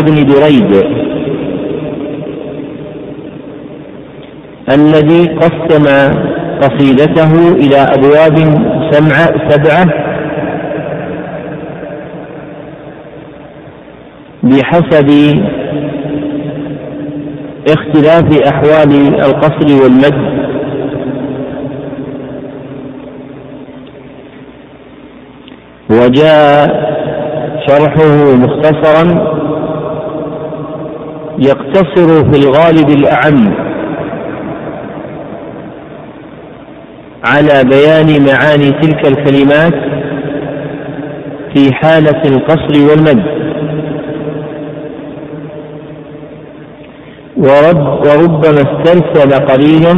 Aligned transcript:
بن 0.00 0.26
دريد 0.26 0.72
الذي 4.68 5.26
قسم 5.26 5.84
قصيدته 6.62 7.32
إلى 7.52 7.76
أبواب 7.76 8.36
سبعة 9.48 9.86
بحسب 14.42 15.08
اختلاف 17.68 18.42
أحوال 18.52 18.92
القصر 19.24 19.82
والمد. 19.82 20.32
وجاء 25.90 26.92
شرحه 27.68 28.34
مختصرا 28.36 29.04
يقتصر 31.46 32.30
في 32.32 32.38
الغالب 32.38 32.88
الأعم 32.90 33.54
على 37.24 37.64
بيان 37.64 38.26
معاني 38.26 38.70
تلك 38.70 39.06
الكلمات 39.06 39.74
في 41.54 41.74
حالة 41.74 42.22
القصر 42.24 42.90
والمد. 42.90 43.42
ورب 47.36 48.06
وربما 48.06 48.62
استرسل 48.62 49.46
قليلا 49.46 49.94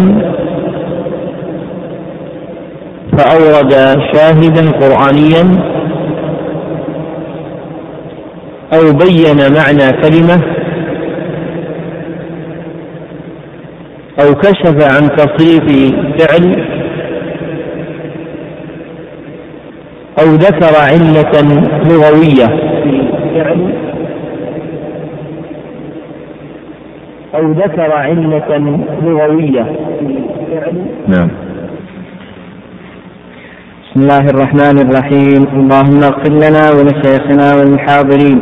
فأورد 3.18 3.72
شاهدا 4.12 4.70
قرآنيا 4.70 5.44
أو 8.72 8.92
بين 8.92 9.36
معنى 9.56 9.92
كلمة 10.02 10.53
أو 14.20 14.34
كشف 14.34 14.76
عن 14.94 15.08
تصريف 15.16 15.94
فعل 16.18 16.44
أو 20.20 20.34
ذكر 20.34 20.74
علة 20.76 21.34
لغوية. 21.90 22.48
أو 27.34 27.52
ذكر 27.52 27.92
علة 27.92 28.58
لغوية. 29.02 29.66
نعم. 31.08 31.28
بسم 33.82 34.00
الله 34.00 34.30
الرحمن 34.30 34.78
الرحيم. 34.78 35.46
اللهم 35.54 36.02
اغفر 36.02 36.32
لنا 36.32 36.70
ولشيخنا 36.76 37.54
وللحاضرين 37.54 38.40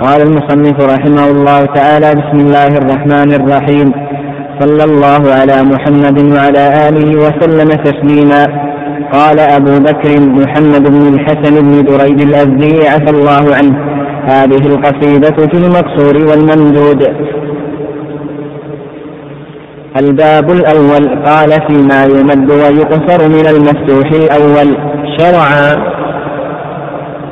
قال 0.00 0.22
المصنف 0.22 0.76
رحمه 0.94 1.30
الله 1.30 1.64
تعالى 1.64 2.10
بسم 2.20 2.38
الله 2.46 2.66
الرحمن 2.66 3.32
الرحيم. 3.32 4.03
صلى 4.60 4.84
الله 4.84 5.22
على 5.32 5.62
محمد 5.62 6.18
وعلى 6.34 6.88
آله 6.88 7.16
وسلم 7.16 7.68
تسليما. 7.68 8.44
قال 9.12 9.38
أبو 9.40 9.78
بكر 9.78 10.20
محمد 10.20 10.90
بن 10.90 11.14
الحسن 11.14 11.54
بن 11.62 11.84
دريد 11.84 12.20
الأزدي 12.20 12.88
عفى 12.88 13.10
الله 13.10 13.44
عنه. 13.56 13.76
هذه 14.24 14.66
القصيدة 14.66 15.36
في 15.50 15.56
المقصور 15.64 16.16
والممدود. 16.28 17.02
الباب 20.00 20.50
الأول 20.50 21.24
قال 21.24 21.50
فيما 21.66 22.04
يمد 22.04 22.50
ويقصر 22.50 23.28
من 23.28 23.46
المفتوح 23.54 24.10
الأول. 24.12 24.76
شرع. 25.18 25.48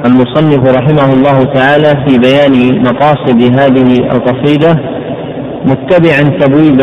المصنف 0.07 0.77
رحمه 0.77 1.13
الله 1.13 1.45
تعالى 1.45 1.91
في 2.07 2.19
بيان 2.19 2.83
مقاصد 2.83 3.41
هذه 3.61 3.97
القصيدة 4.13 4.73
متبعا 5.67 6.39
تبويب 6.41 6.81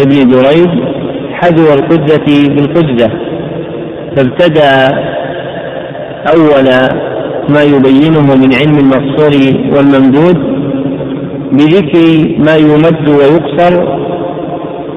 ابن 0.00 0.30
دريد 0.30 0.70
حذو 1.32 1.74
القدة 1.74 2.26
بالقدة 2.26 3.10
فابتدأ 4.16 4.88
أول 6.34 6.68
ما 7.48 7.62
يبينه 7.62 8.20
من 8.36 8.54
علم 8.54 8.78
المقصور 8.78 9.32
والممدود 9.76 10.38
بذكر 11.52 12.28
ما 12.38 12.56
يمد 12.56 13.08
ويقصر 13.08 14.00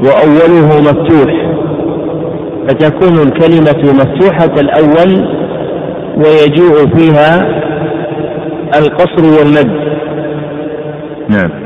وأوله 0.05 0.81
مفتوح 0.81 1.43
فتكون 2.67 3.27
الكلمة 3.27 3.93
مفتوحة 3.93 4.53
الأول 4.59 5.27
ويجوء 6.17 6.87
فيها 6.97 7.47
القصر 8.75 9.39
والمد. 9.39 9.93
نعم. 11.29 11.62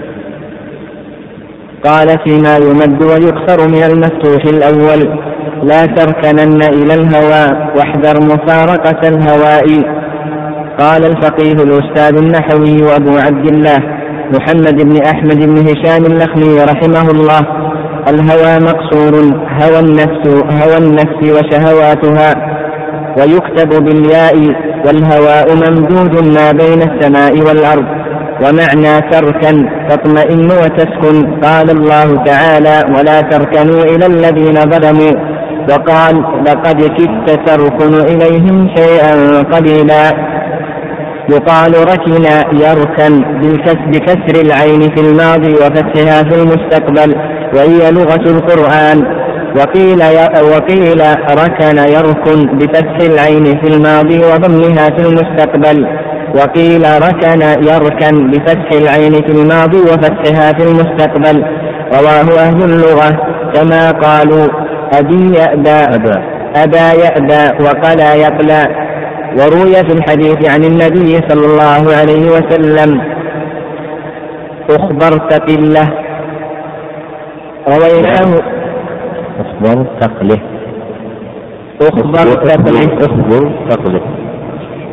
قال 1.84 2.08
فيما 2.26 2.58
يمد 2.58 3.04
ويقصر 3.04 3.68
من 3.68 3.84
المفتوح 3.84 4.44
الأول 4.46 5.20
لا 5.64 5.86
تركنن 5.86 6.64
إلى 6.64 6.94
الهوى 6.94 7.72
واحذر 7.78 8.22
مفارقة 8.22 9.08
الهواء. 9.08 9.98
قال 10.80 11.06
الفقيه 11.06 11.52
الأستاذ 11.52 12.18
النحوي 12.18 12.96
أبو 12.96 13.18
عبد 13.18 13.48
الله 13.48 13.78
محمد 14.34 14.82
بن 14.82 15.02
أحمد 15.06 15.40
بن 15.46 15.58
هشام 15.58 16.06
اللخمي 16.06 16.60
رحمه 16.64 17.12
الله 17.12 17.40
الهوى 18.10 18.60
مقصور 18.60 19.14
هوى 19.62 19.80
النفس 19.80 20.28
هوى 20.28 20.78
النفس 20.78 21.20
وشهواتها 21.24 22.34
ويكتب 23.18 23.84
بالياء 23.86 24.36
والهواء 24.86 25.56
ممدود 25.56 26.28
ما 26.38 26.52
بين 26.52 26.82
السماء 26.82 27.34
والأرض. 27.48 27.97
ومعنى 28.44 29.02
تركا 29.12 29.52
تطمئن 29.90 30.52
وتسكن 30.52 31.42
قال 31.42 31.70
الله 31.70 32.24
تعالى 32.24 32.84
ولا 32.96 33.22
تركنوا 33.22 33.84
إلى 33.84 34.06
الذين 34.06 34.56
ظلموا. 34.56 35.38
وقال 35.70 36.16
لقد 36.48 36.82
كدت 36.98 37.50
تركن 37.50 37.94
إليهم 37.94 38.76
شيئا 38.76 39.42
قليلا. 39.42 40.04
يقال 41.30 41.74
ركن 41.94 42.26
يركن 42.66 43.14
بكسر 43.92 44.42
العين 44.46 44.82
في 44.82 45.02
الماضي 45.02 45.54
وفتحها 45.54 46.24
في 46.24 46.42
المستقبل 46.42 47.16
وهي 47.56 47.92
لغة 47.92 48.26
القرآن. 48.36 49.27
وقيل 49.56 50.02
وقيل 50.54 51.02
ركن 51.44 51.78
يركن 51.78 52.58
بفتح 52.58 52.98
العين 53.02 53.46
في 53.46 53.68
الماضي 53.68 54.20
وضمها 54.20 54.86
في 54.90 55.02
المستقبل. 55.08 55.88
وقيل 56.36 56.84
ركن 57.02 57.42
يركن 57.42 58.32
بفتح 58.32 58.72
العين 58.72 59.14
في 59.14 59.32
الماضي 59.32 59.78
وفتحها 59.78 60.54
في 60.54 60.64
المستقبل. 60.64 61.46
رواه 61.94 62.40
أهل 62.40 62.64
اللغة 62.64 63.10
كما 63.54 63.92
قالوا 63.92 64.48
أبي 64.94 65.38
يأبى 65.38 65.96
أبى. 66.56 67.02
يأبى 67.04 67.64
وقلا 67.64 68.14
يقلى. 68.16 68.64
وروي 69.40 69.74
في 69.74 69.94
الحديث 69.94 70.50
عن 70.50 70.64
النبي 70.64 71.22
صلى 71.30 71.46
الله 71.46 71.96
عليه 71.96 72.30
وسلم 72.30 73.02
أخبرت 74.70 75.34
قلة. 75.34 75.90
رويناه 77.68 78.57
أخبر 79.40 79.86
تقله 80.02 80.40
أخبر 81.82 82.28
تقله 82.50 83.06
أخبر 83.06 83.52
تقله 83.70 84.02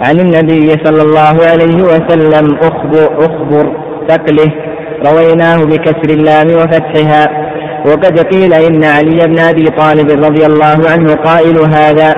عن 0.00 0.20
النبي 0.20 0.68
صلى 0.84 1.02
الله 1.02 1.36
عليه 1.50 1.82
وسلم 1.82 2.56
أخبر 2.56 3.24
أخبر 3.26 3.72
تقله 4.08 4.52
رويناه 5.06 5.64
بكسر 5.64 6.10
اللام 6.10 6.46
وفتحها. 6.46 7.44
وقد 7.86 8.18
قيل 8.18 8.54
إن 8.54 8.84
علي 8.84 9.18
بن 9.26 9.38
أبي 9.38 9.64
طالب 9.64 10.24
رضي 10.24 10.46
الله 10.46 10.78
عنه 10.92 11.14
قائل 11.14 11.58
هذا. 11.58 12.14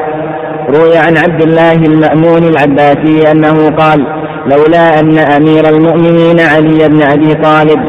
روي 0.69 0.97
عن 0.97 1.17
عبد 1.17 1.43
الله 1.43 1.73
المأمون 1.73 2.43
العباسي 2.45 3.31
أنه 3.31 3.71
قال 3.71 4.07
لولا 4.47 5.01
أن 5.01 5.19
أمير 5.19 5.69
المؤمنين 5.69 6.41
علي 6.41 6.89
بن 6.89 7.03
أبي 7.03 7.35
طالب 7.35 7.81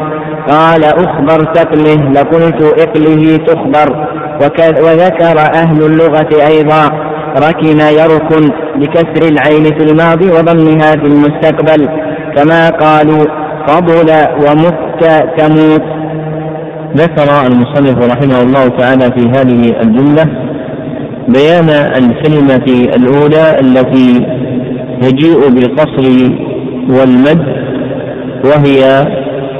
قال 0.50 0.84
أخبر 0.84 1.44
تقله 1.44 2.10
لقلت 2.10 2.62
اقله 2.62 3.36
تخبر. 3.36 4.07
وذكر 4.84 5.38
أهل 5.54 5.82
اللغة 5.82 6.46
أيضا. 6.46 6.90
ركن 7.48 7.80
يركن 7.80 8.50
بكسر 8.76 9.28
العين 9.28 9.64
في 9.64 9.90
الماضي 9.90 10.30
وضمها 10.30 10.90
في 10.90 11.06
المستقبل. 11.06 11.88
كما 12.36 12.70
قالوا 12.70 13.24
قبل 13.68 14.10
ومت 14.46 15.04
تموت. 15.38 15.98
ذكر 16.96 17.46
المصنف 17.46 18.12
رحمه 18.12 18.42
الله 18.42 18.68
تعالى 18.68 19.04
في 19.04 19.28
هذه 19.28 19.80
الجملة 19.82 20.24
بيان 21.28 21.68
الكلمة 21.70 22.94
الأولى 22.96 23.56
التي 23.60 24.26
يجيء 25.02 25.48
بالقصر 25.48 26.30
والمد 26.90 27.46
وهي 28.44 29.04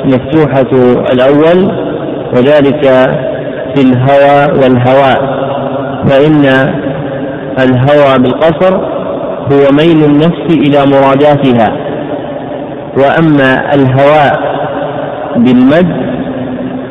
مفتوحة 0.04 0.70
الأول 1.12 1.72
وذلك 2.36 2.84
الهوى 3.80 4.60
والهواء 4.62 5.20
فإن 6.08 6.44
الهوى 7.58 8.18
بالقصر 8.18 8.76
هو 9.52 9.72
ميل 9.72 10.04
النفس 10.04 10.46
إلى 10.50 10.86
مراداتها. 10.86 11.72
وأما 12.98 13.74
الهواء 13.74 14.40
بالمد 15.36 16.08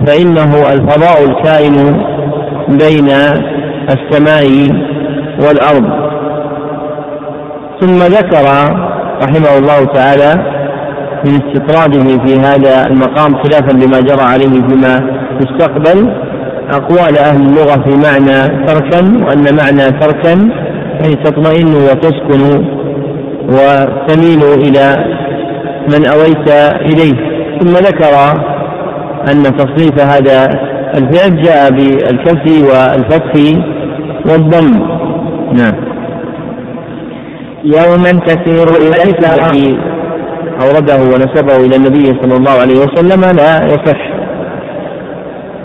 فإنه 0.07 0.74
الفضاء 0.74 1.24
الكائن 1.30 1.75
بين 2.68 3.10
السماء 3.89 4.69
والأرض. 5.39 6.07
ثم 7.81 7.98
ذكر 7.98 8.45
رحمه 9.24 9.57
الله 9.57 9.86
تعالى 9.86 10.57
من 11.25 11.42
استطراده 11.42 12.25
في 12.25 12.39
هذا 12.39 12.88
المقام 12.88 13.36
خلافا 13.44 13.72
لما 13.72 14.00
جرى 14.00 14.22
عليه 14.22 14.68
فيما 14.68 15.10
يستقبل 15.42 16.26
أقوال 16.71 17.17
أهل 17.17 17.41
اللغة 17.41 17.83
في 17.83 17.95
معنى 17.95 18.65
تركا 18.65 19.25
وأن 19.25 19.55
معنى 19.55 19.99
تركا 19.99 20.49
يعني 21.01 21.15
تطمئن 21.15 21.73
وتسكن 21.75 22.65
وتميل 23.49 24.43
إلى 24.43 24.97
من 25.93 26.07
أويت 26.07 26.49
إليه. 26.81 27.37
ثم 27.59 27.69
ذكر 27.69 28.13
أن 29.31 29.43
تصريف 29.43 29.99
هذا 30.01 30.47
الفعل 30.97 31.41
جاء 31.41 31.71
بالكسر 31.71 32.65
والفتح 32.65 33.33
والضم. 34.29 34.71
نعم. 35.53 35.75
يوما 37.63 38.11
تسير 38.11 38.67
التي 38.67 39.77
أورده 40.61 40.97
ونسبه 40.97 41.55
إلى 41.65 41.75
النبي 41.75 42.05
صلى 42.21 42.37
الله 42.37 42.51
عليه 42.51 42.79
وسلم 42.79 43.21
لا 43.21 43.65
يصح. 43.65 44.16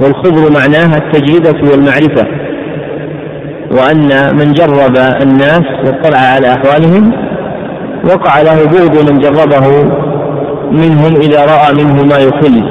والخبر 0.01 0.53
معناها 0.53 0.97
التجربة 0.97 1.71
والمعرفة 1.71 2.27
وأن 3.71 4.37
من 4.37 4.53
جرب 4.53 4.97
الناس 5.23 5.63
واطلع 5.85 6.19
على 6.19 6.53
أحوالهم 6.53 7.13
وقع 8.05 8.41
له 8.41 8.65
بغض 8.65 9.11
من 9.11 9.19
جربه 9.19 9.83
منهم 10.71 11.17
إذا 11.21 11.45
رأى 11.45 11.85
منه 11.85 12.03
ما 12.05 12.19
يخل. 12.19 12.63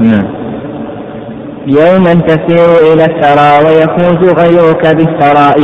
نعم. 0.00 0.38
يوما 1.66 2.14
تسير 2.14 2.92
إلى 2.92 3.04
الثرى 3.04 3.66
ويفوز 3.66 4.32
غيرك 4.42 4.96
بالثراء. 4.96 5.58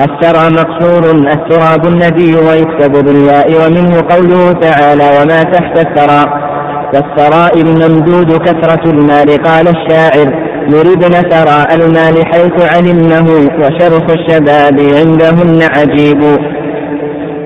الثرى 0.00 0.50
مقصور 0.50 1.10
التراب 1.10 1.86
الندي 1.86 2.36
ويكتب 2.36 3.04
بالياء 3.04 3.48
ومنه 3.48 4.00
قوله 4.10 4.52
تعالى 4.52 5.04
وما 5.20 5.42
تحت 5.42 5.78
الثرى. 5.78 6.45
والثراء 6.94 7.60
الممدود 7.60 8.32
كثرة 8.36 8.90
المال 8.90 9.42
قال 9.42 9.68
الشاعر. 9.68 10.46
يردن 10.68 11.10
ثراء 11.10 11.74
المال 11.74 12.26
حيث 12.26 12.74
علمنه 12.74 13.30
وشرف 13.60 14.04
الشباب 14.10 14.80
عندهن 14.80 15.62
عجيب. 15.62 16.22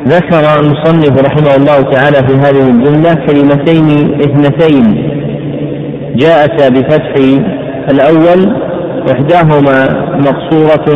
ذكر 0.09 0.61
المصنف 0.61 1.25
رحمه 1.25 1.57
الله 1.57 1.83
تعالى 1.83 2.29
في 2.29 2.35
هذه 2.35 2.71
الجملة 2.71 3.15
كلمتين 3.15 4.15
اثنتين. 4.21 5.11
جاءتا 6.17 6.69
بفتح 6.69 7.15
الأول 7.91 8.57
إحداهما 9.13 10.07
مقصورة 10.19 10.89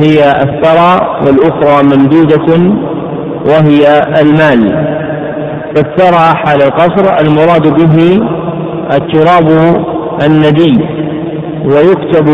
هي 0.00 0.30
الثرى 0.30 1.20
والأخرى 1.26 1.82
ممدودة 1.82 2.74
وهي 3.46 4.02
المال. 4.20 4.90
فالثرى 5.74 6.36
حال 6.36 6.62
القصر 6.62 7.18
المراد 7.20 7.62
به 7.62 8.18
التراب 8.92 9.76
الندي 10.26 10.84
ويكتب 11.64 12.26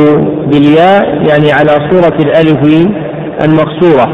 بالياء 0.51 1.05
يعني 1.29 1.53
على 1.53 1.91
صورة 1.91 2.17
الألف 2.21 2.89
المقصورة. 3.45 4.09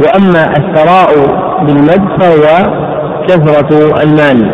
وأما 0.00 0.44
الثراء 0.58 1.10
بالمد 1.66 2.20
فهو 2.20 2.72
كثرة 3.28 4.02
المال. 4.02 4.50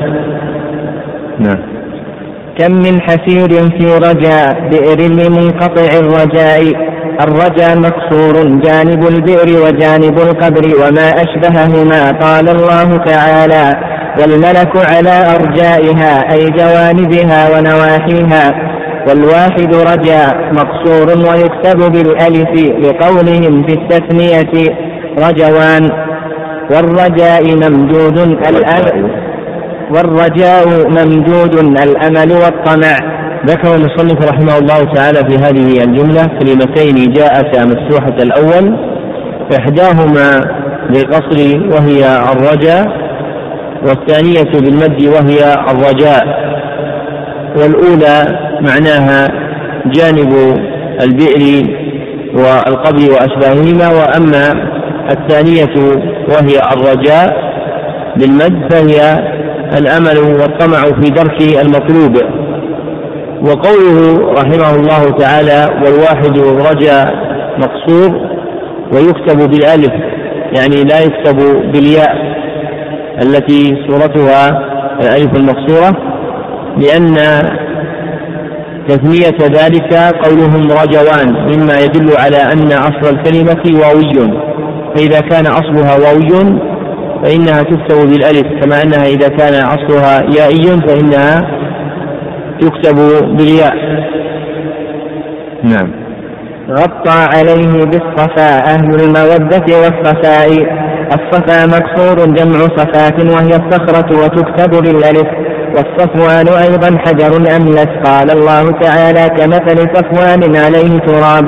نعم. 1.39 1.59
كم 2.59 2.73
من 2.73 3.01
حسير 3.01 3.49
في 3.49 3.87
رجاء 3.97 4.69
بئر 4.71 5.01
لمنقطع 5.01 5.99
الرجاء. 5.99 6.93
الرجا 7.21 7.75
مكسور 7.75 8.35
جانب 8.45 9.07
البئر 9.07 9.63
وجانب 9.63 10.19
القبر 10.19 10.65
وما 10.81 11.09
أشبههما 11.11 12.11
قال 12.11 12.49
الله 12.49 12.97
تعالى 12.97 13.73
والملك 14.21 14.77
على 14.77 15.35
أرجائها 15.37 16.33
أي 16.33 16.51
جوانبها 16.51 17.59
ونواحيها 17.59 18.53
والواحد 19.09 19.75
رجاء 19.75 20.53
مقصور 20.53 21.09
ويكتب 21.31 21.93
بالألف 21.93 22.51
لقولهم 22.79 23.63
في 23.67 23.73
التثنية 23.75 24.75
رجوان 25.19 25.91
والرجاء 26.71 27.43
ممدود 27.57 28.19
الأمل 28.19 29.11
والرجاء 29.95 30.89
ممدود 30.89 31.55
الأمل 31.59 32.33
والطمع 32.33 32.97
ذكر 33.47 33.75
المصنف 33.75 34.29
رحمه 34.31 34.59
الله 34.59 34.95
تعالى 34.95 35.19
في 35.19 35.37
هذه 35.37 35.85
الجملة 35.85 36.27
كلمتين 36.27 37.13
جاءتا 37.13 37.65
مفتوحة 37.65 38.17
الأول 38.23 38.77
إحداهما 39.59 40.41
بالقصر 40.91 41.61
وهي 41.73 42.23
الرجاء 42.33 42.87
والثانية 43.89 44.61
بالمد 44.61 45.07
وهي 45.07 45.55
الرجاء 45.71 46.25
والأولى 47.57 48.39
معناها 48.61 49.29
جانب 49.87 50.33
البئر 51.01 51.67
والقبر 52.35 53.13
وأشباههما 53.13 53.89
وأما 53.89 54.73
الثانية 55.11 55.75
وهي 56.29 56.61
الرجاء 56.73 57.53
بالمد 58.17 58.73
فهي 58.73 59.19
الأمل 59.79 60.19
والطمع 60.19 60.83
في 60.83 61.11
درك 61.11 61.43
المطلوب. 61.65 62.42
وقوله 63.43 64.19
رحمه 64.33 64.75
الله 64.75 65.11
تعالى 65.19 65.69
والواحد 65.85 66.39
رجا 66.39 67.05
مقصور 67.59 68.21
ويكتب 68.93 69.51
بالألف 69.51 69.93
يعني 70.57 70.85
لا 70.85 71.01
يكتب 71.01 71.37
بالياء 71.73 72.17
التي 73.23 73.75
صورتها 73.89 74.49
الألف 75.01 75.37
المقصورة 75.37 75.97
لأن 76.77 77.17
تثنية 78.89 79.63
ذلك 79.63 79.95
قولهم 79.95 80.63
رجوان 80.63 81.33
مما 81.33 81.81
يدل 81.81 82.17
على 82.19 82.37
أن 82.37 82.73
أصل 82.73 83.15
الكلمة 83.15 83.81
واوي. 83.81 84.43
فإذا 84.97 85.21
كان 85.21 85.47
أصلها 85.47 85.97
واوي 85.99 86.59
فإنها 87.25 87.63
تكتب 87.63 88.11
بالألف 88.11 88.47
كما 88.63 88.83
أنها 88.83 89.07
إذا 89.07 89.29
كان 89.29 89.55
أصلها 89.55 90.23
يائي 90.39 90.81
فإنها 90.87 91.62
يكتب 92.63 92.97
بالياء. 93.37 93.75
نعم. 95.63 95.91
غطى 96.71 97.19
عليه 97.37 97.85
بالصفاء 97.85 98.65
أهل 98.67 98.95
المودة 98.95 99.77
والصفاء. 99.83 100.49
الصفا 101.07 101.67
مكسور 101.67 102.35
جمع 102.35 102.59
صفاة 102.77 103.35
وهي 103.35 103.49
الصخرة 103.49 104.25
وتكتب 104.25 104.71
بالألف. 104.71 105.29
والصفوان 105.77 106.49
أيضا 106.63 106.99
حجر 106.99 107.57
أملس 107.57 107.89
قال 108.05 108.31
الله 108.31 108.71
تعالى 108.81 109.29
كمثل 109.29 109.79
صفوان 109.95 110.57
عليه 110.57 110.99
تراب. 110.99 111.47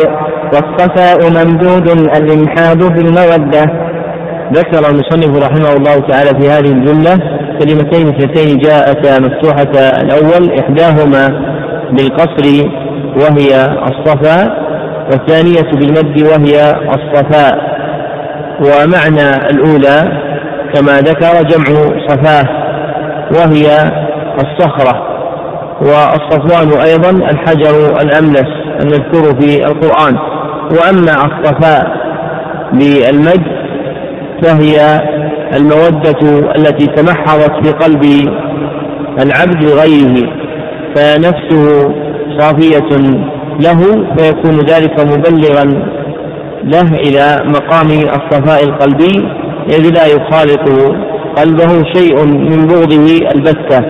والصفاء 0.53 1.19
ممدود 1.31 1.89
الإمحاد 1.91 2.83
في 2.83 3.01
المودة. 3.07 3.65
ذكر 4.53 4.91
المصنف 4.91 5.45
رحمه 5.45 5.73
الله 5.77 6.09
تعالى 6.09 6.41
في 6.41 6.51
هذه 6.51 6.73
الجملة 6.73 7.44
كلمتين 7.59 8.09
اثنتين 8.09 8.59
جاءتا 8.59 9.21
مفتوحة 9.21 10.01
الأول 10.03 10.59
إحداهما 10.59 11.29
بالقصر 11.91 12.69
وهي 13.17 13.67
الصفا 13.67 14.65
والثانية 15.11 15.71
بالمد 15.73 16.23
وهي 16.23 16.75
الصفاء. 16.95 17.75
ومعنى 18.61 19.51
الأولى 19.51 20.23
كما 20.75 20.99
ذكر 20.99 21.43
جمع 21.43 21.99
صفاه 22.09 22.45
وهي 23.37 23.67
الصخرة. 24.43 25.15
والصفوان 25.81 26.81
أيضا 26.83 27.11
الحجر 27.11 28.01
الأملس 28.03 28.51
المذكور 28.83 29.41
في 29.41 29.67
القرآن. 29.67 30.17
وأما 30.71 31.13
الصفاء 31.13 31.97
بالمد 32.73 33.65
فهي 34.43 35.01
المودة 35.57 36.51
التي 36.57 36.87
تمحضت 36.87 37.67
في 37.67 37.73
قلب 37.73 38.03
العبد 39.21 39.65
لغيره 39.65 40.29
فنفسه 40.95 41.95
صافية 42.39 42.97
له 43.61 43.81
فيكون 44.17 44.59
ذلك 44.67 45.01
مبلغا 45.01 45.65
له 46.65 46.95
إلى 46.95 47.39
مقام 47.45 47.87
الصفاء 47.91 48.65
القلبي 48.65 49.29
إذ 49.69 49.91
لا 49.95 50.07
يخالط 50.07 50.69
قلبه 51.37 51.85
شيء 51.95 52.27
من 52.27 52.67
بغضه 52.67 53.19
البتة. 53.35 53.81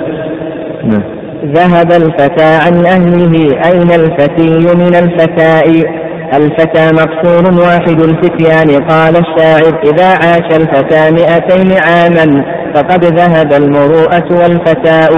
ذهب 1.44 1.92
الفتى 1.92 2.59
عن 2.64 2.87
أهله 2.87 3.35
أين 3.66 3.90
الفتي 4.00 4.75
من 4.75 4.94
الفتاء؟ 4.94 6.03
الفتى 6.37 6.91
مقصور 6.93 7.61
واحد 7.61 8.00
الفتيان. 8.00 8.88
قال 8.88 9.17
الشاعر 9.17 9.81
إذا 9.85 10.07
عاش 10.07 10.57
الفتى 10.57 11.11
مئتين 11.11 11.73
عاما 11.87 12.45
فقد 12.75 13.05
ذهب 13.05 13.53
المروءة 13.53 14.29
والفتاء 14.31 15.12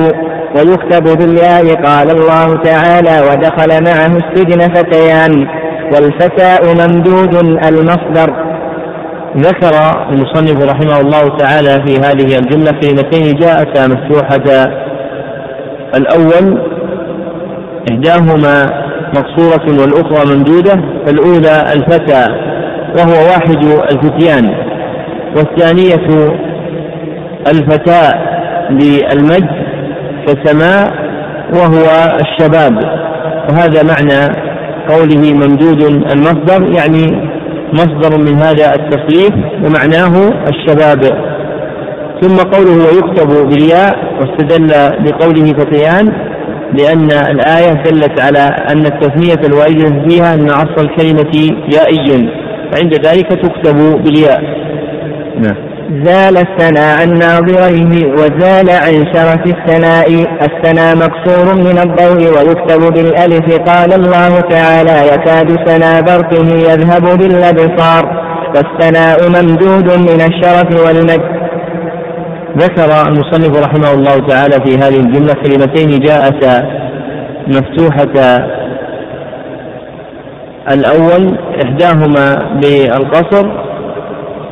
ويكتب 0.56 1.18
بالياء. 1.18 1.82
قال 1.84 2.10
الله 2.10 2.62
تعالى 2.62 3.20
ودخل 3.20 3.84
معه 3.84 4.16
السجن 4.16 4.74
فتيان. 4.74 5.46
والفتاء 5.94 6.62
ممدود 6.74 7.34
المصدر. 7.68 8.46
ذكر 9.36 9.74
المصنف 10.10 10.64
رحمه 10.64 11.00
الله 11.00 11.36
تعالى 11.36 11.86
في 11.86 11.96
هذه 11.96 12.38
الجملة 12.38 12.70
كلمتين 12.70 13.34
جاءتا 13.34 13.86
مفتوحة 13.86 14.66
الأول 15.94 16.60
إحداهما 17.90 18.85
مقصورة 19.16 19.80
والأخرى 19.80 20.36
ممدودة 20.36 20.74
فالأولى 21.06 21.72
الفتى 21.72 22.26
وهو 22.98 23.26
واحد 23.30 23.64
الفتيان. 23.92 24.54
والثانية 25.36 26.06
الفتاة 27.48 28.12
بالمجد 28.70 29.50
كسماء 30.26 30.92
وهو 31.54 32.16
الشباب. 32.20 32.74
وهذا 33.50 33.82
معنى 33.82 34.20
قوله 34.88 35.32
ممدود 35.32 35.82
المصدر 36.12 36.76
يعني 36.76 37.28
مصدر 37.72 38.18
من 38.18 38.38
هذا 38.38 38.74
التصريف 38.74 39.34
ومعناه 39.64 40.32
الشباب. 40.48 41.00
ثم 42.20 42.36
قوله 42.36 42.84
ويكتب 42.86 43.48
بالياء 43.48 43.96
واستدل 44.20 44.68
بقوله 45.04 45.46
فتيان. 45.46 46.12
لأن 46.72 47.08
الآية 47.12 47.82
دلت 47.82 48.20
على 48.20 48.56
أن 48.70 48.86
التثنية 48.86 49.46
الواردة 49.46 50.08
فيها 50.08 50.34
أن 50.34 50.50
أصل 50.50 50.78
الكلمة 50.78 51.56
يائي 51.74 52.28
فعند 52.72 52.94
ذلك 53.06 53.28
تكتب 53.28 54.02
بالياء. 54.02 54.42
نعم. 55.38 55.56
زال 56.04 56.36
الثناء 56.36 57.00
عن 57.00 57.14
ناظريه 57.14 58.06
وزال 58.12 58.70
عن 58.70 59.12
شرف 59.14 59.46
الثناء 59.46 60.26
الثناء 60.42 60.96
مقصور 60.96 61.54
من 61.54 61.78
الضوء 61.78 62.22
ويكتب 62.36 62.92
بالألف. 62.94 63.58
قال 63.58 63.92
الله 63.92 64.40
تعالى 64.40 65.06
يكاد 65.14 65.56
سنا 65.68 66.00
برقه 66.00 66.54
يذهب 66.54 67.18
بالأبصار 67.18 68.26
والثناء 68.56 69.28
ممدود 69.28 69.98
من 69.98 70.20
الشرف 70.20 70.86
والمجد. 70.86 71.35
ذكر 72.56 73.08
المصنف 73.08 73.64
رحمه 73.64 73.94
الله 73.94 74.26
تعالى 74.26 74.64
في 74.64 74.78
هذه 74.78 75.00
الجملة 75.00 75.32
كلمتين 75.32 75.98
جاءتا 75.98 76.70
مفتوحة. 77.46 78.46
الأول 80.70 81.38
إحداهما 81.64 82.58
بالقصر 82.62 83.46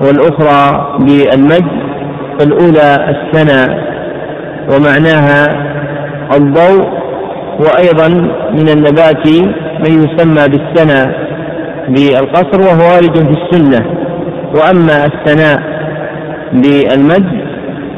والأخرى 0.01 0.89
بالمد 0.99 1.69
فالأولى 2.39 3.15
السنة 3.15 3.79
ومعناها 4.71 5.47
الضوء. 6.37 7.05
وأيضا 7.59 8.09
من 8.51 8.69
النبات 8.69 9.27
من 9.79 10.05
يسمى 10.05 10.49
بالسنة 10.49 11.15
بالقصر 11.89 12.61
وهو 12.61 12.93
وارد 12.93 13.17
في 13.17 13.43
السنة. 13.43 13.87
وأما 14.55 15.05
الثناء 15.05 15.63
بالمد 16.53 17.44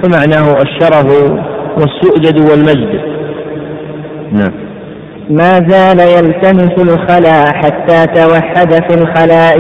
فمعناه 0.03 0.63
الشرف 0.63 1.07
والسؤدد 1.79 2.51
والمجد. 2.51 3.01
نعم. 4.33 4.53
ما 5.31 5.69
زال 5.69 6.01
يلتمس 6.01 6.79
الخلا 6.79 7.45
حتى 7.53 8.07
توحد 8.07 8.73
في 8.73 8.95
الخلاء. 8.95 9.57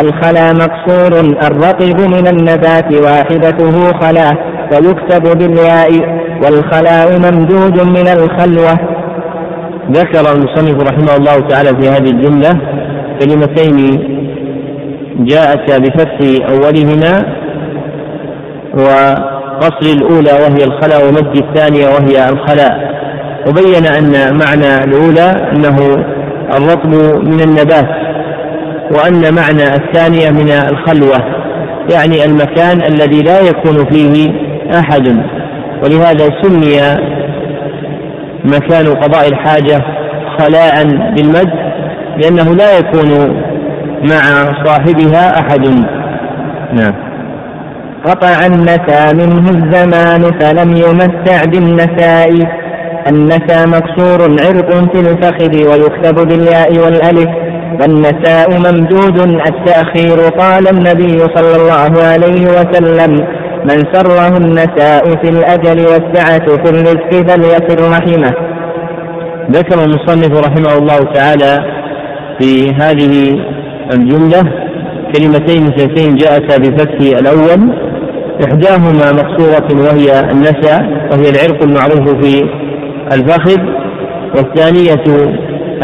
الخلا 0.00 0.52
مقصور 0.52 1.20
الرقيب 1.20 2.00
من 2.00 2.26
النبات 2.26 2.92
واحدته 2.92 3.92
خلا 3.92 4.30
ويكتب 4.72 5.38
بالياء. 5.38 5.90
والخلاء 6.44 7.18
ممدود 7.18 7.80
من 7.80 8.08
الخلوة. 8.08 8.74
ذكر 9.90 10.32
المصنف 10.32 10.82
رحمه 10.82 11.16
الله 11.16 11.48
تعالى 11.48 11.68
في 11.80 11.88
هذه 11.88 12.10
الجملة 12.10 12.60
كلمتين. 13.20 13.98
جاءتا 15.18 15.78
بفتح 15.78 16.18
أولهما 16.48 17.44
وقصر 19.54 19.92
الأولى 19.92 20.32
وهي 20.32 20.64
الخلاء 20.64 21.08
ومد 21.08 21.36
الثانية 21.36 21.86
وهي 21.86 22.28
الخلاء. 22.28 22.94
وبين 23.48 23.86
أن 23.86 24.38
معنى 24.38 24.84
الأولى 24.84 25.50
أنه 25.52 25.76
الرطب 26.56 26.94
من 27.24 27.40
النبات 27.40 27.88
وأن 28.96 29.34
معنى 29.34 29.74
الثانية 29.74 30.30
من 30.30 30.50
الخلوة 30.50 31.18
يعني 31.92 32.24
المكان 32.24 32.82
الذي 32.82 33.22
لا 33.22 33.40
يكون 33.40 33.84
فيه 33.90 34.32
أحد. 34.78 35.08
ولهذا 35.84 36.28
سمي 36.42 36.80
مكان 38.44 38.86
قضاء 38.94 39.28
الحاجة 39.28 39.82
خلاء 40.38 40.84
بالمد 40.84 41.50
لأنه 42.22 42.54
لا 42.54 42.78
يكون 42.78 43.36
مع 44.10 44.52
صاحبها 44.64 45.40
أحد. 45.40 45.66
نعم. 46.72 47.13
قطع 48.04 48.46
النسى 48.46 49.14
منه 49.14 49.50
الزمان 49.50 50.22
فلم 50.40 50.76
يمتع 50.76 51.44
بالنساء. 51.44 52.30
النسى 53.08 53.66
مكسور 53.66 54.20
عرق 54.40 54.70
في 54.92 55.00
الفخذ 55.00 55.52
ويكتب 55.70 56.28
بالياء 56.28 56.78
والألف. 56.78 57.30
والنساء 57.80 58.50
ممدود 58.50 59.18
التأخير 59.18 60.18
قال 60.38 60.68
النبي 60.68 61.18
صلى 61.18 61.56
الله 61.56 62.02
عليه 62.02 62.44
وسلم 62.46 63.12
من 63.64 63.78
سره 63.92 64.36
النساء 64.36 65.04
في 65.04 65.28
الأجل 65.28 65.80
والسعة 65.80 66.46
في 66.46 66.70
الرزق 66.70 67.10
فليصل 67.10 67.90
رحمه. 67.92 68.34
ذكر 69.50 69.84
المصنف 69.84 70.46
رحمه 70.46 70.78
الله 70.78 70.98
تعالى 71.14 71.64
في 72.40 72.74
هذه 72.80 73.32
الجملة 73.92 74.42
كلمتين 75.16 75.66
اثنتين 75.66 76.14
جاءتا 76.14 76.56
بفتح 76.56 77.18
الأول. 77.20 77.83
إحداهما 78.42 79.12
مقصورة 79.12 79.68
وهي 79.72 80.20
النسى 80.30 80.76
وهي 81.12 81.30
العرق 81.30 81.62
المعروف 81.62 82.24
في 82.24 82.42
الفخذ 83.12 83.58
والثانية 84.36 85.04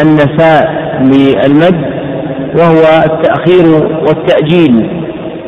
النساء 0.02 0.64
بالمد 1.00 2.00
وهو 2.59 3.04
التأخير 3.04 3.88
والتأجيل. 4.07 5.00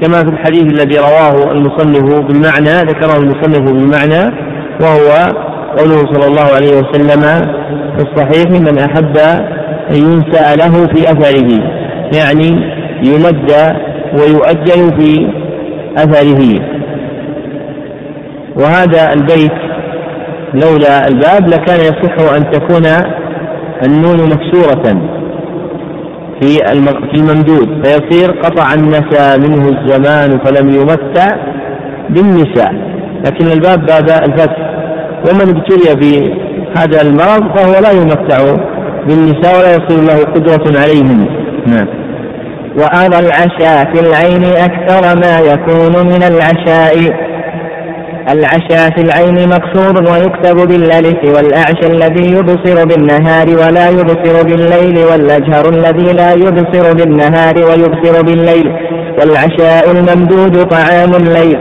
كما 0.03 0.19
في 0.19 0.29
الحديث 0.29 0.63
الذي 0.63 0.99
رواه 0.99 1.53
المصنف 1.53 2.21
بالمعنى 2.21 2.83
ذكره 2.91 3.17
المصنف 3.17 3.59
بالمعنى 3.59 4.37
وهو 4.81 5.33
قوله 5.79 6.13
صلى 6.13 6.27
الله 6.27 6.55
عليه 6.55 6.77
وسلم 6.77 7.23
في 7.97 8.05
الصحيح 8.05 8.61
من 8.61 8.79
أحب 8.79 9.17
أن 9.91 9.97
ينسأ 9.97 10.57
له 10.57 10.87
في 10.87 11.03
أثره. 11.03 11.51
يعني 12.17 12.49
يمد 13.05 13.53
ويؤجل 14.15 15.01
في 15.01 15.27
أثره. 15.97 16.72
وهذا 18.57 19.13
البيت 19.13 19.53
لولا 20.55 21.09
الباب 21.09 21.49
لكان 21.49 21.81
يصح 21.81 22.33
أن 22.37 22.51
تكون 22.51 22.87
النون 23.87 24.17
مكسورة 24.17 24.83
في 26.41 26.57
في 27.13 27.15
الممدود 27.15 27.87
فيصير 27.87 28.31
قطع 28.31 28.75
النسى 28.75 29.39
منه 29.39 29.69
الزمان 29.69 30.39
فلم 30.45 30.69
يمتع 30.69 31.29
بالنساء. 32.11 32.73
لكن 33.27 33.47
الباب 33.47 33.87
باب 33.87 34.11
الفتح. 34.11 34.57
ومن 35.29 35.57
ابتلي 35.57 35.95
بهذا 35.95 37.03
المرض 37.03 37.57
فهو 37.57 37.81
لا 37.83 37.91
يمتع 37.91 38.57
بالنساء 39.07 39.59
ولا 39.59 39.71
يصير 39.71 40.03
له 40.05 40.25
قدرة 40.25 40.81
عليهم. 40.81 41.27
نعم. 41.67 41.87
وأرى 42.77 43.19
العشاء 43.27 43.95
في 43.95 44.01
العين 44.01 44.45
أكثر 44.45 45.17
ما 45.17 45.39
يكون 45.41 46.07
من 46.07 46.23
العشاء. 46.23 47.32
العشاء 48.31 48.91
في 48.91 49.01
العين 49.01 49.49
مكسور 49.49 50.13
ويكتب 50.13 50.69
بالألف 50.69 51.25
والاعشى 51.25 51.87
الذي 51.87 52.33
يبصر 52.37 52.85
بالنهار 52.85 53.49
ولا 53.49 53.89
يبصر 53.89 54.43
بالليل 54.43 54.99
والأجهر 54.99 55.69
الذي 55.69 56.13
لا 56.13 56.33
يبصر 56.33 56.95
بالنهار 56.95 57.55
ويبصر 57.57 58.23
بالليل 58.23 58.73
والعشاء 59.21 59.91
الممدود 59.91 60.63
طعام 60.65 61.11
الليل. 61.11 61.59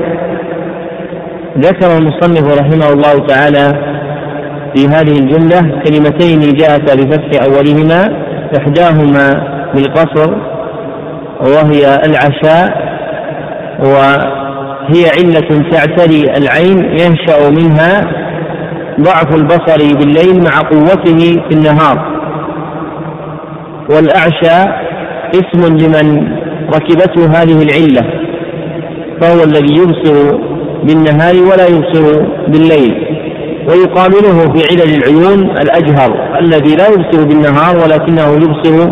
ذكر 1.58 1.98
المصنف 1.98 2.60
رحمه 2.60 2.94
الله 2.94 3.28
تعالى 3.28 3.92
في 4.76 4.88
هذه 4.88 5.20
الجملة 5.20 5.82
كلمتين 5.86 6.54
جاءتا 6.54 6.96
بفتح 6.96 7.44
أولهما 7.44 8.26
إحداهما 8.58 9.28
بالقصر 9.74 10.36
وهي 11.42 11.96
العشاء 12.06 12.92
و 13.80 13.96
هي 14.88 15.06
علة 15.18 15.70
تعتري 15.72 16.24
العين 16.38 16.78
ينشأ 16.86 17.50
منها 17.50 18.02
ضعف 19.02 19.36
البصر 19.36 19.98
بالليل 19.98 20.44
مع 20.44 20.60
قوته 20.70 21.42
في 21.50 21.56
النهار. 21.56 22.22
والأعشى 23.90 24.72
اسم 25.34 25.78
لمن 25.78 26.38
ركبته 26.76 27.26
هذه 27.26 27.64
العلة 27.64 28.02
فهو 29.22 29.44
الذي 29.44 29.74
يبصر 29.74 30.38
بالنهار 30.84 31.36
ولا 31.36 31.68
يبصر 31.68 32.26
بالليل. 32.48 32.94
ويقابله 33.70 34.54
في 34.54 34.64
علل 34.72 34.96
العيون 34.96 35.58
الأجهر 35.58 36.40
الذي 36.40 36.76
لا 36.76 36.88
يبصر 36.88 37.24
بالنهار 37.28 37.76
ولكنه 37.78 38.34
يبصر 38.34 38.90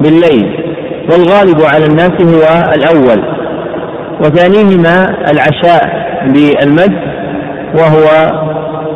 بالليل. 0.00 0.62
والغالب 1.10 1.62
على 1.74 1.86
الناس 1.86 2.12
هو 2.22 2.72
الأول. 2.74 3.41
وثانيهما 4.22 5.04
العشاء 5.30 5.88
بالمد 6.26 6.98
وهو 7.78 8.30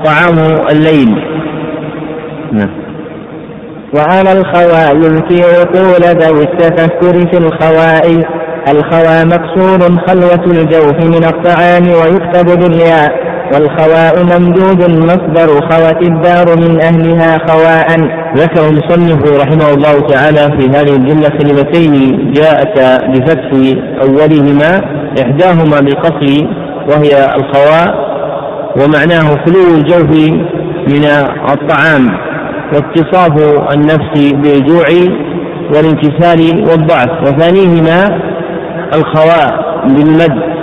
طعام 0.05 0.39
الليل. 0.71 1.15
نعم. 2.53 2.87
وعلى 3.95 4.33
الخواء 4.33 4.97
يلقي 4.97 5.41
عقول 5.59 6.03
ذوي 6.23 6.43
التفكر 6.43 7.29
في 7.31 7.39
الخواء. 7.39 8.25
الخواء 8.69 9.27
مكسور 9.27 9.81
خلوة 10.07 10.45
الجوف 10.47 10.95
من 10.95 11.25
الطعام 11.25 11.89
ويكتب 11.89 12.59
بالياء. 12.61 13.26
والخواء 13.53 14.25
ممدود 14.25 14.91
مصدر 14.91 15.49
خوت 15.71 16.09
الدار 16.09 16.47
من 16.57 16.81
أهلها 16.81 17.39
خواء. 17.49 17.89
ذكر 18.37 18.69
المصنف 18.69 19.41
رحمه 19.43 19.75
الله 19.75 20.01
تعالى 20.01 20.59
في 20.59 20.69
هذه 20.69 20.97
الجملة 20.97 21.29
كلمتين 21.29 21.93
جاءتا 22.33 23.07
بفتح 23.07 23.51
أولهما 24.03 24.81
إحداهما 25.23 25.81
بالقصر 25.81 26.47
وهي 26.89 27.35
الخواء 27.37 28.07
ومعناه 28.81 29.45
خلو 29.47 29.75
الجوف 29.79 30.11
من 30.89 31.05
الطعام 31.53 32.19
واتصاف 32.73 33.35
النفس 33.75 34.33
بالجوع 34.33 34.87
والانكسار 35.75 36.39
والضعف 36.71 37.23
وثانيهما 37.23 38.21
الخواء 38.95 39.67
بالمد. 39.87 40.57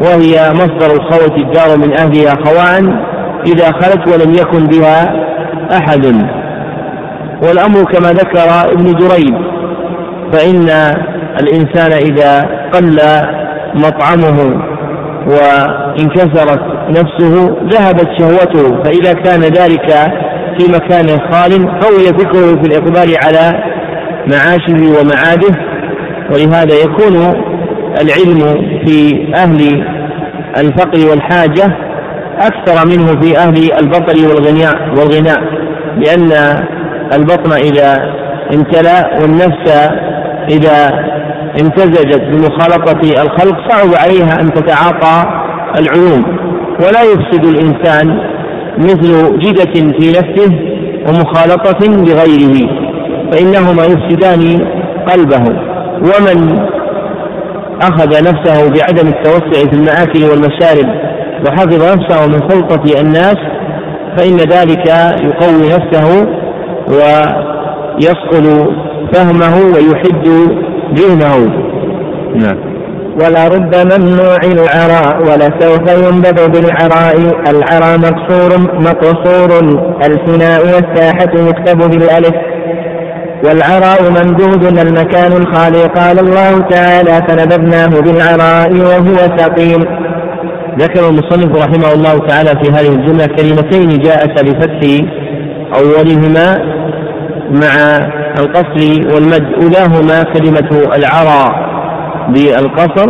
وهي 0.00 0.52
مصدر 0.52 0.94
الخوة 0.96 1.36
الدار 1.36 1.78
من 1.78 1.92
أهلها 1.92 2.34
خواء 2.44 2.80
إذا 3.46 3.72
خلت 3.72 4.08
ولم 4.08 4.32
يكن 4.32 4.66
بها 4.66 5.26
أحد. 5.72 6.06
والأمر 7.42 7.84
كما 7.92 8.08
ذكر 8.08 8.72
ابن 8.72 8.84
جريد 8.84 9.34
فإن 10.32 10.68
الإنسان 11.40 11.92
إذا 11.92 12.40
قل 12.72 12.98
مطعمه 13.74 14.62
وانكسرت 15.26 16.60
نفسه 16.88 17.56
ذهبت 17.72 18.08
شهوته. 18.18 18.82
فإذا 18.82 19.12
كان 19.12 19.40
ذلك 19.40 19.90
في 20.58 20.72
مكان 20.72 21.08
خال 21.30 21.80
قوي 21.80 22.06
فكره 22.18 22.62
في 22.62 22.68
الإقبال 22.68 23.16
على 23.24 23.52
معاشه 24.26 25.00
ومعاده. 25.00 25.56
ولهذا 26.30 26.74
يكون 26.84 27.46
العلم 28.02 28.38
في 28.86 29.26
أهل 29.34 29.84
الفقر 30.58 31.10
والحاجة 31.10 31.76
أكثر 32.38 32.86
منه 32.86 33.20
في 33.20 33.38
أهل 33.38 33.72
البطر 33.80 34.28
والغناء 34.28 34.74
والغناء 34.96 35.40
لأن 35.96 36.32
البطن 37.12 37.52
إذا 37.52 38.14
امتلأ 38.54 39.18
والنفس 39.20 39.90
إذا 40.50 41.06
امتزجت 41.60 42.22
بمخالطة 42.22 43.22
الخلق 43.22 43.70
صعب 43.70 43.88
عليها 43.94 44.40
أن 44.40 44.52
تتعاطى 44.52 45.24
العلوم. 45.78 46.24
ولا 46.80 47.02
يفسد 47.02 47.44
الإنسان 47.44 48.18
مثل 48.78 49.38
جدة 49.38 49.72
في 49.98 50.08
نفسه 50.10 50.52
ومخالطة 51.08 52.04
بغيره 52.04 52.70
فإنهما 53.32 53.84
يفسدان 53.84 54.64
قلبه. 55.08 55.44
ومن 55.96 56.66
أخذ 57.82 58.08
نفسه 58.08 58.70
بعدم 58.70 59.08
التوسع 59.08 59.70
في 59.70 59.72
المآكل 59.72 60.24
والمشارب 60.24 60.86
وحفظ 61.46 61.92
نفسه 61.94 62.26
من 62.26 62.48
سلطة 62.48 63.00
الناس 63.00 63.36
فإن 64.16 64.36
ذلك 64.36 64.86
يقوي 65.22 65.68
نفسه 65.68 66.26
ويصقل 66.88 68.46
فهمه 69.12 69.56
ويحد 69.74 70.26
ذهنه 70.94 71.36
نعم. 72.34 72.76
ولرب 73.20 73.74
ممنوع 73.74 74.36
العراء 74.44 75.20
ولسوف 75.20 75.84
ينبذ 76.04 76.48
بالعراء. 76.48 77.16
العراء 77.50 77.98
مكسور 77.98 78.50
مقصور. 78.80 79.50
الفناء 80.02 80.60
والساحة 80.60 81.48
يكتب 81.48 81.78
بالألف. 81.78 82.34
والعراء 83.44 84.10
ممدود 84.10 84.78
المكان 84.78 85.32
الخالي. 85.32 85.82
قال 85.82 86.18
الله 86.18 86.58
تعالى 86.58 87.22
فنبذناه 87.28 88.00
بالعراء 88.00 88.72
وهو 88.72 89.16
سقيم. 89.36 89.84
ذكر 90.78 91.08
المصنف 91.08 91.56
رحمه 91.56 91.92
الله 91.92 92.26
تعالى 92.26 92.50
في 92.62 92.70
هذه 92.72 92.88
الجملة 92.88 93.26
كلمتين 93.26 93.98
جاءتا 93.98 94.42
بفتح 94.42 94.80
أولهما 95.78 96.58
مع 97.50 97.74
القصر 98.38 98.78
والمد. 99.14 99.46
أولاهما 99.62 100.22
كلمة 100.22 100.94
العرى 100.96 101.44
بالقصر 102.28 103.08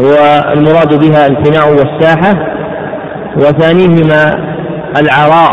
والمراد 0.00 1.00
بها 1.00 1.26
الفناء 1.26 1.70
والساحة. 1.70 2.34
وثانيهما 3.36 4.34
العراء 5.00 5.52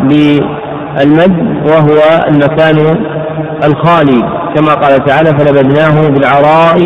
بالمد 0.00 1.66
وهو 1.66 1.98
المكان 2.28 2.76
الخالي 3.64 4.22
كما 4.56 4.74
قال 4.74 5.04
تعالى 5.04 5.30
فنبذناه 5.30 6.08
بالعراء 6.08 6.78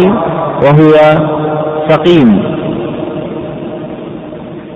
وهو 0.63 0.93
سقيم. 1.89 2.59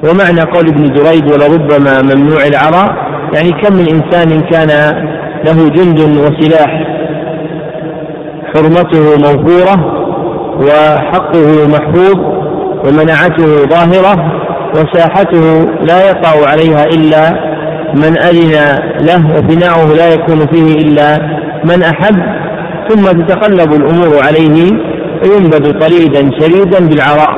ومعنى 0.05 0.41
قول 0.41 0.69
ابن 0.69 0.85
جريج 0.93 1.33
ولربما 1.33 2.03
ممنوع 2.03 2.47
العراء 2.47 3.13
يعني 3.35 3.51
كم 3.51 3.73
من 3.73 3.89
إنسان 3.89 4.41
كان 4.41 4.69
له 5.47 5.69
جند 5.69 6.01
وسلاح 6.01 6.83
حرمته 8.55 9.17
موفورة 9.17 10.03
وحقه 10.61 11.69
محفوظ 11.69 12.19
ومنعته 12.87 13.67
ظاهرة 13.69 14.33
وساحته 14.71 15.67
لا 15.81 16.11
يقع 16.11 16.51
عليها 16.51 16.85
إلا 16.85 17.31
من 17.95 18.19
أذن 18.19 18.79
له 19.01 19.37
وفناؤه 19.37 19.95
لا 19.97 20.15
يكون 20.15 20.47
فيه 20.47 20.75
إلا 20.75 21.42
من 21.65 21.83
أحب 21.83 22.17
ثم 22.89 23.05
تتقلب 23.05 23.73
الأمور 23.73 24.25
عليه 24.25 24.71
فينبذ 25.23 25.73
طريدا 25.73 26.31
شديدا 26.41 26.89
بالعراء. 26.89 27.35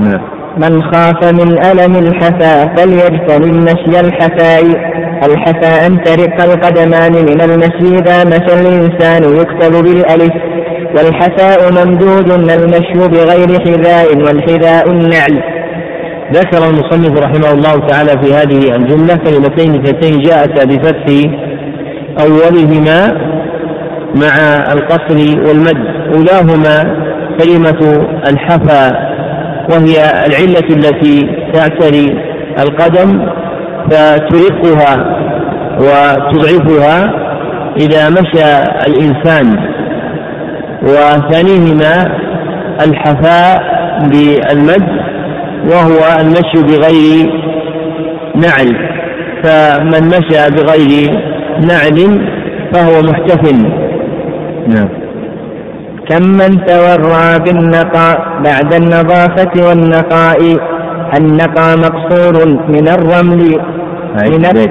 نعم. 0.00 0.20
من 0.56 0.82
خاف 0.82 1.32
من 1.32 1.64
ألم 1.64 1.96
الحفا 1.96 2.74
فليجتنب 2.76 3.54
مشي 3.54 4.00
الحفاء. 4.00 4.62
الحفاء 5.26 5.86
أن 5.86 6.02
ترق 6.02 6.42
القدمان 6.42 7.12
من 7.12 7.40
المشي 7.40 7.98
إذا 7.98 8.24
مشى 8.24 8.60
الإنسان 8.60 9.22
يكتب 9.36 9.84
بالألف. 9.84 10.34
والحفاء 10.96 11.72
ممدود 11.72 12.30
المشي 12.32 13.08
بغير 13.08 13.60
حذاء 13.66 14.16
والحذاء 14.16 14.90
النعل. 14.90 15.42
ذكر 16.32 16.68
المصنف 16.68 17.20
رحمه 17.20 17.52
الله 17.52 17.86
تعالى 17.86 18.10
في 18.22 18.34
هذه 18.34 18.76
الجملة 18.76 19.16
كلمتين 19.16 19.74
اثنتين 19.74 20.18
جاءتا 20.22 20.64
بفتح 20.64 21.06
أولهما 22.20 23.00
مع 24.14 24.34
القصر 24.72 25.40
والمد. 25.48 25.86
أولاهما 26.14 27.04
كلمة 27.40 28.06
الحفا 28.28 28.92
وهي 29.70 29.96
العلة 30.26 30.68
التي 30.70 31.28
تعتري 31.52 32.18
القدم 32.58 33.26
فترقها 33.90 35.18
وتضعفها 35.78 37.12
إذا 37.76 38.10
مشى 38.10 38.62
الإنسان. 38.86 39.56
وثانيهما 40.82 42.06
الحفاء 42.86 43.62
بالمد 44.02 44.88
وهو 45.70 46.20
المشي 46.20 46.62
بغير 46.62 47.44
نعل. 48.36 48.94
فمن 49.42 50.08
مشى 50.08 50.50
بغير 50.50 51.33
نعل 51.60 51.98
فهو 52.72 53.02
محتفل 53.02 53.58
نعم. 54.68 54.88
كم 56.08 56.22
من 56.22 56.64
تورى 56.66 57.38
بالنقاء 57.44 58.18
بعد 58.44 58.74
النظافة 58.74 59.68
والنقاء؟ 59.68 60.38
النقى 61.18 61.76
مقصور 61.78 62.34
من 62.68 62.88
الرمل. 62.88 63.60
من 64.14 64.44
البيت. 64.46 64.70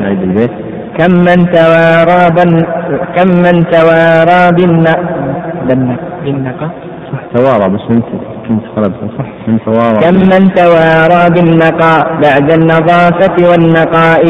عيد 0.00 0.22
البيت. 0.22 0.50
كم 0.98 1.12
من 1.12 1.50
توارى 1.52 2.30
بن 2.30 2.64
كم 3.16 3.28
من 3.44 3.64
توارى 3.70 4.52
بالنقى 6.24 6.70
صح 7.12 7.20
توارى 7.34 7.70
بس 7.74 7.80
انت 7.90 8.04
كنت 8.48 8.62
صح. 9.18 9.26
من 9.48 9.58
توارى 9.66 9.98
كم 10.00 10.14
من 10.14 10.54
توارى 10.54 11.30
بالنقاء 11.30 12.20
بعد 12.22 12.50
النظافة 12.50 13.50
والنقاء؟ 13.50 14.22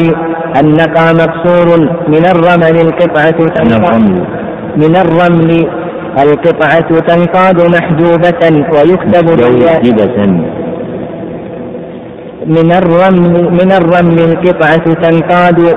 النقى 0.61 1.13
مكسور 1.13 1.79
من 2.07 2.25
الرمل 2.25 2.75
القطعة 2.87 3.39
من 3.65 3.71
الرمل. 3.73 4.25
من 4.77 4.95
الرمل 4.95 5.67
القطعة 6.23 6.89
تنقاد 6.99 7.61
محجوبة 7.75 8.65
ويكتب 8.73 9.25
من 12.45 12.71
الرمل 12.71 13.51
من 13.51 13.71
الرمل 13.71 14.19
القطعة 14.19 14.93
تنقاد 14.93 15.75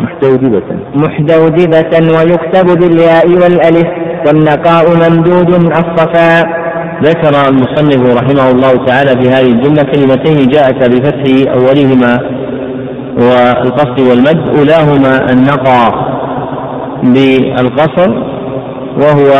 محدودبة 0.00 0.62
محدودبة 0.94 1.92
ويكتب 2.16 2.78
بالياء 2.80 3.28
والألف 3.28 3.88
والنقاء 4.26 4.84
ممدود 5.02 5.50
الصفاء 5.54 6.44
ذكر 7.02 7.48
المصنف 7.48 8.16
رحمه 8.16 8.50
الله 8.50 8.86
تعالى 8.86 9.10
في 9.22 9.28
هذه 9.30 9.46
الجملة 9.52 9.82
كلمتين 9.82 10.48
جاءتا 10.48 10.86
بفتح 10.88 11.52
أولهما. 11.52 12.37
والقصد 13.18 14.00
والمد 14.00 14.48
أولاهما 14.58 15.32
النقى 15.32 15.84
بالقصر 17.02 18.10
وهو 19.00 19.30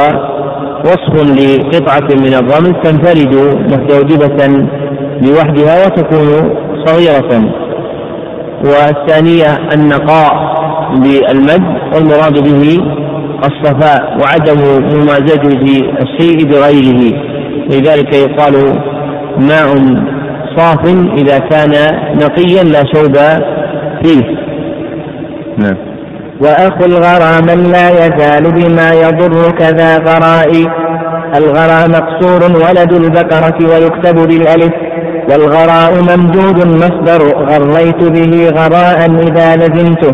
وصف 0.85 1.14
لقطعة 1.38 2.09
من 2.25 2.35
الرمل 2.35 2.83
تنفرد 2.83 3.35
مستوجبة 3.73 4.67
لوحدها 5.23 5.87
وتكون 5.87 6.55
صغيرة. 6.87 7.31
والثانية 8.64 9.59
النقاء 9.75 10.33
بالمد 11.03 11.64
والمراد 11.95 12.38
به 12.49 12.79
الصفاء 13.47 14.19
وعدم 14.21 14.61
ممازجة 14.95 15.43
الشيء 16.03 16.45
بغيره. 16.51 17.03
لذلك 17.71 18.14
يقال 18.14 18.55
ماء 19.38 19.69
صاف 20.57 20.85
إذا 21.19 21.38
كان 21.38 21.73
نقيا 22.14 22.62
لا 22.62 22.83
شوب 22.95 23.17
فيه 24.03 24.23
نعم. 25.59 25.77
وأخو 26.41 26.85
الغرى 26.85 27.43
من 27.49 27.71
لا 27.73 27.91
يزال 27.91 28.53
بما 28.53 28.91
يضر 28.91 29.51
كذا 29.51 29.99
غراء 29.99 30.51
الغرى 31.37 31.89
مقصور 31.89 32.43
ولد 32.43 32.93
البقرة 32.93 33.59
ويكتب 33.71 34.15
بالألف. 34.29 34.73
والغراء 35.31 35.93
ممدود 36.03 36.67
مصدر 36.67 37.23
غريت 37.37 38.03
به 38.05 38.51
غراء 38.51 39.11
إذا 39.11 39.57
لزمته. 39.57 40.13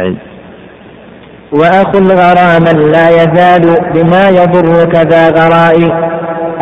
أعد 0.00 0.16
وأخو 1.52 1.98
الغرى 1.98 2.60
من 2.60 2.90
لا 2.92 3.08
يزال 3.08 3.76
بما 3.94 4.28
يضر 4.28 4.84
كذا 4.84 5.30
غراء 5.30 5.76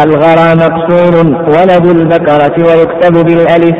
الغرى 0.04 0.54
مقصور 0.54 1.14
ولد 1.46 1.86
البكرة 1.86 2.56
ويكتب 2.68 3.12
بالألف 3.26 3.76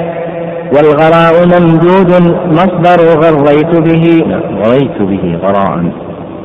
والغراء 0.77 1.46
ممدود 1.46 2.11
مصدر 2.46 3.01
غريت 3.20 3.81
به 3.81 4.25
غريت 4.64 5.03
به 5.03 5.38
غراء. 5.42 5.92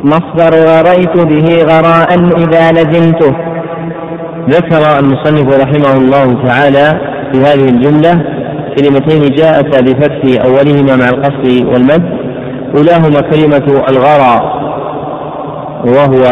مصدر 0.04 0.54
غريت 0.66 1.18
به 1.18 1.64
غراء 1.64 2.10
إذا 2.38 2.72
لزمته. 2.72 3.36
ذكر 4.50 5.00
المصنف 5.00 5.62
رحمه 5.62 5.98
الله 5.98 6.48
تعالى 6.48 7.00
في 7.32 7.38
هذه 7.40 7.70
الجملة 7.70 8.14
كلمتين 8.78 9.22
جاءتا 9.36 9.82
بفتح 9.82 10.46
أولهما 10.46 10.96
مع 10.96 11.10
القصر 11.10 11.66
والمد. 11.66 12.04
أولاهما 12.78 13.22
كلمة 13.22 13.84
الغرى 13.90 14.36
وهو 15.86 16.24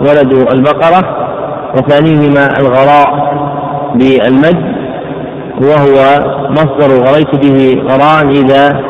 ولد 0.00 0.32
البقرة. 0.52 1.23
وثانيهما 1.76 2.58
الغراء 2.58 3.34
بالمد 3.94 4.74
وهو 5.60 6.24
مصدر 6.50 7.04
غريت 7.04 7.34
به 7.34 7.82
غراء 7.88 8.28
إذا 8.30 8.80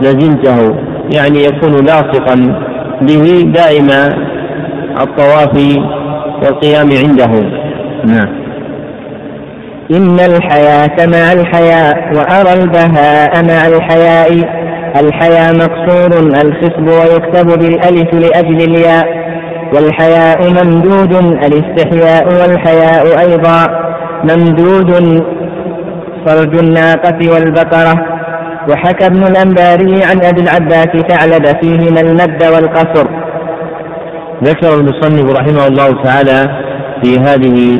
لزمته 0.00 0.76
يعني 1.14 1.44
يكون 1.44 1.84
لاصقا 1.84 2.34
به 3.00 3.52
دائم 3.54 3.90
الطواف 5.00 5.78
والقيام 6.42 6.88
عنده. 7.04 7.50
نعم. 8.04 8.44
إن 9.90 10.20
الحياة 10.20 11.06
مع 11.06 11.32
الحياء 11.32 12.14
وأرى 12.14 12.62
البهاء 12.62 13.44
مع 13.44 13.66
الحياء 13.66 14.30
الحياء 15.00 15.54
مقصور 15.54 16.18
الخصب 16.42 16.88
ويكتب 16.88 17.46
بالألف 17.58 18.14
لأجل 18.14 18.60
الياء. 18.62 19.23
والحياء 19.74 20.50
ممدود 20.50 21.12
الاستحياء 21.46 22.24
والحياء 22.26 23.20
أيضا. 23.20 23.84
ممدود 24.24 24.90
فرج 26.26 26.58
الناقة 26.58 27.32
والبقرة. 27.32 27.94
وحكى 28.70 29.06
ابن 29.06 29.22
الأنباري 29.22 30.04
عن 30.04 30.24
أبي 30.24 30.40
العباس 30.40 30.88
ثعلب 31.08 31.46
فيهما 31.62 32.00
المد 32.00 32.42
والقصر. 32.42 33.06
ذكر 34.44 34.74
المصنف 34.74 35.32
رحمه 35.38 35.66
الله 35.66 36.02
تعالى 36.02 36.48
في 37.02 37.18
هذه 37.18 37.78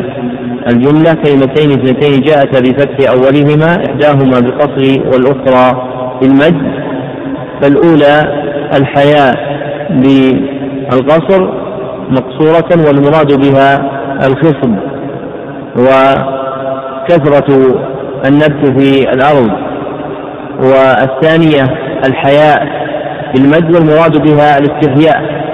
الجملة 0.69 1.15
كلمتين 1.15 1.71
اثنتين 1.71 2.21
جاءتا 2.21 2.61
بفتح 2.61 3.11
أولهما 3.11 3.87
إحداهما 3.87 4.41
بالقصر 4.41 5.01
والأخرى 5.13 5.89
بالمد. 6.21 6.85
فالأولى 7.63 8.23
الحياء 8.77 9.35
بالقصر 9.91 11.64
مقصورة 12.11 12.87
والمراد 12.87 13.33
بها 13.41 13.91
الخصب 14.27 14.75
وكثرة 15.79 17.51
النبت 18.27 18.81
في 18.81 19.13
الأرض. 19.13 19.51
والثانية 20.59 21.63
الحياء 22.07 22.67
بالمد 23.35 23.75
والمراد 23.75 24.23
بها 24.23 24.59
الاستحياء. 24.59 25.45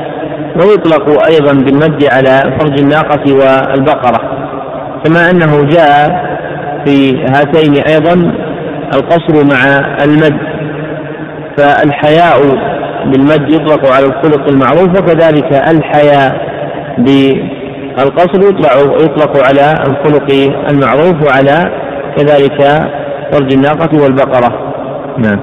ويطلق 0.57 1.27
أيضا 1.27 1.53
بالمد 1.53 2.05
على 2.05 2.59
فرج 2.59 2.81
الناقة 2.81 3.33
والبقرة. 3.33 4.21
كما 5.05 5.31
أنه 5.31 5.63
جاء 5.65 6.25
في 6.85 7.25
هاتين 7.25 7.75
أيضا 7.89 8.33
القصر 8.95 9.45
مع 9.45 9.79
المد. 10.05 10.39
فالحياء 11.57 12.37
بالمد 13.05 13.53
يطلق 13.53 13.93
على 13.95 14.07
الخلق 14.07 14.49
المعروف 14.49 14.89
وكذلك 14.89 15.53
الحياء 15.69 16.51
بالقصر 16.99 18.41
يطلق 18.49 19.03
يطلق 19.03 19.47
على 19.47 19.75
الخلق 19.89 20.53
المعروف 20.71 21.27
وعلى 21.27 21.73
كذلك 22.17 22.63
فرج 23.33 23.53
الناقة 23.53 24.03
والبقرة. 24.03 24.73
نعم. 25.19 25.41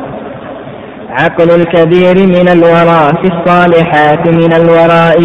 عقل 1.09 1.49
الكبير 1.51 2.27
من 2.27 2.49
الوراء 2.49 3.13
في 3.13 3.29
الصالحات 3.33 4.29
من 4.29 4.53
الوراء 4.53 5.17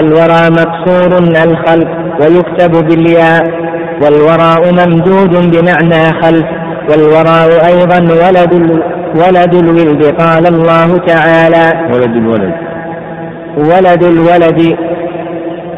الورى 0.00 0.50
مكسور 0.50 1.18
الخلق 1.18 1.88
ويكتب 2.20 2.88
بالياء 2.88 3.44
والوراء 4.02 4.72
ممدود 4.72 5.50
بمعنى 5.50 6.22
خلف 6.22 6.46
والوراء 6.90 7.66
أيضا 7.66 7.98
ولد 7.98 8.82
ولد 9.18 9.54
الولد 9.54 10.04
قال 10.04 10.46
الله 10.46 10.98
تعالى. 10.98 11.94
ولد 11.94 12.16
الولد. 12.16 12.54
ولد 13.56 14.04
الولد. 14.04 14.76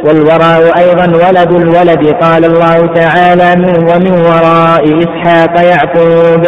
والوراء 0.04 0.78
أيضا 0.78 1.06
ولد 1.28 1.52
الولد 1.52 2.14
قال 2.22 2.44
الله 2.44 2.86
تعالى 2.86 3.56
من 3.56 3.74
ومن 3.74 4.12
وراء 4.12 4.84
إسحاق 4.98 5.64
يعقوب. 5.64 6.44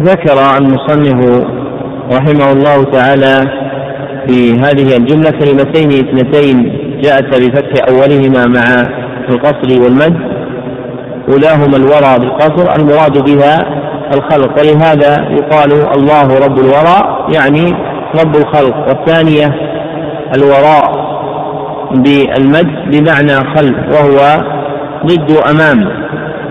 ذكر 0.00 0.56
المصنف 0.58 1.46
رحمه 2.12 2.52
الله 2.52 2.84
تعالى 2.84 3.36
في 4.26 4.52
هذه 4.52 4.96
الجملة 4.96 5.30
كلمتين 5.30 5.90
اثنتين 5.90 6.56
جاءت 7.02 7.24
بفتح 7.24 7.88
أولهما 7.88 8.46
مع 8.46 8.86
القصر 9.28 9.82
والمد. 9.82 10.16
أولاهما 11.28 11.76
الورى 11.76 12.18
بالقصر 12.18 12.74
المراد 12.76 13.18
بها 13.24 13.79
الخلق. 14.14 14.58
ولهذا 14.58 15.28
يقال 15.30 15.72
الله 15.72 16.38
رب 16.46 16.58
الوراء 16.58 17.26
يعني 17.34 17.74
رب 18.24 18.36
الخلق. 18.36 18.76
والثانية 18.88 19.48
الوراء 20.36 21.10
بالمد 21.94 22.90
بمعنى 22.90 23.36
خلف 23.56 23.76
وهو 23.92 24.44
ضد 25.06 25.36
أمام 25.50 26.00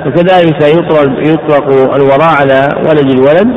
وكذلك 0.05 0.61
يطلق, 0.61 1.27
يطلق 1.27 1.95
الوراء 1.95 2.35
على 2.41 2.69
ولد 2.89 3.09
الولد 3.11 3.47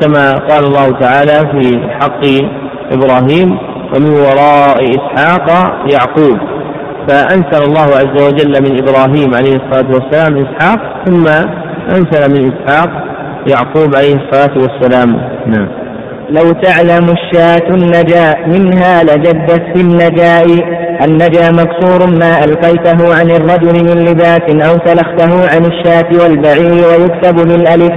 كما 0.00 0.32
قال 0.32 0.64
الله 0.64 0.90
تعالى 1.00 1.32
في 1.50 1.88
حق 2.00 2.20
إبراهيم 2.92 3.58
ومن 3.94 4.10
وراء 4.10 4.84
إسحاق 4.84 5.48
يعقوب 5.92 6.38
فأنزل 7.08 7.62
الله 7.68 7.80
عز 7.96 8.22
وجل 8.26 8.62
من 8.62 8.78
إبراهيم 8.82 9.34
عليه 9.34 9.56
الصلاة 9.56 9.90
والسلام 9.94 10.46
إسحاق 10.46 11.04
ثم 11.04 11.26
أنزل 11.96 12.30
من 12.32 12.52
إسحاق 12.52 12.90
يعقوب 13.48 13.96
عليه 13.96 14.14
الصلاة 14.14 14.58
والسلام. 14.58 15.16
نعم. 15.46 15.68
لو 16.30 16.50
تعلم 16.50 17.04
الشاة 17.04 17.68
النجاء 17.70 18.48
منها 18.48 19.02
لجدت 19.02 19.62
في 19.74 19.80
النجاء. 19.80 20.46
النجا 21.04 21.50
مكسور 21.50 22.18
ما 22.18 22.44
ألقيته 22.44 23.14
عن 23.18 23.30
الرجل 23.30 23.84
من 23.84 24.04
لباس 24.04 24.68
أو 24.68 24.78
سلخته 24.86 25.32
عن 25.54 25.64
الشاة 25.64 26.22
والبعير 26.22 26.84
ويكتب 26.88 27.34
بالألف. 27.34 27.92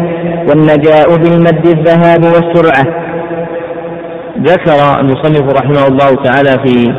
والنجاء 0.49 1.17
بالمد 1.17 1.67
الذهاب 1.67 2.23
والسرعة. 2.23 2.85
ذكر 4.41 4.99
المصنف 4.99 5.53
رحمه 5.53 5.87
الله 5.87 6.23
تعالى 6.23 6.51
في 6.65 6.93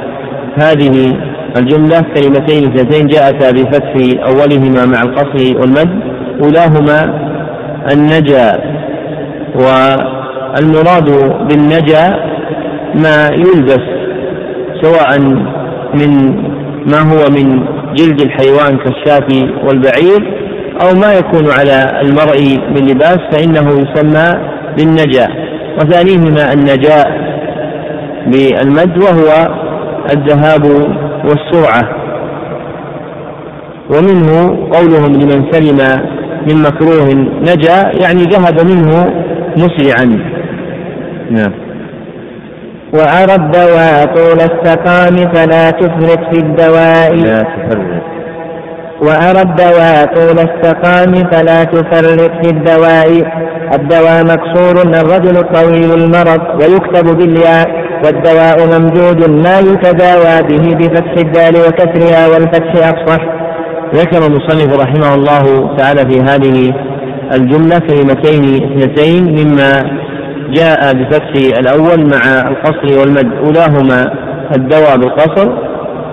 هذه 0.62 1.18
الجملة 1.56 2.00
كلمتين 2.00 2.72
اثنتين 2.72 3.06
جاءتا 3.06 3.50
بفتح 3.50 3.92
أولهما 4.26 4.86
مع 4.86 5.02
القصر 5.02 5.60
والمد. 5.60 6.00
أولاهما 6.44 7.23
النجا 7.92 8.60
والمراد 9.54 11.10
بالنجا 11.48 12.04
ما 12.94 13.28
يلبس 13.32 13.84
سواء 14.82 15.20
من 15.94 16.10
ما 16.86 17.00
هو 17.00 17.30
من 17.30 17.66
جلد 17.94 18.20
الحيوان 18.20 18.78
كالشاة 18.78 19.28
والبعير 19.64 20.44
أو 20.82 20.94
ما 20.94 21.12
يكون 21.12 21.50
على 21.58 22.00
المرء 22.02 22.58
من 22.70 22.86
لباس 22.86 23.18
فإنه 23.32 23.68
يسمى 23.70 24.40
بالنجا. 24.76 25.28
وثانيهما 25.78 26.52
النجاء 26.52 27.06
بالمد 28.26 28.98
وهو 28.98 29.54
الذهاب 30.10 30.64
والسرعة. 31.24 31.82
ومنه 33.90 34.30
قولهم 34.72 35.12
لمن 35.12 35.52
سلم 35.52 35.80
من 36.48 36.62
مكروه 36.62 37.14
نجا 37.40 37.90
يعني 38.02 38.22
ذهب 38.22 38.66
منه 38.66 39.06
مسرعا 39.56 40.04
نعم. 41.30 41.52
وأرى 42.92 43.34
الدواء 43.34 44.04
طول 44.04 44.38
السقام 44.40 45.32
فلا 45.34 45.70
تفرط 45.70 46.34
في 46.34 46.40
الدواء. 46.40 47.14
لا 47.14 47.38
تفرط. 47.42 48.02
وأرى 49.02 49.42
الدواء 49.42 50.06
طول 50.14 50.38
السقام 50.38 51.14
فلا 51.32 51.64
تفرط 51.64 52.30
في 52.42 52.50
الدواء. 52.50 53.08
الدواء 53.74 54.24
مكسور 54.24 54.82
الرجل 54.82 55.36
الطويل 55.36 55.92
المرض 55.92 56.40
ويكتب 56.60 57.16
بالياء. 57.18 57.68
والدواء 58.04 58.56
ممدود 58.78 59.30
ما 59.30 59.58
يتداوى 59.58 60.42
به 60.42 60.74
بفتح 60.74 61.12
الدال 61.16 61.56
وكسرها 61.56 62.28
والفتح 62.28 62.88
أفصح. 62.88 63.43
ذكر 63.94 64.26
المصنف 64.26 64.80
رحمه 64.80 65.14
الله 65.14 65.76
تعالى 65.76 66.00
في 66.10 66.20
هذه 66.20 66.74
الجملة 67.34 67.78
كلمتين 67.78 68.44
اثنتين 68.54 69.24
مما 69.24 69.82
جاء 70.50 70.92
بفتح 70.94 71.58
الأول 71.58 72.00
مع 72.10 72.50
القصر 72.50 73.00
والمد. 73.00 73.32
أولاهما 73.46 74.12
الدواء 74.56 74.96
بالقصر 74.96 75.48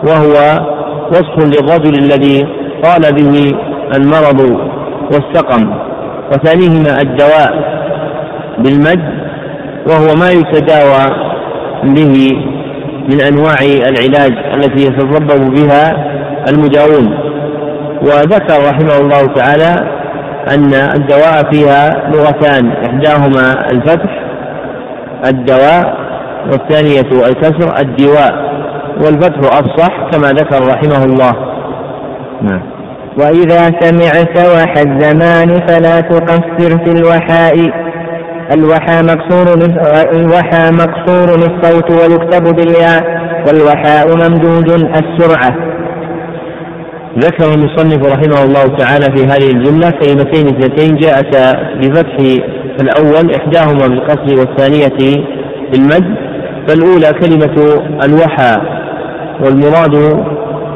وهو 0.08 0.66
وصف 1.12 1.46
للرجل 1.46 1.94
الذي 2.04 2.48
قال 2.84 3.14
به 3.14 3.52
المرض 3.96 4.60
والسقم. 5.14 5.74
وثانيهما 6.32 7.02
الدواء 7.02 7.82
بالمد 8.58 9.22
وهو 9.90 10.16
ما 10.16 10.32
يتداوى 10.32 11.32
به 11.84 12.32
من 13.10 13.22
أنواع 13.22 13.56
العلاج 13.62 14.34
التي 14.56 14.84
يتضبب 14.84 15.54
بها 15.56 16.12
المداوون 16.50 17.31
وذكر 18.02 18.70
رحمه 18.70 18.98
الله 18.98 19.34
تعالى 19.36 20.02
أن 20.50 20.74
الدواء 20.74 21.52
فيها 21.52 22.10
لغتان 22.10 22.72
إحداهما 22.72 23.54
الفتح 23.72 24.22
الدواء 25.26 25.98
والثانية 26.52 27.28
الكسر 27.28 27.80
الدواء 27.80 28.52
والفتح 29.06 29.40
أفصح 29.60 30.10
كما 30.12 30.28
ذكر 30.28 30.68
رحمه 30.68 31.06
الله. 31.06 31.32
نعم. 32.42 32.62
وإذا 33.18 33.72
سمعت 33.80 34.38
وحى 34.38 34.82
الزمان 34.82 35.68
فلا 35.68 36.02
تقصر 36.02 36.84
في 36.86 36.92
الوحاء. 36.92 37.56
الوحى 38.54 39.02
مكسور 39.02 39.48
الوحى 40.12 40.72
مكسور 40.72 41.36
الصوت 41.36 41.92
ويكتب 41.92 42.56
بالياء 42.56 43.04
والوحاء 43.48 44.08
ممدود 44.08 44.72
السرعة. 44.72 45.71
ذكر 47.20 47.54
المصنف 47.54 48.06
رحمه 48.08 48.44
الله 48.44 48.78
تعالى 48.78 49.06
في 49.16 49.26
هذه 49.26 49.52
الجملة 49.52 49.90
كلمتين 49.90 50.48
اثنتين 50.48 50.96
جاءتا 50.96 51.54
بفتح 51.74 52.16
الأول 52.82 53.36
إحداهما 53.36 53.88
بالقصر 53.88 54.40
والثانية 54.40 55.26
بالمد. 55.72 56.16
فالأولى 56.68 57.14
كلمة 57.22 57.82
الوحى 58.04 58.56
والمراد 59.44 60.24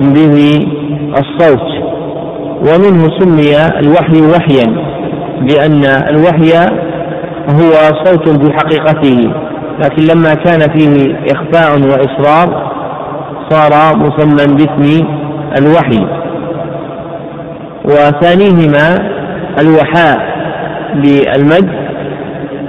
به 0.01 0.65
الصوت. 1.19 1.67
ومنه 2.59 3.09
سمي 3.19 3.55
الوحي 3.79 4.21
وحيا 4.21 4.67
لأن 5.41 5.85
الوحي 5.85 6.51
هو 7.49 7.71
صوت 8.03 8.29
بحقيقته. 8.29 9.31
لكن 9.83 10.03
لما 10.03 10.33
كان 10.33 10.59
فيه 10.59 11.15
إخفاء 11.31 11.79
وإصرار 11.79 12.71
صار 13.49 13.97
مسمى 13.97 14.55
باسم 14.55 15.05
الوحي. 15.57 16.24
وثانيهما 17.87 19.15
الوحاء 19.59 20.17
بالمد 20.95 21.69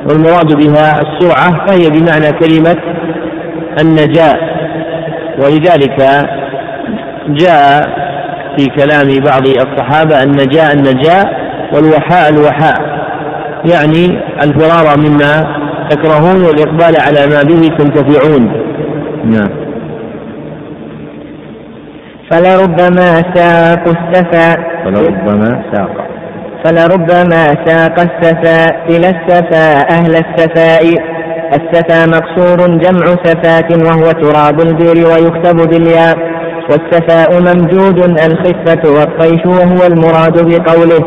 والمراد 0.08 0.56
بها 0.56 1.00
السرعة 1.00 1.66
فهي 1.66 1.90
بمعنى 1.90 2.32
كلمة 2.32 2.76
النجاة 3.80 4.34
ولذلك 5.38 6.26
جاء 7.28 7.82
في 8.58 8.66
كلام 8.66 9.08
بعض 9.24 9.48
الصحابة 9.48 10.22
النجاة 10.22 10.72
النجاة 10.72 11.24
والوحاء 11.74 12.28
الوحاء. 12.32 12.96
يعني 13.72 14.20
الفرار 14.42 14.98
مما 14.98 15.56
تكرهون 15.90 16.44
والإقبال 16.44 16.94
على 17.00 17.26
ما 17.26 17.42
به 17.42 17.68
تنتفعون. 17.78 18.52
نعم. 19.24 19.50
فلربما 22.30 23.22
ساق 23.34 23.88
السفا. 23.88 24.56
فلربما 24.84 25.62
ساق. 25.72 25.90
فلربما 26.64 27.44
ساق 27.64 28.00
السفا 28.00 28.86
إلى 28.88 29.08
السفا 29.08 29.88
أهل 29.90 30.16
السفاء. 30.16 30.82
السفا 31.52 32.06
مكسور 32.06 32.78
جمع 32.78 33.06
سفاة 33.06 33.68
وهو 33.86 34.10
تراب 34.10 34.60
البير 34.60 35.06
ويكتب 35.06 35.56
بالياء. 35.56 36.16
والسفاء 36.70 37.30
ممجود 37.40 37.98
الخفة 37.98 38.90
والطيش 38.90 39.46
وهو 39.46 39.86
المراد 39.86 40.36
بقوله. 40.48 41.00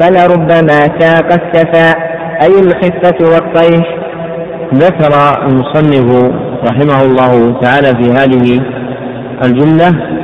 فلربما 0.00 0.80
ساق 0.98 1.28
السفاء 1.32 1.96
أي 2.42 2.60
الخفة 2.60 3.18
والطيش. 3.32 3.86
ذكر 4.74 5.12
المصنف 5.46 6.32
رحمه 6.70 7.02
الله 7.02 7.60
تعالى 7.60 7.88
في 8.02 8.10
هذه 8.10 8.60
الجملة 9.44 10.17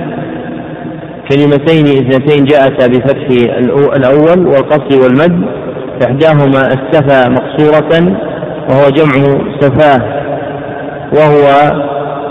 كلمتين 1.31 1.87
اثنتين 1.87 2.45
جاءتا 2.45 2.87
بفتح 2.87 3.27
الأول 3.97 4.47
والقصر 4.47 5.03
والمد 5.03 5.45
إحداهما 6.05 6.61
السفا 6.67 7.29
مقصورة 7.29 8.17
وهو 8.71 8.89
جمع 8.91 9.39
سفاه 9.61 10.25
وهو 11.13 11.71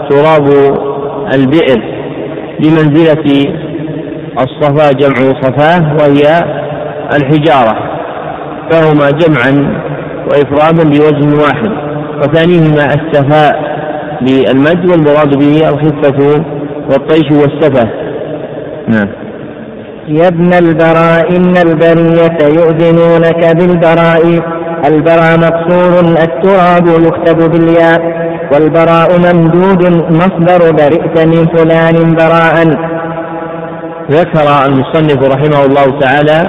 تراب 0.09 0.47
البئر 1.33 1.81
بمنزلة 2.59 3.53
الصفا 4.39 4.91
جمع 4.91 5.41
صفاه 5.41 5.95
وهي 5.99 6.43
الحجارة 7.15 7.75
فهما 8.71 9.11
جمعا 9.11 9.81
وإفرادا 10.31 10.83
بوزن 10.89 11.39
واحد 11.41 11.71
وثانيهما 12.17 12.85
السفاء 12.85 13.73
بالمد 14.21 14.89
والمراد 14.89 15.39
به 15.39 15.69
الخفة 15.69 16.43
والطيش 16.89 17.31
والسفة. 17.31 18.02
نعم. 18.87 19.07
يا 20.07 20.27
ابن 20.27 20.53
البراء 20.53 21.37
إن 21.37 21.57
البرية 21.57 22.37
يؤذنونك 22.59 23.55
بالبراء. 23.55 24.39
البراء 24.85 25.37
مقصور 25.37 25.99
التراب 26.23 26.87
يكتب 26.87 27.51
بالياء. 27.51 28.01
والبراء 28.53 29.09
ممدود 29.19 29.85
مصدر 30.11 30.71
برئت 30.71 31.25
من 31.25 31.45
فلان 31.55 32.15
براء. 32.15 32.55
ذكر 34.11 34.65
المصنف 34.65 35.33
رحمه 35.33 35.65
الله 35.65 35.99
تعالى 35.99 36.39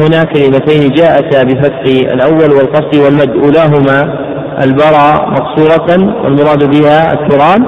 هنا 0.00 0.24
كلمتين 0.24 0.90
جاءتا 0.90 1.42
بفتح 1.42 1.82
الأول 1.86 2.50
والقصد 2.52 2.96
والمد. 2.96 3.30
أولاهما 3.44 4.24
البراء 4.62 5.30
مقصورة 5.30 6.14
والمراد 6.24 6.64
بها 6.70 7.12
التراب 7.12 7.62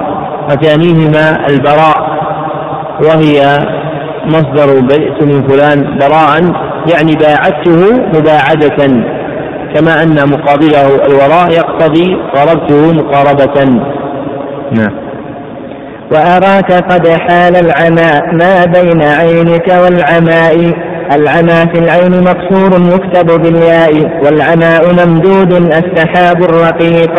وثانيهما 0.51 1.47
البراء 1.49 2.17
وهي 3.05 3.59
مصدر 4.27 4.81
برئت 4.81 5.23
من 5.23 5.49
فلان 5.49 5.99
براء 5.99 6.53
يعني 6.93 7.13
باعدته 7.15 7.97
مباعدة 8.15 9.05
كما 9.75 10.03
أن 10.03 10.31
مقابله 10.31 11.07
الوراء 11.07 11.51
يقتضي 11.51 12.17
قربته 12.35 12.93
مقاربة. 12.93 13.65
نعم. 14.79 15.07
وأراك 16.13 16.73
قد 16.73 17.09
حال 17.09 17.57
العمى 17.57 18.13
ما 18.33 18.65
بين 18.65 19.03
عينك 19.03 19.69
والعماء. 19.83 20.73
العمى 21.13 21.73
في 21.75 21.79
العين 21.79 22.21
مكسور 22.21 22.95
يكتب 22.95 23.43
بالياء 23.43 23.93
والعماء 24.25 24.83
ممدود 24.93 25.53
السحاب 25.53 26.43
الرقيق. 26.43 27.15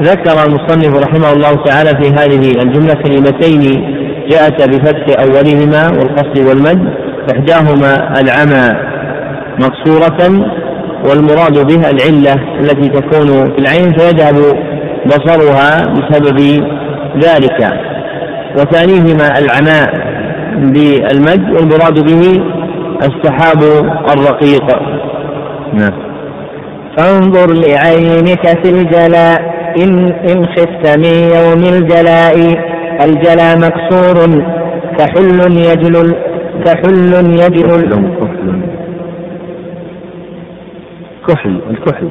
ذكر 0.00 0.44
المصنف 0.46 0.96
رحمه 1.06 1.32
الله 1.32 1.64
تعالى 1.64 1.90
في 2.02 2.08
هذه 2.10 2.52
الجملة 2.62 2.94
كلمتين 2.94 3.99
جاءتا 4.30 4.66
بفتح 4.66 5.20
أولهما 5.20 5.88
والقصد 5.98 6.38
والمد 6.48 6.94
إحداهما 7.32 8.20
العمى 8.20 8.90
مقصورة 9.58 10.46
والمراد 11.08 11.66
بها 11.66 11.90
العلة 11.90 12.34
التي 12.60 12.88
تكون 12.88 13.52
في 13.52 13.58
العين 13.58 13.92
فيذهب 13.98 14.34
بصرها 15.06 15.70
بسبب 15.86 16.38
ذلك. 17.24 17.72
وثانيهما 18.58 19.38
العماء 19.38 19.90
بالمد 20.56 21.50
والمراد 21.50 21.98
به 22.04 22.42
السحاب 23.02 23.62
الرقيق. 24.08 24.66
نعم. 25.74 26.10
فانظر 26.96 27.52
لعينك 27.52 28.46
في 28.62 28.70
الجلاء 28.70 29.40
إن, 29.82 30.12
إن 30.30 30.46
خفت 30.46 30.98
من 30.98 31.14
يوم 31.36 31.74
الجلاء. 31.74 32.36
الجلاء 33.04 33.58
مكسور 33.58 34.44
كحل 34.98 35.56
يجل 35.56 36.14
كحل 36.64 37.12
يجل 37.42 37.70
كحل 41.28 41.60
الكحل. 41.70 42.10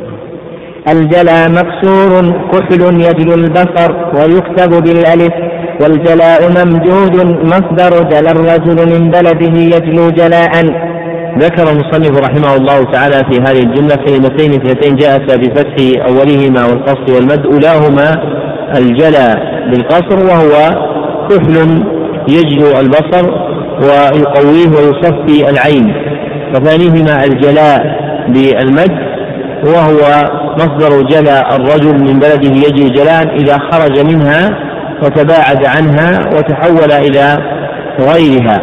الجلاء 0.89 1.49
مكسور 1.49 2.11
كحل 2.51 2.81
يجل 3.01 3.33
البصر 3.33 3.91
ويكتب 4.15 4.83
بالألف. 4.83 5.33
والجلاء 5.81 6.39
ممجود 6.49 7.15
مصدر 7.51 8.03
جل 8.03 8.27
الرجل 8.27 8.77
من 8.93 9.11
بلده 9.11 9.55
يجلو 9.75 10.09
جلاء. 10.09 10.51
ذكر 11.39 11.71
المصنف 11.71 12.19
رحمه 12.19 12.55
الله 12.55 12.83
تعالى 12.91 13.15
في 13.31 13.41
هذه 13.41 13.63
الجملة 13.63 13.95
كلمتين 13.95 14.53
اثنتين 14.53 14.95
جاءتا 14.95 15.35
بفتح 15.35 15.75
أولهما 16.07 16.65
والقصر 16.65 17.15
والمد 17.15 17.45
أولاهما 17.45 18.07
الجلى. 18.77 19.48
بالقصر 19.71 20.19
وهو 20.25 20.53
كحل 21.29 21.83
يجلو 22.29 22.79
البصر 22.79 23.25
ويقويه 23.81 24.67
ويصفي 24.67 25.49
العين 25.49 25.93
وثانيهما 26.55 27.23
الجلاء 27.23 27.99
بالمد 28.27 29.09
وهو 29.65 30.29
مصدر 30.53 31.01
جلى 31.01 31.41
الرجل 31.55 31.93
من 31.93 32.19
بلده 32.19 32.55
يجري 32.67 32.89
جلاء 32.89 33.35
إذا 33.35 33.57
خرج 33.57 33.99
منها 33.99 34.49
وتباعد 35.03 35.67
عنها 35.67 36.19
وتحول 36.35 36.91
إلى 36.91 37.37
غيرها. 37.99 38.61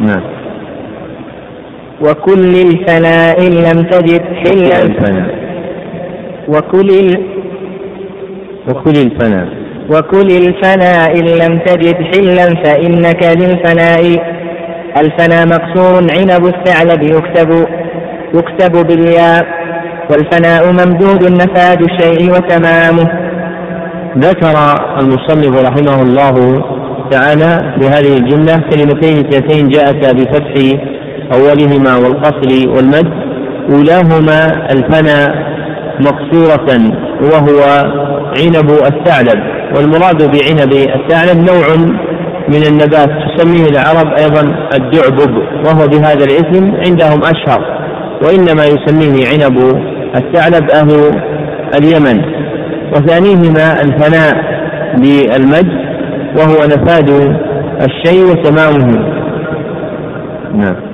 نعم. 0.00 0.22
وكل 2.00 2.54
الفناء 2.54 3.40
لم 3.40 3.82
تجد 3.82 4.22
حلا. 4.22 5.26
وكل 6.48 6.90
ال... 6.90 7.22
وكل 8.68 8.96
الفناء. 8.96 9.65
وكل 9.90 10.26
الفناء 10.26 11.18
إن 11.18 11.24
لم 11.24 11.58
تجد 11.58 11.94
حلا 11.94 12.64
فإنك 12.64 13.22
للفناء. 13.24 14.02
الفناء 14.96 15.46
مقصور 15.46 16.06
عنب 16.10 16.46
الثعلب 16.46 17.02
يكتب 17.02 17.66
يكتب 18.34 18.86
بالياء. 18.86 19.46
والفناء 20.10 20.72
ممدود 20.72 21.32
نفاد 21.32 21.82
الشيء 21.82 22.30
وتمامه. 22.30 23.10
ذكر 24.18 24.54
المصنف 25.00 25.62
رحمه 25.66 26.02
الله 26.02 26.64
تعالى 27.10 27.74
بهذه 27.80 28.16
الجملة 28.18 28.56
كلمتين 28.70 29.18
اثنتين 29.18 29.68
جاءتا 29.68 30.12
بفتح 30.12 30.54
أولهما 31.32 31.96
والقصر 31.96 32.68
والمد. 32.68 33.26
أولاهما 33.70 34.70
الفنا 34.72 35.46
مقصورة 36.00 36.68
وهو 37.22 37.60
عنب 38.40 38.70
الثعلب. 38.70 39.42
والمراد 39.76 40.18
بعنب 40.18 40.72
الثعلب 40.72 41.38
نوع 41.38 41.76
من 42.48 42.62
النبات 42.68 43.08
تسميه 43.36 43.66
العرب 43.66 44.18
أيضا 44.18 44.42
الدعبب 44.74 45.36
وهو 45.66 45.86
بهذا 45.86 46.24
الاسم 46.24 46.72
عندهم 46.86 47.20
أشهر. 47.24 47.60
وإنما 48.24 48.64
يسميه 48.64 49.28
عنب 49.28 49.58
الثعلب 50.16 50.70
أهل 50.70 51.20
اليمن. 51.78 52.22
وثانيهما 52.92 53.80
الفناء 53.80 54.34
بالمد 54.96 55.70
وهو 56.38 56.64
نفاد 56.64 57.10
الشيء 57.80 58.24
وتمامه. 58.30 59.16
نعم. 60.54 60.85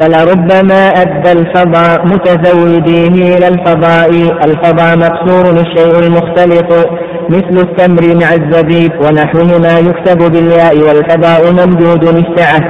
فلربما 0.00 0.88
أدى 0.88 1.32
الفضاء 1.32 2.06
متزوديه 2.06 3.36
إلى 3.36 3.48
الفضاء. 3.48 4.10
الفضاء 4.44 4.96
مقصور 4.96 5.60
الشيء 5.60 5.98
المختلط 6.06 6.90
مثل 7.30 7.66
التمر 7.66 8.14
مع 8.22 8.34
الزبيب 8.34 8.92
ونحوهما 9.00 9.78
يكتب 9.78 10.18
بالياء 10.32 10.78
والفضاء 10.78 11.52
ممدود 11.52 12.04
السعة 12.04 12.60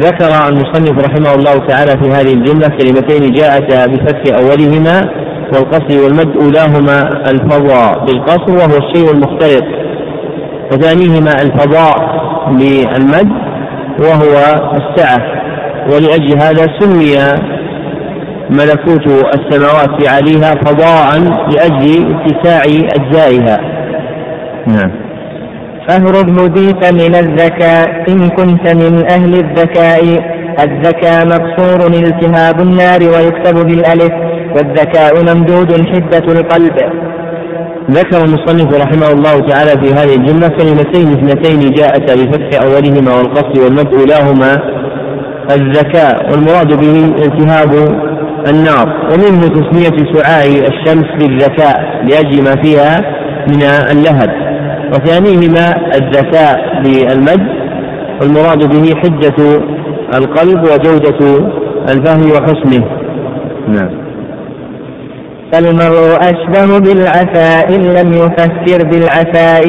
ذكر 0.00 0.48
المصنف 0.48 1.06
رحمه 1.06 1.34
الله 1.34 1.66
تعالى 1.66 1.90
في 1.90 2.10
هذه 2.10 2.34
الجملة 2.34 2.68
كلمتين 2.68 3.32
جاءتا 3.32 3.86
بفتح 3.86 4.36
أولهما 4.36 5.10
والقصر 5.54 6.02
والمد 6.04 6.36
أولاهما. 6.36 6.98
الفضاء 7.30 8.04
بالقصر 8.04 8.52
وهو 8.52 8.78
الشيء 8.78 9.10
المختلط 9.10 9.64
وثانيهما 10.72 11.32
الفضاء 11.42 11.96
بالمد 12.50 13.32
وهو 14.00 14.34
السعة. 14.76 15.35
ولأجل 15.92 16.38
هذا 16.42 16.66
سمي 16.80 17.16
ملكوت 18.50 19.06
السماوات 19.34 20.02
في 20.02 20.08
عليها 20.08 20.54
فضاء 20.54 21.18
لأجل 21.52 22.14
اتساع 22.14 22.62
أجزائها. 22.96 23.60
نعم. 24.66 24.90
فاهرب 25.88 26.38
هديت 26.38 26.92
من 26.92 27.14
الذكاء 27.14 28.04
إن 28.08 28.28
كنت 28.28 28.74
من 28.74 29.10
أهل 29.10 29.34
الذكاء 29.34 30.02
الذكاء 30.60 31.26
مقصور 31.26 31.86
التهاب 31.86 32.60
النار 32.60 33.00
ويكتب 33.02 33.66
بالألف 33.66 34.12
والذكاء 34.56 35.34
ممدود 35.34 35.72
حدة 35.72 36.32
القلب. 36.32 36.76
ذكر 37.90 38.24
المصنف 38.24 38.74
رحمه 38.74 39.10
الله 39.10 39.40
تعالى 39.46 39.70
في 39.70 39.94
هذه 39.94 40.14
الجملة 40.14 40.48
كلمتين 40.48 41.12
اثنتين 41.12 41.70
جاءتا 41.70 42.14
بفتح 42.14 42.62
أولهما 42.62 43.16
والقصد 43.16 43.58
والمد 43.58 43.94
أولاهما 43.94 44.56
الذكاء 45.50 46.30
والمراد 46.30 46.80
به 46.80 47.24
التهاب 47.24 47.72
النار. 48.48 48.88
ومنه 49.12 49.48
تسمية 49.48 50.12
سعاع 50.12 50.44
الشمس 50.44 51.06
بالذكاء 51.18 52.04
لأجل 52.08 52.44
ما 52.44 52.62
فيها 52.62 52.96
من 53.48 53.62
اللهب. 53.62 54.30
وثانيهما 54.88 55.94
الذكاء 55.94 56.82
بالمد 56.82 57.46
والمراد 58.20 58.58
به 58.58 58.94
حدة 59.00 59.60
القلب 60.14 60.62
وجودة 60.64 61.50
الفهم 61.88 62.30
وحسنه. 62.30 62.84
نعم. 63.68 63.90
فالمرء 65.52 66.16
أشبه 66.20 66.78
بالعفاء 66.78 67.76
إن 67.76 67.82
لم 67.82 68.12
يفسر 68.12 68.88
بالعفاء. 68.88 69.62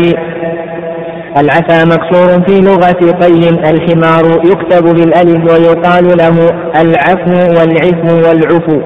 العفا 1.37 1.85
مكسور 1.85 2.41
في 2.47 2.61
لغة 2.61 3.11
قي 3.21 3.49
الحمار 3.49 4.41
يكتب 4.45 4.83
بالألف 4.83 5.51
ويقال 5.51 6.17
له 6.17 6.49
العفو 6.81 7.59
والعفو 7.59 8.29
والعفو 8.29 8.81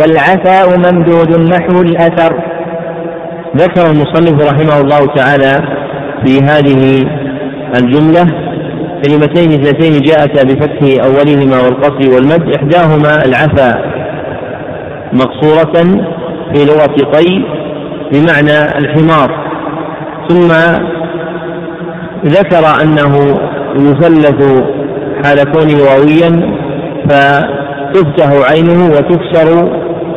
والعفاء 0.00 0.78
ممدود 0.78 1.40
نحو 1.40 1.80
الأثر. 1.80 2.42
ذكر 3.56 3.90
المصنف 3.90 4.52
رحمه 4.52 4.80
الله 4.80 5.06
تعالى 5.14 5.52
في 6.26 6.38
هذه 6.38 7.04
الجملة 7.78 8.24
كلمتين 9.04 9.50
اثنتين 9.52 10.02
جاءتا 10.02 10.42
بفتح 10.42 11.04
أولهما 11.04 11.60
والقصر 11.60 12.14
والمد 12.14 12.54
إحداهما 12.54 13.24
العفا 13.24 13.74
مقصورة 15.12 15.72
في 16.54 16.64
لغة 16.64 17.10
قي 17.16 17.44
بمعنى 18.12 18.78
الحمار 18.78 19.46
ثم 20.28 20.48
ذكر 22.26 22.82
أنه 22.82 23.38
يثلث 23.76 24.62
حال 25.24 25.52
كونه 25.52 25.82
واويا 25.82 26.56
فتفتح 27.08 28.50
عينه 28.50 28.86
وتكسر 28.86 29.48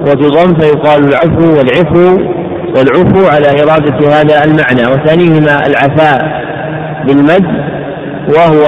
وتضم 0.01 0.59
فيقال 0.59 1.03
العفو 1.03 1.57
والعفو 1.57 2.19
والعفو 2.75 3.27
على 3.27 3.63
إرادة 3.63 4.07
هذا 4.07 4.43
المعنى. 4.43 4.93
وثانيهما 4.93 5.67
العفاء 5.67 6.41
بالمد 7.07 7.45
وهو 8.35 8.65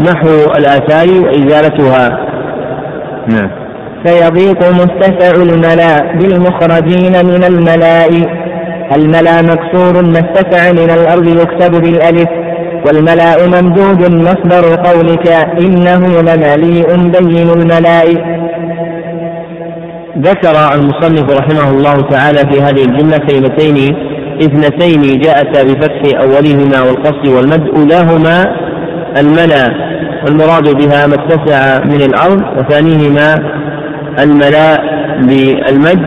محو 0.00 0.56
الآثار 0.56 1.22
وإزالتها. 1.22 2.18
نعم. 3.28 3.50
فيضيق 4.06 4.70
متسع 4.70 5.42
الملاء 5.42 6.16
بالمخرجين 6.16 7.26
من 7.26 7.44
الملاء. 7.44 8.10
الملا 8.96 9.42
مكسور 9.42 10.04
ما 10.04 10.18
اتسع 10.18 10.72
من 10.72 10.90
الأرض 10.90 11.26
يكتب 11.28 11.82
بالألف. 11.82 12.41
والملاء 12.86 13.48
ممدود 13.48 14.10
مصدر 14.14 14.74
قولك 14.76 15.28
إنه 15.60 16.22
لمليء 16.22 16.96
بين 16.96 17.48
الملاء 17.50 18.06
ذكر 20.18 20.74
المصنف 20.74 21.30
رحمه 21.30 21.70
الله 21.70 22.00
تعالى 22.10 22.38
في 22.52 22.60
هذه 22.62 22.84
الجملة 22.84 23.18
كلمتين 23.18 23.96
اثنتين 24.40 25.20
جاءتا 25.20 25.62
بفتح 25.62 26.20
أولهما 26.20 26.82
والقصر 26.82 27.36
والمد 27.36 27.68
أولاهما 27.76 28.56
الملأ 29.16 29.68
والمراد 30.24 30.76
بها 30.76 31.06
ما 31.06 31.14
اتسع 31.14 31.84
من 31.84 32.02
الأرض 32.02 32.42
وثانيهما 32.58 33.34
الملاء 34.18 34.80
بالمد 35.22 36.02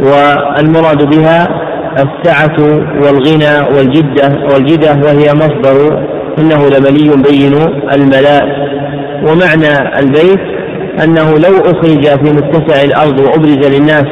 والمراد 0.00 1.16
بها 1.16 1.65
السعة 1.96 2.56
والغنى 3.02 3.76
والجدة 3.76 4.28
والجدة 4.52 4.92
وهي 5.04 5.34
مصدر 5.34 6.06
إنه 6.38 6.68
لملي 6.68 7.22
بين 7.28 7.54
الملاء. 7.92 8.46
ومعنى 9.22 9.98
البيت 9.98 10.56
أنه 11.04 11.30
لو 11.30 11.56
أخرج 11.60 12.06
في 12.06 12.32
متسع 12.32 12.82
الأرض 12.82 13.20
وأبرز 13.20 13.68
للناس 13.76 14.04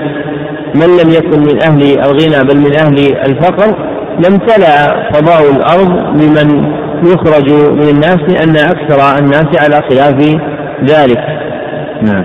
من 0.75 0.87
لم 1.03 1.11
يكن 1.11 1.41
من 1.41 1.63
أهل 1.63 1.83
الغنى 1.99 2.45
بل 2.45 2.57
من 2.57 2.79
أهل 2.79 2.99
الفقر 3.27 3.95
لم 4.15 4.37
تلأ 4.37 5.11
فضاء 5.13 5.51
الأرض 5.51 6.19
بمن 6.19 6.75
يخرج 7.05 7.53
من 7.53 7.89
الناس 7.89 8.19
لأن 8.29 8.57
أكثر 8.57 9.19
الناس 9.19 9.47
على 9.59 9.81
خلاف 9.91 10.37
ذلك. 10.85 11.21
نعم. 12.03 12.25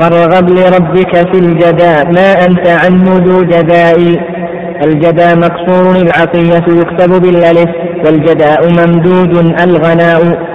فارغب 0.00 0.50
لربك 0.50 1.16
في 1.32 1.38
الجداء 1.38 2.12
ما 2.12 2.32
أنت 2.46 2.68
عنه 2.68 3.16
ذو 3.16 3.42
جداء. 3.42 3.96
الجداء 4.84 5.36
مكسور 5.36 5.96
العطية 5.96 6.80
يكتب 6.80 7.22
بالألف 7.22 7.70
والجداء 8.06 8.68
ممدود 8.68 9.36
الغناء. 9.60 10.46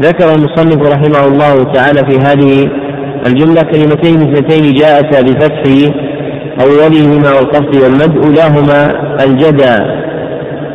ذكر 0.00 0.34
المصنف 0.34 0.88
رحمه 0.92 1.26
الله 1.26 1.72
تعالى 1.72 2.00
في 2.10 2.18
هذه 2.18 2.70
الجملة 3.26 3.62
كلمتين 3.62 4.22
اثنتين 4.22 4.74
جاءتا 4.74 5.20
بفتح 5.22 5.62
أولهما 6.60 7.30
والقصد 7.36 7.82
والمد 7.82 8.24
أولاهما 8.24 8.90
الجدى 9.24 9.76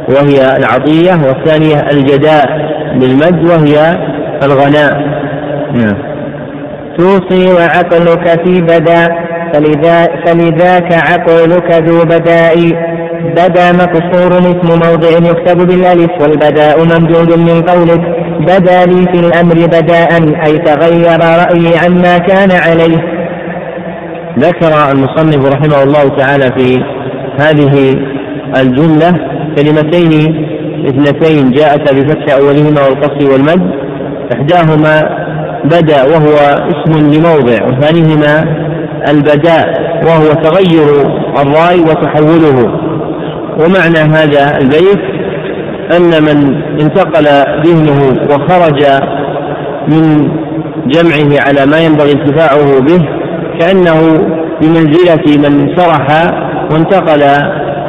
وهي 0.09 0.57
العطية 0.57 1.27
والثانية 1.27 1.87
الجداء 1.91 2.45
بالمد 2.99 3.49
وهي 3.49 3.97
الغناء. 4.43 4.93
نعم. 5.73 5.97
توصي 6.97 7.53
وعقلك 7.53 8.45
في 8.45 8.61
بدا 8.61 9.30
فلذا 9.53 10.07
فلذاك 10.25 10.93
عقلك 10.93 11.71
ذو 11.71 12.03
بداء. 12.03 12.55
بدا 13.21 13.71
مقصور 13.71 14.31
اسم 14.39 14.69
موضع 14.85 15.09
يكتب 15.09 15.67
بالألف 15.67 16.11
والبداء 16.21 16.79
ممدود 16.79 17.39
من 17.39 17.61
قولك. 17.61 18.01
بدا 18.39 18.85
لي 18.85 19.05
في 19.11 19.19
الأمر 19.19 19.55
بداء 19.67 20.09
أي 20.45 20.57
تغير 20.57 21.19
رأيي 21.19 21.77
عما 21.77 22.17
كان 22.17 22.51
عليه. 22.51 22.97
ذكر 24.39 24.91
المصنف 24.91 25.53
رحمه 25.53 25.83
الله 25.83 26.17
تعالى 26.17 26.51
في 26.57 26.83
هذه 27.39 27.95
الجملة 28.61 29.11
كلمتين 29.57 30.45
اثنتين 30.87 31.51
جاءتا 31.51 31.93
بفتح 31.93 32.33
أولهما 32.33 32.81
والقصر 32.81 33.31
والمد. 33.31 33.71
إحداهما 34.33 35.21
بدا 35.65 36.03
وهو 36.03 36.35
اسم 36.71 37.11
لموضع 37.13 37.65
وثانيهما 37.67 38.60
البداء 39.09 39.67
وهو 40.05 40.33
تغير 40.33 41.01
الرأي 41.41 41.79
وتحوله. 41.79 42.57
ومعنى 43.59 43.99
هذا 44.15 44.57
البيت 44.57 45.01
أن 45.97 46.23
من 46.23 46.61
انتقل 46.81 47.25
ذهنه 47.65 48.27
وخرج 48.29 48.85
من 49.87 50.31
جمعه 50.87 51.41
على 51.47 51.65
ما 51.65 51.79
ينبغي 51.79 52.11
انتفاعه 52.11 52.79
به 52.79 53.01
كأنه 53.59 54.27
بمنزلة 54.61 55.49
من 55.49 55.77
سرح 55.77 56.31
وانتقل 56.71 57.21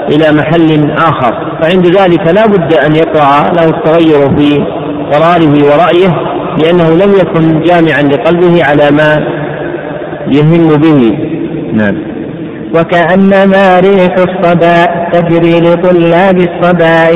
إلى 0.08 0.32
محل 0.32 0.90
آخر. 0.98 1.58
فعند 1.62 1.86
ذلك 1.86 2.34
لا 2.34 2.46
بد 2.46 2.74
أن 2.74 2.94
يقع 2.94 3.50
له 3.56 3.68
التغير 3.68 4.36
في 4.36 4.64
قراره 5.12 5.64
ورأيه 5.64 6.32
لأنه 6.62 6.90
لم 7.04 7.12
يكن 7.20 7.60
جامعا 7.60 8.02
لقلبه 8.02 8.64
على 8.64 8.90
ما 8.90 9.31
يهم 10.32 10.68
به. 10.76 11.18
نعم. 11.72 11.96
وكأنما 12.74 13.80
ريح 13.80 14.14
الصباء 14.18 15.10
تجري 15.12 15.60
لطلاب 15.60 16.36
الصباء 16.36 17.12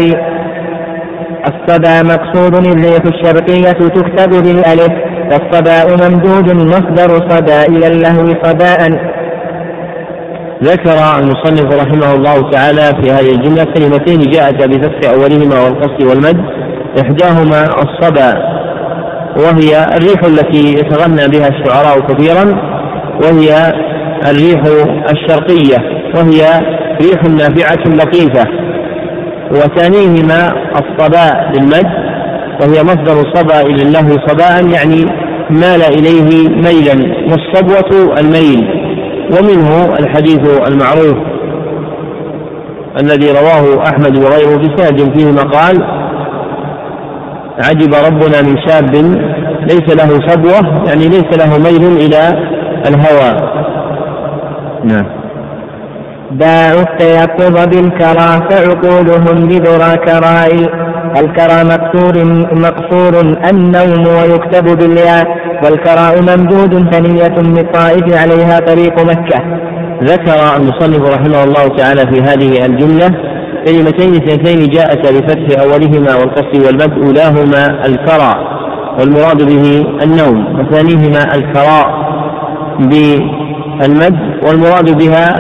الصبا 1.49 2.03
مقصود 2.03 2.67
الريح 2.67 3.03
الشرقية 3.07 3.73
تكتب 3.73 4.31
بالألف 4.31 4.93
والصباء 5.33 5.87
ممدود 5.91 6.53
مصدر 6.53 7.29
صبا 7.29 7.67
إلى 7.67 7.87
اللهو 7.87 8.27
صباء 8.43 8.81
ذكر 10.63 11.19
المصنف 11.19 11.75
رحمه 11.75 12.15
الله 12.15 12.51
تعالى 12.51 13.03
في 13.03 13.11
هذه 13.11 13.31
الجملة 13.31 13.65
كلمتين 13.65 14.21
جاءتا 14.31 14.67
بفتح 14.67 15.11
أولهما 15.11 15.65
والقصد 15.65 16.03
والمد. 16.03 16.41
إحداهما 17.03 17.65
الصبا 17.65 18.35
وهي 19.37 19.87
الريح 19.97 20.25
التي 20.25 20.75
يتغنى 20.75 21.29
بها 21.29 21.49
الشعراء 21.49 22.01
كثيرا. 22.01 22.76
وهي 23.23 23.73
الريح 24.31 24.63
الشرقية 25.13 25.79
وهي 26.15 26.41
ريح 27.03 27.23
نافعة 27.25 27.85
لطيفة. 27.87 28.45
وثانيهما 29.51 30.53
الصباء 30.73 31.53
بالمد 31.53 31.87
وهي 32.61 32.83
مصدر 32.83 33.35
صبا 33.35 33.61
إلى 33.61 33.83
الله 33.83 34.17
صباء 34.27 34.69
يعني 34.75 35.05
مال 35.51 35.83
إليه 35.83 36.49
ميلا 36.49 37.27
والصبوة 37.31 38.19
الميل. 38.21 38.87
ومنه 39.33 39.95
الحديث 40.01 40.69
المعروف 40.69 41.17
الذي 43.01 43.31
رواه 43.31 43.83
أحمد 43.85 44.19
وغيره 44.19 44.57
بسند 44.57 45.19
فيه 45.19 45.31
مقال 45.31 45.77
عجب 47.59 47.95
ربنا 47.95 48.43
من 48.43 48.57
شاب 48.67 48.95
ليس 49.63 49.97
له 49.97 50.29
صبوة 50.29 50.85
يعني 50.87 51.09
ليس 51.09 51.39
له 51.39 51.59
ميل 51.59 51.97
إلى 51.97 52.49
الهوى. 52.89 53.51
نعم. 54.85 55.07
باعوا 56.31 56.81
التيقظ 56.81 57.67
بالكرى 57.67 58.31
فعقولهم 58.51 59.49
بذرى 59.49 59.97
كرائي 59.97 60.67
الكرى 61.21 61.65
مقصور 61.65 62.15
مقصور 62.53 63.21
النوم 63.51 64.07
ويكتب 64.07 64.79
بالياء. 64.79 65.27
والكراء 65.65 66.23
ممدود 66.23 66.95
ثنية 66.95 67.55
بالطائف 67.55 68.23
عليها 68.23 68.61
طريق 68.61 69.05
مكة. 69.05 69.41
ذكر 70.03 70.57
المصنف 70.57 71.09
رحمه 71.15 71.45
الله 71.45 71.69
تعالى 71.77 72.01
في 72.01 72.23
هذه 72.23 72.67
الجملة 72.67 73.11
كلمتين 73.67 74.15
اثنتين 74.15 74.69
جاءتا 74.69 75.11
بفتح 75.11 75.63
أولهما 75.63 76.17
والقصد 76.17 76.65
والمد 76.67 76.93
أولاهما 76.93 77.87
الكرى 77.87 78.35
والمراد 78.99 79.43
به 79.43 79.87
النوم 80.03 80.61
وثانيهما 80.61 81.35
الكراء. 81.35 82.06
بالمد 82.79 84.45
والمراد 84.47 84.99
بها 84.99 85.35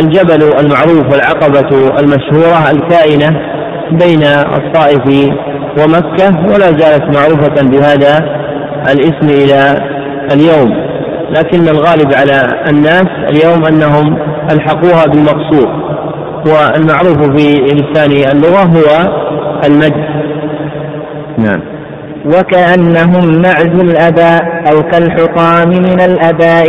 الجبل 0.00 0.42
المعروف 0.60 1.12
والعقبة 1.12 1.98
المشهورة 2.00 2.70
الكائنة 2.70 3.28
بين 3.90 4.22
الطائف 4.56 5.30
ومكة 5.78 6.38
ولا 6.54 6.66
زالت 6.78 7.16
معروفة 7.16 7.62
بهذا 7.62 8.18
الاسم 8.92 9.28
إلى 9.28 9.88
اليوم. 10.32 10.88
لكن 11.30 11.68
الغالب 11.68 12.12
على 12.12 12.48
الناس 12.70 13.06
اليوم 13.30 13.64
أنهم 13.64 14.18
ألحقوها 14.52 15.06
بالمقصود 15.06 15.68
والمعروف 16.46 17.36
في 17.36 17.54
لسان 17.54 18.10
اللغة 18.10 18.62
هو 18.62 19.12
المد. 19.66 19.94
نعم. 21.38 21.60
وكأنهم 22.26 23.42
معز 23.42 23.80
الأباء. 23.80 24.42
أو 24.72 24.82
كالحطام 24.82 25.68
من 25.68 26.00
الأباء. 26.00 26.68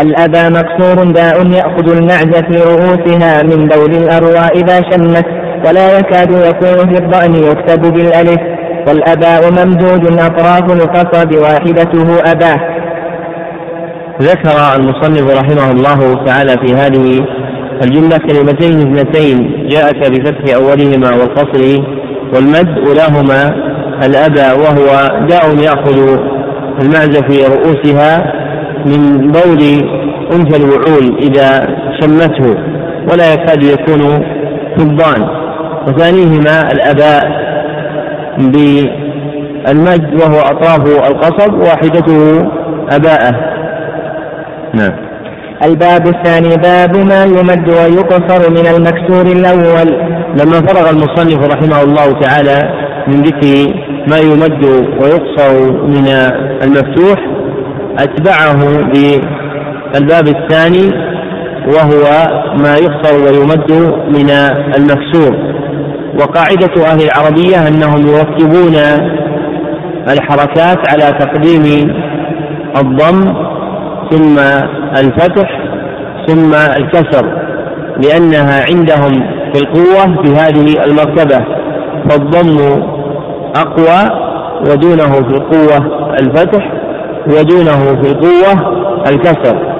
الأبى 0.00 0.56
مكسور 0.58 1.04
داء 1.12 1.46
يأخذ 1.46 1.96
المعز 1.96 2.34
في 2.48 2.56
رؤوسها 2.56 3.42
من 3.42 3.68
بول 3.68 3.90
الأرواء 3.90 4.56
إذا 4.56 4.76
شمت 4.90 5.26
ولا 5.66 5.98
يكاد 5.98 6.30
يكون 6.30 6.94
في 6.94 7.04
الضأن 7.04 7.34
يكتب 7.34 7.92
بالألف. 7.92 8.40
والأباء 8.88 9.50
ممدود 9.50 10.20
أطراف 10.20 10.72
القصب 10.72 11.34
واحدته 11.34 12.32
أباه. 12.32 12.78
ذكر 14.22 14.76
المصنف 14.76 15.36
رحمه 15.40 15.70
الله 15.70 16.24
تعالى 16.24 16.56
في 16.66 16.74
هذه 16.74 17.26
الجملة 17.82 18.18
كلمتين 18.18 18.96
اثنتين 18.96 19.68
جاءت 19.68 20.10
بفتح 20.10 20.54
أولهما 20.54 21.10
والقصر 21.10 21.82
والمد 22.34 22.78
أولاهما 22.88 23.54
الأبى 24.06 24.62
وهو 24.62 25.08
داء 25.28 25.56
يأخذ 25.56 26.18
المعز 26.80 27.16
في 27.16 27.46
رؤوسها 27.46 28.32
من 28.86 29.32
بول 29.32 29.62
أنثى 30.32 30.56
الوعول 30.56 31.18
إذا 31.18 31.66
شمته 32.00 32.56
ولا 33.12 33.32
يكاد 33.34 33.62
يكون 33.62 34.24
فضان. 34.76 35.28
وثانيهما 35.86 36.72
الأباء 36.72 37.22
بالمد 38.38 40.20
وهو 40.20 40.40
أطراف 40.40 41.10
القصب 41.10 41.54
واحدته 41.54 42.48
أباءة. 42.90 43.34
نعم. 44.74 44.92
الباب 45.64 46.06
الثاني 46.06 46.56
باب 46.56 46.96
ما 46.96 47.24
يمد 47.24 47.68
ويقصر 47.68 48.50
من 48.50 48.66
المكسور 48.76 49.26
الأول. 49.26 50.18
لما 50.40 50.66
فرغ 50.66 50.90
المصنف 50.90 51.54
رحمه 51.54 51.82
الله 51.82 52.20
تعالى 52.20 52.72
من 53.08 53.22
ذكر 53.22 53.74
ما 54.10 54.18
يمد 54.18 54.64
ويقصر 55.02 55.72
من 55.72 56.06
المفتوح 56.62 57.18
أتبعه 57.98 58.82
بالباب 58.92 60.28
الثاني 60.28 60.90
وهو 61.66 62.28
ما 62.62 62.74
يقصر 62.76 63.14
ويمد 63.24 63.72
من 64.16 64.30
المكسور. 64.76 65.36
وقاعدة 66.20 66.86
أهل 66.86 67.02
العربية 67.02 67.68
أنهم 67.68 68.06
يرتبون 68.06 68.74
الحركات 70.08 70.78
على 70.88 71.18
تقديم 71.18 71.94
الضم 72.76 73.34
ثم 74.10 74.38
الفتح 74.98 75.48
ثم 76.26 76.54
الكسر 76.54 77.26
لأنها 78.04 78.64
عندهم 78.70 79.12
في 79.52 79.60
القوة 79.62 80.22
في 80.22 80.32
هذه 80.32 80.84
المرتبة 80.84 81.44
فالضم 82.10 82.82
أقوى 83.56 84.27
ودونه 84.60 85.12
في 85.12 85.34
القوة 85.34 86.08
الفتح 86.20 86.72
ودونه 87.26 88.02
في 88.02 88.12
القوة 88.12 88.78
الكسر. 89.10 89.78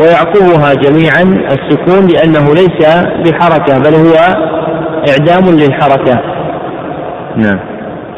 ويعقبها 0.00 0.74
جميعا 0.74 1.22
السكون 1.50 2.06
لأنه 2.06 2.54
ليس 2.54 2.96
بحركة 3.24 3.78
بل 3.78 3.94
هو 3.94 4.14
إعدام 5.08 5.56
للحركة. 5.56 6.20
نعم. 7.36 7.58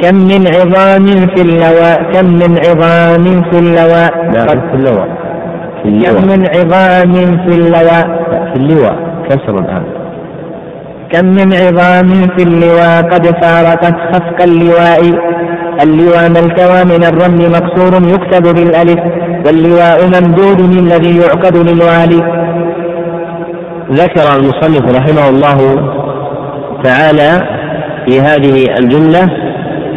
كم 0.03 0.15
من 0.15 0.47
عظام 0.47 1.07
في 1.07 1.43
اللواء 1.43 2.13
كم 2.13 2.27
من 2.27 2.59
عظام 2.59 3.43
في 3.51 3.59
اللواء؟ 3.59 4.31
لا 4.33 4.47
في 4.47 4.75
اللواء. 4.75 5.09
في 5.83 5.89
اللواء. 5.89 6.21
كم 6.21 6.29
من 6.29 6.47
عظام 6.57 7.13
في 7.47 7.57
اللواء؟ 7.59 8.07
في 8.55 8.61
اللواء. 8.61 8.97
كسر 9.29 9.59
الآن. 9.59 9.83
كم 11.13 11.27
من 11.27 11.53
عظام 11.53 12.09
في 12.37 12.43
اللواء؟ 12.43 13.03
قد 13.03 13.27
فارقت 13.43 13.95
خفق 14.13 14.43
اللواء. 14.43 15.01
اللواء 15.83 16.29
ما 16.31 16.39
التوى 16.39 16.85
من 16.85 17.05
الرمل 17.05 17.51
مكسور 17.51 17.93
يكتب 18.15 18.55
بالألف 18.55 19.01
واللواء 19.47 20.07
ممدود 20.07 20.61
الذي 20.61 21.17
يعقد 21.19 21.57
للوالي. 21.57 22.21
ذكر 23.93 24.37
المصنف 24.37 24.97
رحمه 24.97 25.29
الله 25.29 25.59
تعالى 26.85 27.31
في 28.07 28.21
هذه 28.21 28.65
الجملة 28.79 29.29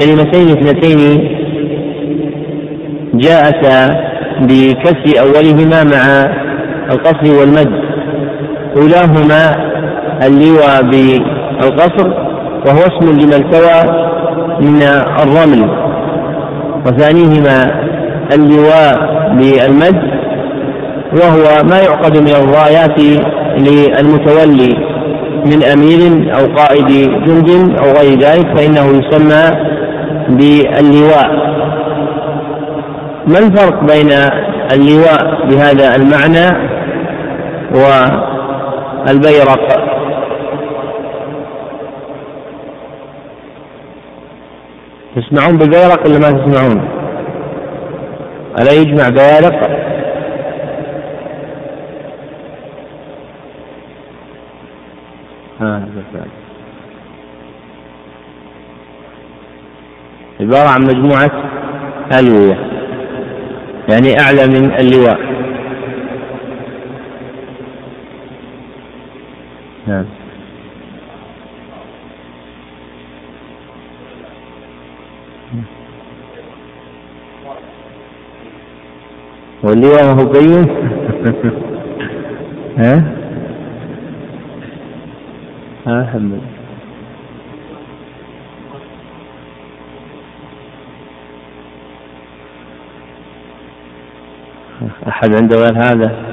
كلمتين 0.01 0.49
اثنتين 0.49 0.99
جاءتا 3.13 4.09
بكسر 4.41 5.19
أولهما 5.19 5.84
مع 5.84 6.03
القصر 6.91 7.39
والمد. 7.39 7.73
أولاهما 8.77 9.69
اللواء 10.27 10.82
بالقصر 10.82 12.07
وهو 12.65 12.80
اسم 12.80 13.19
لما 13.19 13.36
التوى 13.36 14.09
من 14.62 14.84
الرمل 15.24 15.70
وثانيهما 16.86 17.57
اللواء 18.34 18.95
بالمد 19.38 20.20
وهو 21.14 21.64
ما 21.70 21.80
يعقد 21.80 22.18
من 22.18 22.30
الرايات 22.30 22.99
للمتولي 23.57 24.74
من 25.45 25.64
أمير 25.64 26.01
أو 26.38 26.55
قائد 26.55 27.10
جند 27.26 27.49
أو 27.80 27.86
غير 27.99 28.20
ذلك 28.20 28.57
فإنه 28.57 28.86
يسمى 28.99 29.43
باللواء. 30.30 31.30
ما 33.28 33.39
الفرق 33.39 33.84
بين 33.84 34.12
اللواء 34.74 35.47
بهذا 35.49 35.95
المعنى 35.95 36.47
والبيرق؟ 39.07 39.88
تسمعون 45.16 45.57
بالبيرق 45.57 46.07
ولا 46.07 46.20
ما 46.20 46.32
تسمعون؟ 46.32 46.88
ألا 48.60 48.72
يجمع 48.72 49.10
بيارق؟ 49.10 49.70
ها 55.60 55.88
عبارة 60.39 60.70
عن 60.70 60.82
مجموعة 60.82 61.32
ألوية 62.20 62.70
يعني 63.89 64.20
أعلى 64.20 64.47
من 64.47 64.74
اللواء 64.80 65.20
نعم 69.88 70.05
واللواء 79.64 80.03
ما 80.03 80.22
هو 80.22 80.26
بين 80.26 80.66
ها؟ 82.78 83.16
ها 85.88 86.01
محمد. 86.03 86.41
أحد 95.07 95.30
عنده 95.36 95.57
غير 95.57 95.78
هذا؟ 95.78 96.30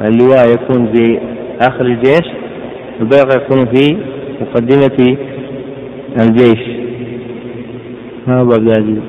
اللواء 0.00 0.52
يكون 0.54 0.92
في 0.92 1.20
آخر 1.60 1.80
الجيش 1.84 2.26
البيض 3.00 3.36
يكون 3.36 3.66
في 3.66 3.96
مقدمة 4.42 5.16
الجيش. 6.20 6.62
ها 8.28 8.42
بغدادي 8.42 9.00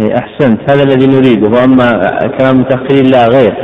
إيه، 0.00 0.18
أحسنت. 0.18 0.70
هذا 0.70 0.82
الذي 0.82 1.06
نريده. 1.06 1.48
وأما 1.48 1.90
كلام 2.38 2.56
المتأخرين 2.56 3.06
لا 3.06 3.26
غير. 3.28 3.54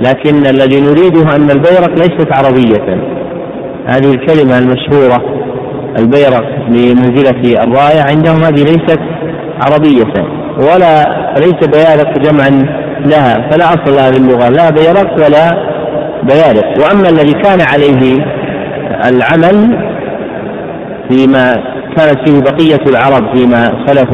لكن 0.00 0.46
الذي 0.46 0.80
نريده 0.80 1.36
أن 1.36 1.50
البيرق 1.50 1.90
ليست 1.90 2.28
عربية. 2.38 3.14
هذه 3.86 4.10
الكلمة 4.14 4.58
المشهورة 4.58 5.44
البيرق 5.98 6.66
بمنزلة 6.68 7.62
الراية 7.64 8.02
عندهم 8.10 8.44
هذه 8.44 8.64
ليست 8.64 9.00
عربية 9.62 10.12
ولا 10.56 11.04
ليس 11.38 11.68
بيارق 11.74 12.18
جمعا 12.18 12.83
لها 13.06 13.50
فلا 13.50 13.64
أصل 13.64 13.96
لها 13.96 14.10
في 14.12 14.18
اللغة 14.18 14.48
لا 14.48 14.70
بيرق 14.70 15.12
ولا 15.14 15.74
بيارق. 16.22 16.78
وأما 16.78 17.08
الذي 17.08 17.32
كان 17.32 17.60
عليه 17.60 18.24
العمل 19.08 19.78
فيما 21.10 21.54
كانت 21.96 22.28
فيه 22.28 22.40
بقية 22.40 22.84
العرب 22.90 23.36
فيما 23.36 23.64
سلف 23.86 24.10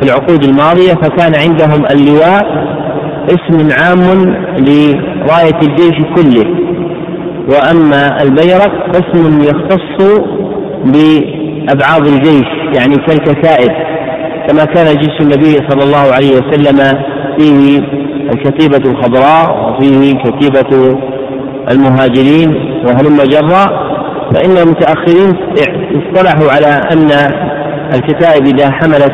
في 0.00 0.02
العقود 0.02 0.44
الماضية 0.44 0.92
فكان 0.94 1.32
عندهم 1.34 1.86
اللواء 1.90 2.64
اسم 3.28 3.68
عام 3.80 4.00
لراية 4.58 5.58
الجيش 5.62 5.98
كله. 6.16 6.44
وأما 7.48 8.22
البيرق 8.22 8.96
اسم 8.96 9.40
يختص 9.40 10.20
بأبعاض 10.84 12.06
الجيش 12.06 12.48
يعني 12.76 12.96
كالكتائب 12.96 13.72
كما 14.48 14.64
كان 14.64 14.96
جيش 14.96 15.20
النبي 15.20 15.68
صلى 15.68 15.84
الله 15.84 16.12
عليه 16.14 16.30
وسلم 16.36 16.78
فيه 17.38 17.80
الكتيبة 18.32 18.90
الخضراء 18.90 19.70
وفيه 19.70 20.12
كتيبة 20.14 20.98
المهاجرين 21.70 22.54
وهلم 22.86 23.16
جرا 23.16 23.94
فإن 24.34 24.56
المتأخرين 24.58 25.32
اصطلحوا 25.96 26.52
على 26.52 26.80
أن 26.92 27.10
الكتائب 27.94 28.46
إذا 28.46 28.70
حملت 28.70 29.12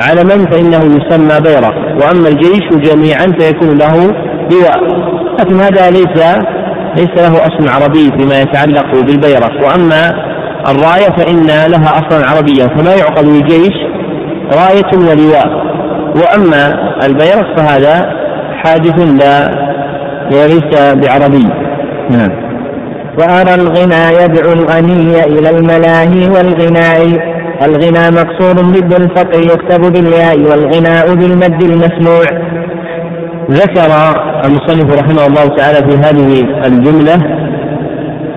علما 0.00 0.50
فإنه 0.50 0.78
يسمى 0.96 1.40
بيرق 1.40 1.74
وأما 2.02 2.28
الجيش 2.28 2.90
جميعا 2.90 3.26
فيكون 3.38 3.78
له 3.78 4.14
لواء 4.52 5.08
لكن 5.40 5.54
هذا 5.60 5.90
ليس 5.90 6.38
ليس 6.96 7.28
له 7.28 7.46
أصل 7.46 7.68
عربي 7.68 8.10
فيما 8.18 8.40
يتعلق 8.40 8.94
بالبيرق 8.94 9.52
وأما 9.64 10.28
الراية 10.68 11.16
فإن 11.16 11.46
لها 11.46 11.98
أصلا 11.98 12.26
عربيا. 12.30 12.66
فما 12.66 12.94
يعقد 12.94 13.24
للجيش 13.24 13.74
راية 14.54 15.10
ولواء. 15.10 15.48
وأما 16.16 16.90
البيرق 17.06 17.56
فهذا 17.56 18.17
حادث 18.62 18.98
لا 19.20 19.34
وليس 20.32 20.72
بعربي. 21.00 21.46
نعم. 22.10 22.32
وأرى 23.18 23.54
الغنى 23.54 24.02
يدعو 24.22 24.52
الغني 24.52 25.24
إلى 25.24 25.50
الملاهي 25.50 26.28
والغناء. 26.34 27.00
الغنى 27.62 28.04
مقصور 28.20 28.52
ضد 28.52 28.92
الفقر 28.94 29.40
يكتب 29.52 29.92
بالياء 29.92 30.38
والغناء 30.38 31.14
بالمد 31.14 31.62
المسموع. 31.62 32.24
ذكر 33.50 33.90
المصنف 34.44 34.88
رحمه 35.00 35.26
الله 35.26 35.46
تعالى 35.56 35.90
في 35.90 35.96
هذه 35.96 36.30
الجملة 36.66 37.16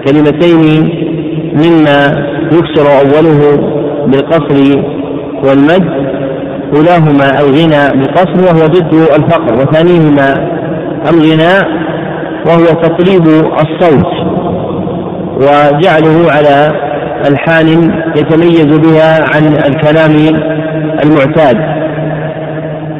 كلمتين 0.07 0.61
مما 1.53 1.99
يكسر 2.51 2.85
أوله 3.01 3.39
بالقصر 4.07 4.57
والمد 5.43 6.20
أولاهما 6.75 7.39
الغنى 7.39 8.01
بالقصر 8.01 8.39
وهو 8.45 8.67
ضد 8.67 8.93
الفقر 8.93 9.53
وثانيهما 9.53 10.33
الغناء 11.09 11.61
وهو 12.47 12.65
تطريب 12.65 13.27
الصوت 13.61 14.11
وجعله 15.35 16.31
على 16.31 16.71
ألحان 17.27 17.67
يتميز 18.17 18.65
بها 18.65 19.25
عن 19.35 19.43
الكلام 19.47 20.11
المعتاد. 21.03 21.57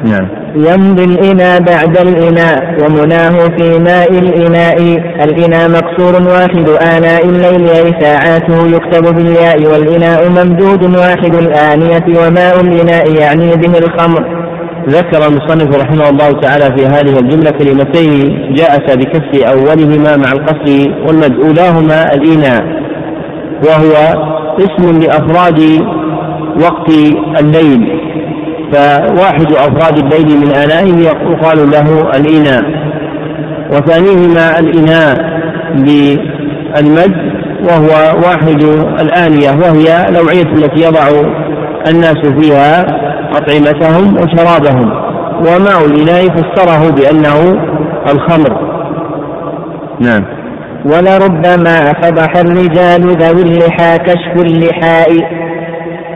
نعم. 0.06 0.41
يمضي 0.56 1.04
الإناء 1.04 1.60
بعد 1.60 1.98
الإناء 1.98 2.76
ومناه 2.84 3.30
في 3.58 3.80
ماء 3.80 4.12
الإناء. 4.12 4.78
الإناء 5.24 5.70
مقصور 5.70 6.14
واحد 6.32 6.70
آناء 6.98 7.26
الليل 7.26 7.70
أي 7.70 7.94
ساعاته 8.02 8.68
يكتب 8.68 9.16
بالياء 9.16 9.66
والإناء 9.72 10.30
ممدود 10.30 10.98
واحد 10.98 11.36
الآنية 11.36 12.20
وماء 12.20 12.62
الإناء 12.62 13.16
يعني 13.20 13.56
به 13.56 13.78
الخمر. 13.78 14.42
ذكر 14.90 15.28
المصنف 15.28 15.78
رحمه 15.78 16.10
الله 16.10 16.32
تعالى 16.42 16.78
في 16.78 16.86
هذه 16.86 17.20
الجملة 17.20 17.52
كلمتين 17.52 18.54
جاءتا 18.54 18.96
بكسر 18.96 19.50
أولهما 19.54 20.18
مع 20.18 20.32
القصر 20.32 20.92
والمد 21.08 21.36
أولاهما 21.46 22.14
الإناء. 22.14 22.64
وهو 23.68 23.94
اسم 24.60 25.00
لأفراد 25.00 25.82
وقت 26.64 26.90
الليل. 27.40 28.01
فواحد 28.74 29.52
أفراد 29.52 29.98
الليل 29.98 30.40
من 30.40 30.52
آنائه 30.56 30.98
يقال 31.32 31.72
له 31.72 32.02
الإناء. 32.16 32.64
وثانيهما 33.72 34.60
الإناء 34.60 35.16
بالمد 35.76 37.32
وهو 37.70 38.20
واحد 38.26 38.64
الآنية 39.02 39.50
وهي 39.50 40.10
الأوعية 40.10 40.54
التي 40.54 40.84
يضع 40.84 41.08
الناس 41.88 42.18
فيها 42.40 42.86
أطعمتهم 43.38 44.18
وشرابهم. 44.18 44.92
وماء 45.40 45.86
الإناء 45.86 46.28
فسره 46.28 46.92
بأنه 46.92 47.62
الخمر. 48.14 48.72
نعم. 50.00 50.26
ولربما 50.86 51.94
فضح 52.02 52.38
الرجال 52.38 53.18
ذوي 53.18 53.42
اللحى 53.42 53.98
كشف 53.98 54.36
اللحاء. 54.36 55.10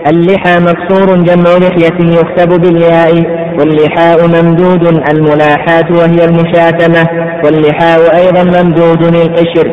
اللحى 0.09 0.59
مكسور 0.59 1.15
جمع 1.15 1.57
لحية 1.57 2.19
يكتب 2.19 2.61
بالياء 2.61 3.11
واللحاء 3.59 4.27
ممدود 4.27 4.87
الملاحاة 5.11 5.85
وهي 5.91 6.25
المشاتمة 6.25 7.07
واللحاء 7.45 7.99
أيضا 8.15 8.43
ممدود 8.43 9.15
القشر 9.15 9.71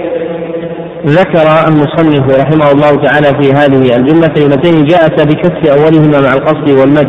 ذكر 1.06 1.68
المصنف 1.68 2.40
رحمه 2.40 2.70
الله 2.72 3.02
تعالى 3.02 3.42
في 3.42 3.52
هذه 3.52 3.96
الجملة 3.96 4.26
كلمتين 4.26 4.84
جاءتا 4.84 5.24
بكسر 5.24 5.72
أولهما 5.72 6.20
مع 6.20 6.32
القصر 6.32 6.80
والمد. 6.80 7.08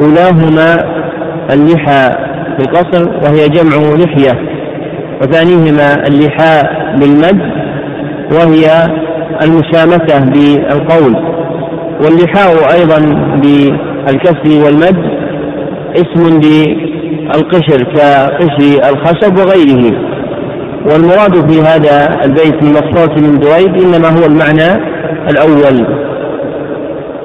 أولاهما 0.00 0.76
اللحى 1.52 2.16
بالقصر 2.58 3.08
وهي 3.08 3.48
جمع 3.48 3.76
لحية 3.76 4.40
وثانيهما 5.22 5.94
اللحاء 6.08 6.64
بالمد 7.00 7.40
وهي 8.32 8.86
المشامتة 9.42 10.18
بالقول. 10.18 11.35
واللحاء 12.00 12.50
أيضا 12.78 12.98
بالكسر 13.42 14.64
والمد 14.64 15.26
اسم 15.96 16.40
للقشر 16.40 17.82
كقشر 17.94 18.90
الخشب 18.90 19.38
وغيره. 19.38 20.16
والمراد 20.90 21.50
في 21.50 21.60
هذا 21.60 22.24
البيت 22.24 22.62
من 22.62 22.72
مصفوة 22.72 23.14
من 23.14 23.38
دويب 23.38 23.74
إنما 23.74 24.08
هو 24.08 24.26
المعنى 24.26 24.70
الأول. 25.30 25.86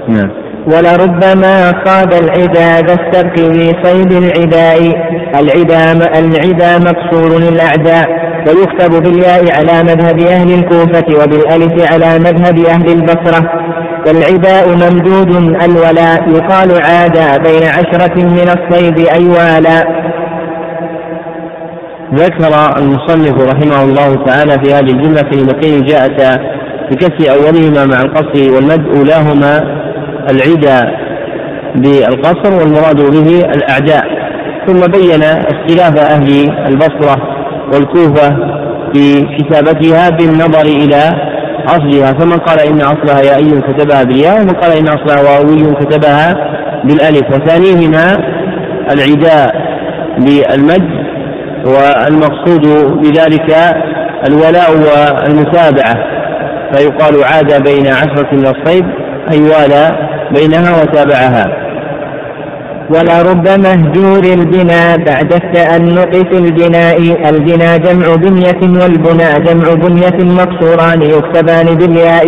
نعم. 0.08 0.30
ولربما 0.68 1.74
خاض 1.86 2.14
العدا 2.14 2.82
ذا 2.82 2.94
السبق 2.94 3.36
في 3.40 3.74
صيد 3.84 4.12
العداء. 4.12 4.80
العدا 5.40 5.92
العدا 6.20 6.80
مكسور 6.80 7.40
للأعداء. 7.40 8.22
ويكتب 8.48 9.04
بالياء 9.04 9.44
على 9.58 9.84
مذهب 9.84 10.20
أهل 10.20 10.54
الكوفة 10.54 11.24
وبالألف 11.24 11.94
على 11.94 12.20
مذهب 12.20 12.66
أهل 12.66 12.88
البصرة. 12.92 13.52
والعداء 14.08 14.70
ممدود 14.70 15.32
الولاء 15.64 16.30
يقال 16.30 16.82
عادا 16.86 17.38
بين 17.38 17.64
عشرة 17.64 18.16
من 18.16 18.48
الصيد 18.58 19.00
أيوالا. 19.00 20.02
ذكر 22.14 22.78
المصنف 22.78 23.54
رحمه 23.54 23.84
الله 23.84 24.26
تعالى 24.26 24.52
في 24.64 24.74
هذه 24.74 24.92
الجملة 24.92 25.22
كلمتين 25.22 25.82
جاءتا 25.82 26.38
بكسر 26.92 27.32
أولهما 27.32 27.86
مع 27.86 28.02
القصر 28.02 28.54
والمد 28.56 28.98
أولاهما 28.98 29.82
العدا 30.32 30.92
بالقصر 31.76 32.54
والمراد 32.60 32.96
به 32.96 33.40
الأعداء. 33.40 34.06
ثم 34.68 34.80
بين 34.80 35.24
اختلاف 35.24 36.12
أهل 36.12 36.50
البصرة 36.68 37.18
والكوفة 37.74 38.30
في 38.94 39.22
كتابتها 39.38 40.10
بالنظر 40.10 40.66
إلى 40.66 41.31
أصلها. 41.68 42.14
فمن 42.14 42.38
قال 42.38 42.60
إن 42.60 42.82
أصلها 42.82 43.22
يائي 43.22 43.62
كتبها 43.62 44.04
بالياء 44.04 44.42
ومن 44.42 44.50
قال 44.50 44.78
إن 44.78 44.88
أصلها 44.88 45.22
واوي 45.24 45.74
كتبها 45.74 46.34
بالألف. 46.84 47.24
وثانيهما 47.34 48.18
العداء 48.92 49.56
بالمد 50.18 50.90
والمقصود 51.66 52.66
بذلك 53.02 53.56
الولاء 54.28 54.72
والمتابعة. 54.72 55.96
فيقال 56.74 57.24
عاد 57.24 57.64
بين 57.64 57.88
عشرة 57.88 58.28
من 58.32 58.46
الصيد 58.48 58.86
أي 59.32 59.42
والى 59.42 59.92
بينها 60.36 60.82
وتابعها. 60.82 61.71
ولرب 62.94 63.48
مهجور 63.48 64.24
البناء 64.24 64.98
بعد 64.98 65.34
التأنق 65.34 66.12
في 66.16 66.38
البناء 66.38 67.30
البناء 67.30 67.78
جمع 67.78 68.16
بنية 68.16 68.82
والبناء 68.84 69.40
جمع 69.40 69.74
بنية 69.74 70.34
مقصوران 70.42 71.02
يكتبان 71.02 71.76
بالياء. 71.76 72.28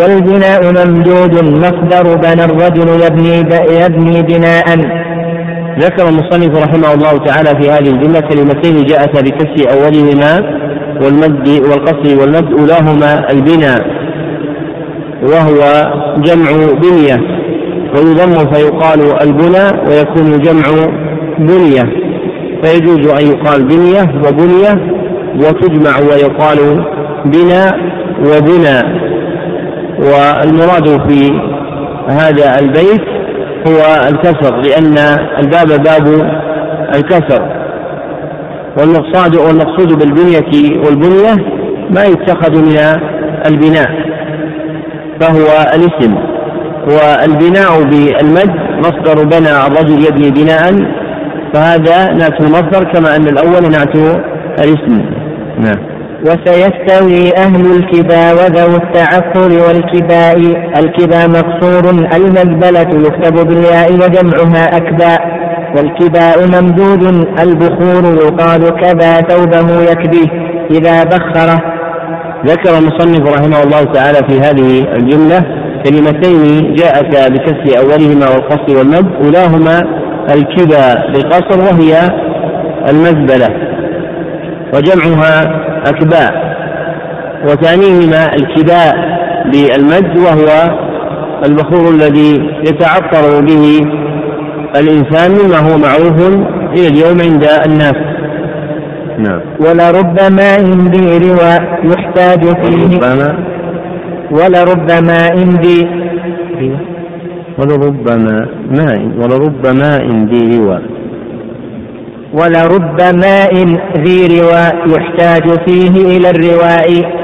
والبناء 0.00 0.60
ممدود 0.64 1.44
مصدر 1.44 2.16
بنى 2.16 2.44
الرجل 2.44 2.88
يبني 3.04 3.36
يبني 3.84 4.22
بناء. 4.22 4.66
ذكر 5.78 6.08
المصنف 6.08 6.62
رحمه 6.64 6.94
الله 6.94 7.18
تعالى 7.26 7.62
في 7.62 7.70
هذه 7.70 7.90
الجملة 7.90 8.20
كلمتين 8.20 8.84
جاءتا 8.84 9.20
بكسر 9.20 9.72
أولهما 9.72 10.32
والمد 11.02 11.48
والقصر 11.48 12.20
والمد 12.20 12.52
أولاهما 12.58 13.30
البناء 13.30 13.80
وهو 15.22 15.60
جمع 16.16 16.50
بنية. 16.82 17.39
ويضم 17.94 18.52
فيقال 18.52 19.22
البنى 19.22 19.88
ويكون 19.88 20.34
الجمع 20.34 20.62
بنية. 21.38 22.10
فيجوز 22.62 23.08
أن 23.08 23.26
يقال 23.26 23.64
بنية 23.64 24.02
وبنية 24.26 25.00
وتجمع 25.34 25.98
ويقال 25.98 26.84
بنا 27.24 27.72
وبنى. 28.20 29.00
والمراد 29.98 31.08
في 31.08 31.30
هذا 32.08 32.58
البيت 32.58 33.04
هو 33.68 34.08
الكسر 34.08 34.56
لأن 34.56 34.98
الباب 35.38 35.82
باب 35.82 36.30
الكسر. 36.94 37.60
والمقصود 38.78 39.36
والمقصود 39.36 39.98
بالبنية 39.98 40.78
والبنية 40.86 41.34
ما 41.90 42.04
يتخذ 42.04 42.56
من 42.56 42.76
البناء 43.46 43.90
فهو 45.20 45.46
الاسم. 45.74 46.29
والبناء 46.86 47.82
بالمد 47.82 48.50
مصدر 48.78 49.24
بنى 49.24 49.66
الرجل 49.66 50.06
يبني 50.06 50.30
بناء 50.30 50.72
فهذا 51.54 52.12
نعت 52.12 52.40
المصدر 52.40 52.92
كما 52.92 53.16
أن 53.16 53.28
الأول 53.28 53.70
نعت 53.70 53.96
الاسم. 54.58 55.04
نعم. 55.58 55.90
وسيستوي 56.20 57.36
أهل 57.36 57.76
الكبا 57.76 58.32
وذو 58.32 58.76
التعفر 58.76 59.50
والكباء. 59.68 60.36
الكبا 60.78 61.26
مقصور 61.26 61.90
المزبلة 61.90 63.06
يكتب 63.06 63.48
بالياء 63.48 63.92
وجمعها 63.92 64.76
أكباء 64.76 65.20
والكباء 65.76 66.46
ممدود 66.46 67.02
البخور 67.40 68.14
يقال 68.14 68.70
كبا 68.70 69.12
ثوبه 69.20 69.82
يكبيه 69.82 70.28
إذا 70.70 71.04
بخره. 71.04 71.60
ذكر 72.46 72.78
المصنف 72.78 73.34
رحمه 73.34 73.62
الله 73.62 73.84
تعالى 73.84 74.18
في 74.28 74.40
هذه 74.40 74.94
الجملة 74.96 75.59
كلمتين 75.84 76.74
جاءتا 76.74 77.28
بكسر 77.28 77.78
أولهما 77.78 78.26
والقصر 78.30 78.78
والمد 78.78 79.12
أولاهما 79.24 79.80
الكبا 80.34 80.94
بالقصر 81.12 81.60
وهي 81.60 82.08
المزبلة 82.88 83.48
وجمعها 84.74 85.60
أكباء. 85.86 86.50
وثانيهما 87.44 88.24
الكباء 88.34 88.94
بالمد 89.44 90.18
وهو 90.18 90.76
البخور 91.44 91.94
الذي 91.94 92.50
يتعطر 92.68 93.40
به 93.40 93.80
الإنسان 94.76 95.30
مما 95.30 95.58
هو 95.58 95.78
معروف 95.78 96.28
إلى 96.76 96.86
اليوم 96.88 97.20
عند 97.20 97.44
الناس. 97.66 97.96
نعم. 99.18 99.40
ولربما 99.60 100.56
ذي 100.90 101.18
روى 101.18 101.54
يحتاج 101.84 102.40
فيه. 102.44 102.96
ربما 102.96 103.38
ولربما 104.30 105.20
ذي 105.62 105.88
ولربما 107.58 108.46
ماء 108.70 109.00
ولربما 109.18 109.98
ذي 110.30 110.58
روى 110.58 110.80
ولرب 112.32 113.00
ماء 113.14 113.54
ذي 114.04 114.40
رواء 114.40 114.76
يحتاج 114.88 115.42
فيه 115.66 116.16
إلى 116.16 116.30
الرواء. 116.30 117.20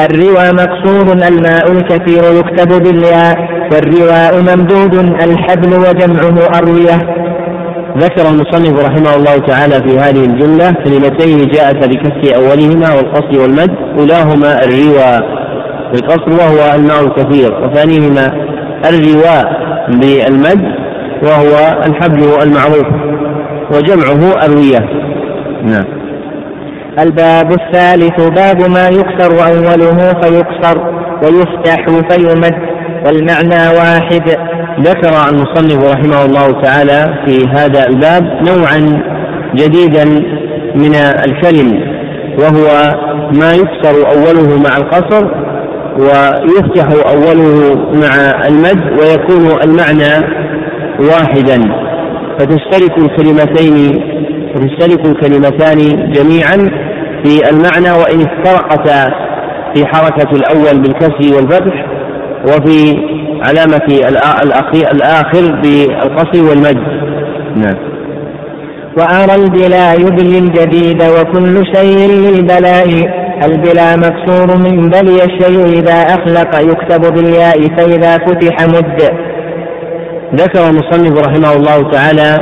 الروى 0.00 0.52
مقصور 0.52 1.06
الماء 1.28 1.72
الكثير 1.72 2.22
يكتب 2.38 2.82
بالياء 2.82 3.36
والرواء 3.72 4.32
ممدود 4.40 4.94
الحبل 4.94 5.72
وجمعه 5.74 6.58
أروية. 6.58 6.98
ذكر 7.98 8.28
المصنف 8.30 8.84
رحمه 8.84 9.16
الله 9.16 9.36
تعالى 9.36 9.74
في 9.74 9.98
هذه 9.98 10.24
الجملة 10.24 10.72
كلمتين 10.84 11.46
جاءتا 11.46 11.86
بكسر 11.86 12.36
أولهما 12.36 12.94
والقصر 12.94 13.40
والمد. 13.42 13.74
أولاهما 13.98 14.64
الروى 14.64 15.37
بالقصر 15.92 16.30
وهو 16.30 16.74
الماء 16.74 17.04
الكثير 17.04 17.64
وثانيهما 17.64 18.26
الرواء 18.88 19.68
بالمد 19.88 20.88
وهو 21.22 21.82
الحبل 21.86 22.42
المعروف 22.42 22.86
وجمعه 23.74 24.44
أروية 24.44 24.78
نعم. 25.62 25.84
الباب 27.00 27.52
الثالث 27.52 28.20
باب 28.20 28.70
ما 28.70 28.88
يكسر 28.88 29.46
أوله 29.46 30.12
فيكسر 30.22 30.98
ويفتح 31.22 31.84
فيمد 32.10 32.54
والمعنى 33.06 33.76
واحد. 33.76 34.22
ذكر 34.80 35.28
المصنف 35.30 35.92
رحمه 35.92 36.24
الله 36.24 36.60
تعالى 36.62 37.14
في 37.26 37.48
هذا 37.48 37.86
الباب 37.86 38.22
نوعا 38.48 39.02
جديدا 39.54 40.04
من 40.74 40.94
الكلم 40.94 41.98
وهو 42.38 42.94
ما 43.32 43.52
يكسر 43.52 44.10
أوله 44.12 44.58
مع 44.58 44.76
القصر 44.76 45.47
ويفتح 45.98 46.88
أوله 47.12 47.74
مع 47.92 48.46
المد 48.48 49.00
ويكون 49.00 49.62
المعنى 49.62 50.26
واحدا. 51.00 51.88
فتشترك 52.38 52.98
الكلمتين 52.98 54.00
فتشترك 54.54 55.06
الكلمتان 55.06 55.78
جميعا 56.12 56.56
في 57.24 57.50
المعنى 57.50 57.90
وإن 57.90 58.20
افترقتا 58.20 59.10
في 59.74 59.86
حركة 59.86 60.30
الأول 60.32 60.82
بالكسر 60.82 61.36
والفتح 61.36 61.86
وفي 62.44 62.96
علامة 63.42 63.86
الآخر 64.92 65.60
بالقصر 65.62 66.44
والمد. 66.48 66.78
نعم. 67.56 67.76
وأرى 68.98 69.34
البلا 69.34 69.94
يبلي 69.94 70.38
الجديد 70.38 71.02
وكل 71.02 71.66
شيء 71.74 72.08
للبلاء. 72.10 73.27
البلا 73.44 73.96
مكسور 73.96 74.56
من 74.58 74.88
بلي 74.88 75.24
الشيء 75.24 75.64
إذا 75.64 75.92
أخلق 75.92 76.60
يكتب 76.60 77.14
بالياء 77.14 77.58
فإذا 77.76 78.18
فتح 78.18 78.66
مد. 78.66 79.02
ذكر 80.34 80.68
المصنف 80.70 81.26
رحمه 81.26 81.52
الله 81.52 81.90
تعالى 81.90 82.38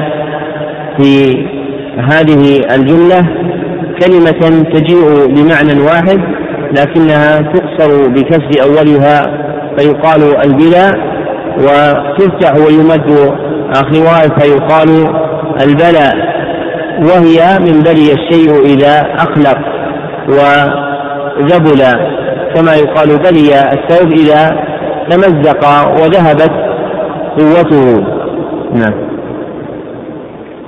في 0.98 1.32
هذه 2.12 2.60
الجملة 2.74 3.22
كلمة 4.00 4.64
تجيء 4.74 5.26
بمعنى 5.26 5.80
واحد 5.82 6.20
لكنها 6.78 7.38
تقصر 7.38 8.08
بكسر 8.08 8.62
أولها 8.62 9.26
فيقال 9.78 10.36
البلا 10.44 10.92
وتفتح 11.58 12.54
ويمد 12.54 13.34
آخرها 13.74 14.38
فيقال 14.38 14.88
البلاء 15.60 16.14
وهي 16.98 17.58
من 17.58 17.80
بلي 17.80 18.12
الشيء 18.12 18.64
إذا 18.64 19.14
أخلق. 19.14 19.58
وذبل 21.40 21.82
كما 22.54 22.74
يقال 22.74 23.18
بلي 23.18 23.60
الثوب 23.72 24.12
إذا 24.12 24.66
تمزق 25.10 25.62
وذهبت 26.02 26.52
قوته. 27.38 28.04
نعم. 28.72 29.06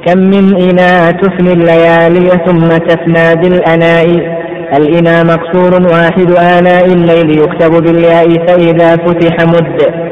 كم 0.07 0.19
من 0.19 0.63
إناء 0.63 1.13
تفني 1.13 1.53
الليالي 1.53 2.29
ثم 2.47 2.69
تفنى 2.69 3.43
بالأناء. 3.43 4.39
الإناء 4.79 5.25
مقصور 5.25 5.83
واحد 5.93 6.31
آناء 6.31 6.85
الليل 6.87 7.39
يكتب 7.39 7.71
بالياء 7.83 8.47
فإذا 8.47 8.97
فتح 8.97 9.47
مد. 9.47 10.09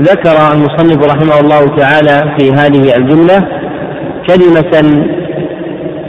ذكر 0.00 0.36
المصنف 0.52 1.06
رحمه 1.06 1.40
الله 1.40 1.76
تعالى 1.76 2.36
في 2.38 2.52
هذه 2.52 2.96
الجملة 2.96 3.48
كلمة 4.28 5.04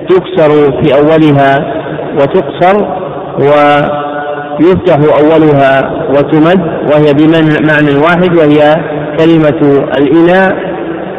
تكسر 0.09 0.81
في 0.81 0.93
أولها 0.93 1.73
وتقصر 2.13 3.04
ويفتح 3.39 4.97
أولها 5.21 5.91
وتمد 6.09 6.61
وهي 6.91 7.13
بمعنى 7.13 7.95
واحد 7.95 8.37
وهي 8.37 8.75
كلمة 9.19 9.87
الإناء 9.97 10.55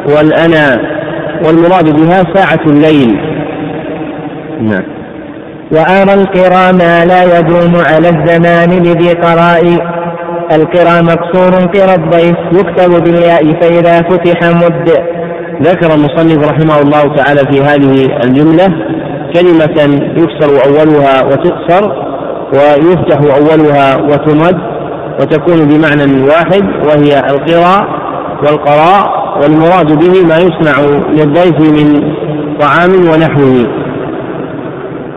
والأنا. 0.05 0.97
والمراد 1.45 1.95
بها 1.99 2.23
ساعة 2.35 2.65
الليل. 2.67 3.17
نعم. 4.61 4.83
وأرى 5.71 6.13
القرى 6.13 6.73
ما 6.73 7.05
لا 7.05 7.39
يدوم 7.39 7.73
على 7.75 8.09
الزمان 8.09 8.69
لذي 8.69 9.13
قراء 9.13 9.63
القرى 10.51 11.01
مكسور 11.01 11.51
قرى 11.53 11.95
الضيف 11.95 12.37
يكتب 12.51 13.03
بالياء 13.03 13.61
فإذا 13.61 14.01
فتح 14.01 14.49
مد. 14.49 14.89
ذكر 15.61 15.93
المصنف 15.95 16.49
رحمه 16.49 16.81
الله 16.81 17.15
تعالى 17.15 17.39
في 17.51 17.61
هذه 17.61 18.05
الجملة 18.23 18.67
كلمة 19.33 19.99
يكسر 20.17 20.65
أولها 20.65 21.23
وتقصر 21.23 22.06
ويفتح 22.53 23.19
أولها 23.35 23.95
وتمد 23.95 24.57
وتكون 25.19 25.67
بمعنى 25.67 26.23
واحد 26.23 26.63
وهي 26.85 27.19
القراء 27.19 27.87
والقراء 28.43 29.27
والمراد 29.41 29.85
به 29.85 30.27
ما 30.27 30.37
يصنع 30.37 30.79
للضيف 31.09 31.59
من 31.59 32.13
طعام 32.59 32.91
ونحوه. 32.91 33.67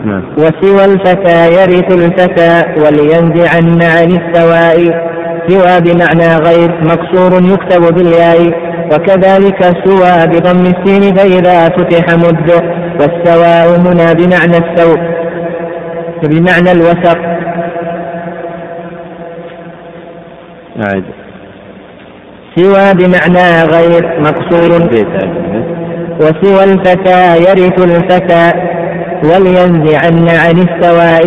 نعم. 0.04 0.22
وسوى 0.38 0.84
الفتى 0.84 1.52
يرث 1.52 1.92
الفتى 1.92 2.62
ولينزعن 2.84 3.82
عن 3.82 4.18
السواء. 4.20 5.10
سوى 5.48 5.80
بمعنى 5.80 6.36
غير 6.36 6.70
مكسور 6.82 7.42
يكتب 7.42 7.94
بالياء. 7.94 8.70
وكذلك 8.92 9.62
سوى 9.84 10.26
بضم 10.26 10.72
السين 10.74 11.16
فإذا 11.16 11.68
فتح 11.68 12.14
مد. 12.14 12.50
والسواء 13.00 13.80
هنا 13.80 14.12
بمعنى 14.12 14.56
الثوب 14.56 15.19
بمعنى 16.24 16.72
الوسق 16.72 17.18
أعد. 20.86 21.04
سوى 22.56 22.94
بمعنى 22.94 23.62
غير 23.62 24.20
مقصور. 24.20 24.70
وسوى 26.20 26.64
الفتى 26.64 27.36
يرث 27.36 27.84
الفتى 27.84 28.52
ولينزعن 29.24 30.28
عن 30.28 30.66
السواء. 30.66 31.24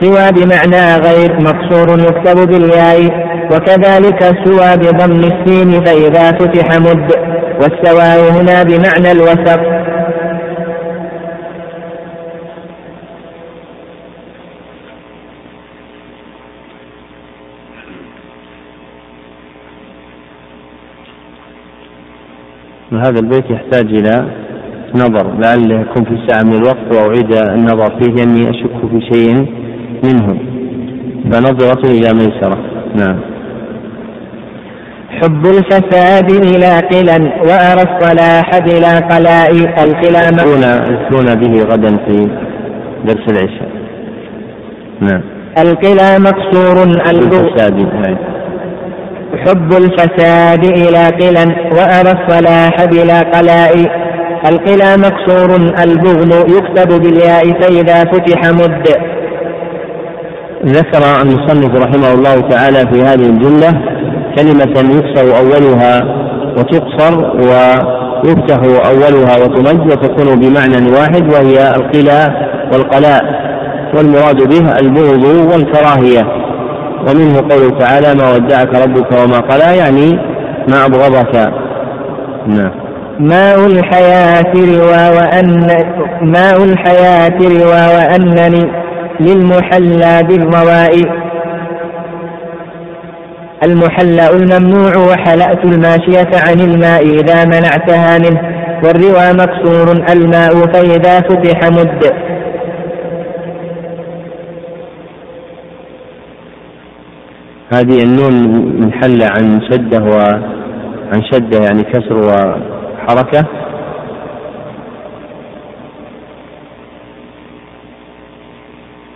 سوى 0.00 0.32
بمعنى 0.32 0.96
غير 0.96 1.40
مقصور 1.40 1.98
يكتب 2.00 2.48
بالياء. 2.48 3.26
وكذلك 3.52 4.22
سوى 4.44 4.76
بضم 4.76 5.20
السين 5.32 5.84
فإذا 5.84 6.32
فتح 6.32 6.78
مد. 6.78 7.12
والسواء 7.60 8.18
هنا 8.32 8.62
بمعنى 8.62 9.12
الوسط. 9.12 9.60
هذا 22.98 23.20
البيت 23.20 23.50
يحتاج 23.50 23.86
إلى 23.86 24.26
نظر 24.94 25.32
لعله 25.38 25.80
يكون 25.80 26.04
في 26.04 26.26
ساعة 26.28 26.42
من 26.42 26.54
الوقت 26.54 26.94
وأعيد 26.94 27.32
النظر 27.32 28.00
فيه 28.00 28.14
لأني 28.14 28.50
أشك 28.50 28.90
في 28.90 29.00
شيء 29.12 29.46
منه. 30.04 30.38
فنظرة 31.30 31.90
إلى 31.90 32.14
ميسرة. 32.14 32.58
نعم. 32.96 33.20
حب 35.22 35.46
الفساد 35.46 36.30
إلى 36.30 36.80
قلا 36.90 37.18
وأرى 37.48 37.82
الصلاح 37.82 38.58
بلا 38.58 38.98
قلاء 38.98 39.50
القلا 39.84 40.28
يكون 40.92 41.34
به 41.34 41.62
غدا 41.62 41.96
في 41.96 42.28
درس 43.04 43.28
العشاء. 43.28 43.68
نعم. 45.00 45.22
القلا 45.58 46.18
مقصور 46.18 46.82
الفساد 47.10 47.78
حب 49.46 49.72
الفساد 49.72 50.64
إلى 50.64 51.06
قلا 51.06 51.44
وأرى 51.72 52.12
الصلاح 52.18 52.84
بلا 52.84 53.20
قلاء. 53.20 54.06
القلا 54.48 54.96
مكسور 54.96 55.56
البغل 55.84 56.32
يكتب 56.56 57.02
بالياء 57.02 57.60
فإذا 57.60 58.04
فتح 58.04 58.50
مد. 58.50 58.88
ذكر 60.66 61.22
المصنف 61.22 61.82
رحمه 61.82 62.12
الله 62.12 62.40
تعالى 62.40 62.78
في 62.78 63.02
هذه 63.02 63.26
الجملة 63.26 63.72
كلمة 64.38 64.94
يكسر 64.96 65.38
أولها 65.38 66.04
وتقصر 66.58 67.14
ويفتح 67.36 68.58
أولها 68.90 69.36
وتمد 69.44 69.92
وتكون 69.92 70.40
بمعنى 70.40 70.90
واحد 70.90 71.34
وهي 71.34 71.74
القلاء 71.76 72.30
والقلاء. 72.72 73.46
والمراد 73.96 74.36
به 74.48 74.78
البغض 74.78 75.24
والكراهية. 75.52 76.45
ومنه 77.06 77.40
قوله 77.40 77.78
تعالى 77.78 78.14
ما 78.14 78.32
ودعك 78.32 78.74
ربك 78.74 79.12
وما 79.12 79.38
قلى 79.38 79.76
يعني 79.76 80.12
ما 80.68 80.86
أبغضك. 80.86 81.52
نعم. 82.46 82.70
ماء 83.20 83.66
الحياة 83.66 84.52
روى 84.54 85.16
وأن 85.16 85.66
ماء 86.22 86.64
الحياة 86.64 87.38
روى 87.38 87.96
وأنني 87.96 88.72
للمحلى 89.20 90.22
بالروائي. 90.28 91.04
المحلى 93.64 94.30
الممنوع 94.30 94.96
وحلأت 94.96 95.64
الماشية 95.64 96.30
عن 96.48 96.60
الماء 96.60 97.02
إذا 97.02 97.44
منعتها 97.44 98.18
منه 98.18 98.40
والروى 98.84 99.32
مكسور 99.32 99.92
الماء 100.12 100.52
فإذا 100.52 101.20
فتح 101.20 101.68
مد. 101.68 102.25
هذه 107.72 108.02
النون 108.02 108.32
منحلة 108.80 109.26
عن 109.26 109.60
شدة 109.70 110.02
وعن 110.04 111.22
شدة 111.32 111.58
يعني 111.64 111.82
كسر 111.82 112.16
وحركة 112.16 113.46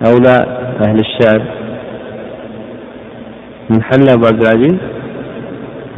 أو 0.06 0.18
لا 0.18 0.36
أهل 0.80 0.98
الشعر. 1.00 1.42
منحل 3.70 4.08
أبو 4.08 4.26
عبد 4.26 4.46
العزيز؟ 4.46 4.76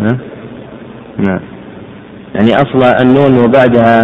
ها؟ 0.01 0.19
نعم. 1.19 1.41
يعني 2.35 2.55
أصل 2.55 3.05
النون 3.07 3.45
وبعدها 3.45 4.03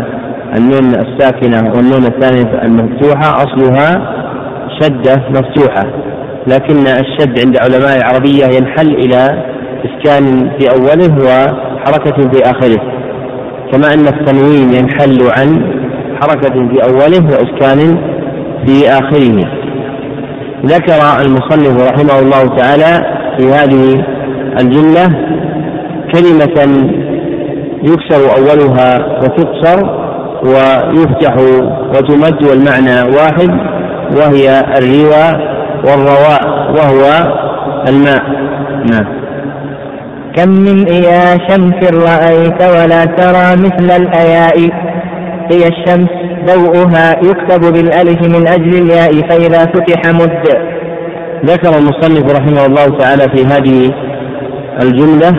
النون 0.57 0.95
الساكنة 0.95 1.73
والنون 1.73 2.05
الثانية 2.05 2.63
المفتوحة 2.63 3.37
أصلها 3.37 4.15
شدة 4.81 5.29
مفتوحة. 5.29 6.08
لكن 6.49 6.87
الشد 6.87 7.39
عند 7.47 7.57
علماء 7.59 7.97
العربية 7.97 8.45
ينحل 8.47 8.95
إلى 8.95 9.45
إسكان 9.85 10.51
في 10.59 10.71
أوله 10.71 11.15
وحركة 11.25 12.29
في 12.31 12.43
آخره. 12.51 12.81
كما 13.73 13.95
أن 13.95 14.09
التنوين 14.09 14.73
ينحل 14.75 15.19
عن 15.39 15.79
حركة 16.23 16.69
في 16.69 16.83
أوله 16.83 17.25
وإسكان 17.25 17.99
في 18.67 18.89
آخره. 18.89 19.45
ذكر 20.67 21.23
المصنف 21.27 21.91
رحمه 21.93 22.19
الله 22.19 22.57
تعالى 22.57 23.19
في 23.39 23.47
هذه 23.49 24.05
الجملة 24.61 25.09
كلمة 26.15 26.89
يكسر 27.83 28.37
أولها 28.37 29.19
وتقصر 29.23 30.09
ويفتح 30.43 31.37
وتمد 31.95 32.43
والمعنى 32.45 33.17
واحد 33.17 33.51
وهي 34.17 34.61
الروى 34.79 35.58
والرواء 35.85 36.73
وهو 36.77 37.33
الماء. 37.89 38.23
نعم. 38.91 39.19
كم 40.37 40.49
من 40.49 40.87
إيا 40.89 41.39
شمس 41.49 41.93
رأيت 41.93 42.63
ولا 42.63 43.05
ترى 43.05 43.57
مثل 43.57 44.03
الأياء. 44.03 44.59
هي 45.53 45.67
الشمس 45.67 46.09
ضوءها 46.47 47.17
يكتب 47.23 47.61
بالألف 47.73 48.37
من 48.37 48.49
أجل 48.49 48.83
الياء 48.83 49.13
فإذا 49.29 49.65
فتح 49.65 50.13
مد. 50.13 50.43
ذكر 51.45 51.79
المصنف 51.79 52.33
رحمه 52.37 52.67
الله 52.67 52.99
تعالى 52.99 53.23
في 53.23 53.45
هذه 53.45 53.91
الجملة 54.83 55.31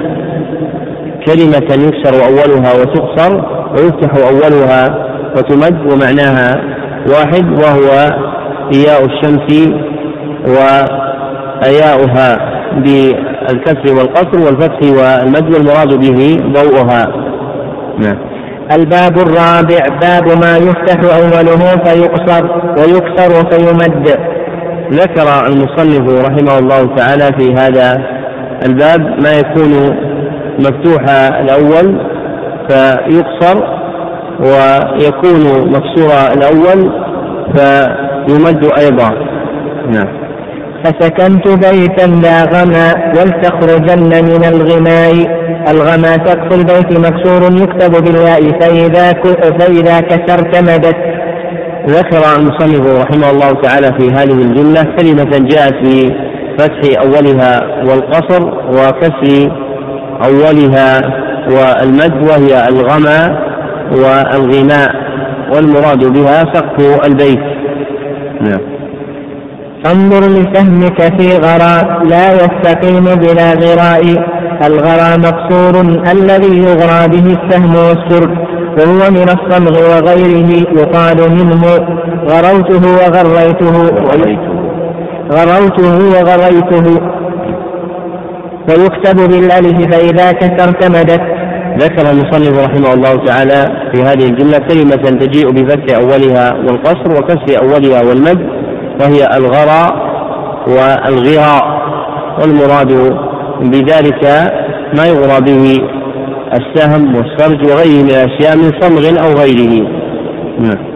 كلمة 1.28 1.88
يكسر 1.88 2.26
أولها 2.28 2.74
وتقصر 2.74 3.42
ويفتح 3.72 4.28
أولها 4.28 5.06
وتمد 5.38 5.94
ومعناها 5.94 6.56
واحد 7.08 7.46
وهو 7.64 7.90
إياء 8.74 9.06
الشمس 9.06 9.70
وأياؤها 10.48 12.38
بالكسر 12.76 13.96
والقصر 13.98 14.40
والفتح 14.46 14.80
والمد 14.82 15.54
والمراد 15.54 15.94
به 15.94 16.38
ضوءها. 16.54 17.04
نعم. 18.00 18.18
الباب 18.72 19.18
الرابع 19.18 19.80
باب 20.02 20.28
ما 20.42 20.58
يفتح 20.58 21.00
أوله 21.16 21.62
فيقصر 21.84 22.44
ويكسر 22.78 23.32
فيمد. 23.52 24.08
ذكر 24.92 25.28
المصنف 25.48 26.26
رحمه 26.26 26.60
الله 26.60 26.96
تعالى 26.96 27.32
في 27.38 27.54
هذا 27.54 28.04
الباب 28.66 29.02
ما 29.24 29.32
يكون 29.32 29.96
مفتوح 30.60 31.04
الأول 31.40 31.88
فيقصر 32.70 33.58
ويكون 34.40 35.42
مكسور 35.70 36.12
الأول 36.34 36.92
فيمد 37.56 38.64
أيضا. 38.80 39.10
نعم. 39.92 40.19
فسكنت 40.84 41.48
بيتا 41.48 42.08
لا 42.08 42.44
غما 42.44 42.94
ولتخرجن 43.18 44.26
من 44.26 44.44
الغماء 44.44 45.40
الغما 45.72 46.14
سقف 46.26 46.54
البيت 46.60 47.00
مكسور 47.00 47.42
يكتب 47.64 48.04
بالياء 48.04 48.42
فإذا 48.60 49.14
فإذا 49.60 50.00
كسرت 50.00 50.64
مدت. 50.64 50.96
ذكر 51.88 52.22
المصنف 52.38 53.02
رحمه 53.02 53.32
الله 53.32 53.52
تعالى 53.62 53.88
في 54.00 54.12
هذه 54.12 54.42
الجملة 54.42 54.84
كلمة 54.84 55.48
جاءت 55.48 55.76
بفتح 55.84 57.02
أولها 57.02 57.62
والقصر 57.88 58.44
وكسر 58.68 59.52
أولها 60.24 61.02
والمد 61.48 62.30
وهي 62.30 62.68
الغمى 62.70 63.38
والغناء 63.92 64.92
والمراد 65.54 66.06
بها 66.14 66.44
سقف 66.54 67.06
البيت. 67.08 67.40
نعم. 68.42 68.79
انظر 69.86 70.28
لسهمك 70.28 71.02
في 71.02 71.38
غراء 71.38 72.04
لا 72.04 72.34
يستقيم 72.34 73.06
بلا 73.06 73.54
غراء. 73.54 74.04
الغراء 74.68 75.20
مقصور 75.20 75.82
الذي 76.12 76.58
يغرى 76.58 77.08
به 77.08 77.38
السهم 77.38 77.76
والسر. 77.76 78.30
وهو 78.80 79.12
من 79.12 79.30
الصمغ 79.38 79.76
وغيره 79.92 80.50
يقال 80.80 81.18
منه. 81.32 81.64
غروته 82.30 82.84
وغريته. 83.00 83.76
غروته 85.32 85.98
وغريته. 86.16 87.02
ويكتب 88.70 89.18
بالألف 89.32 89.96
فإذا 89.96 90.32
كسرت 90.32 90.84
مدت 90.86 91.22
ذكر 91.80 92.12
المصنف 92.12 92.66
رحمه 92.66 92.94
الله 92.94 93.26
تعالى 93.26 93.66
في 93.94 94.02
هذه 94.02 94.26
الجملة 94.26 94.58
كلمة 94.58 95.20
تجيء 95.20 95.52
بفتح 95.52 95.98
أولها 95.98 96.54
والقصر 96.54 97.12
وكسر 97.18 97.62
أولها 97.62 98.02
والمد. 98.04 98.59
وهي 99.00 99.38
الغراء 99.38 100.10
والغراء 100.68 101.80
والمراد 102.42 103.18
بذلك 103.62 104.24
ما 104.98 105.06
يغرى 105.06 105.42
به 105.42 105.82
السهم 106.54 107.16
والسرج 107.16 107.72
وغيره 107.72 108.04
من 108.04 108.10
الأشياء 108.10 108.58
من 108.58 108.72
صمغ 108.82 109.24
أو 109.24 109.34
غيره. 109.42 109.88
نعم. 110.60 110.90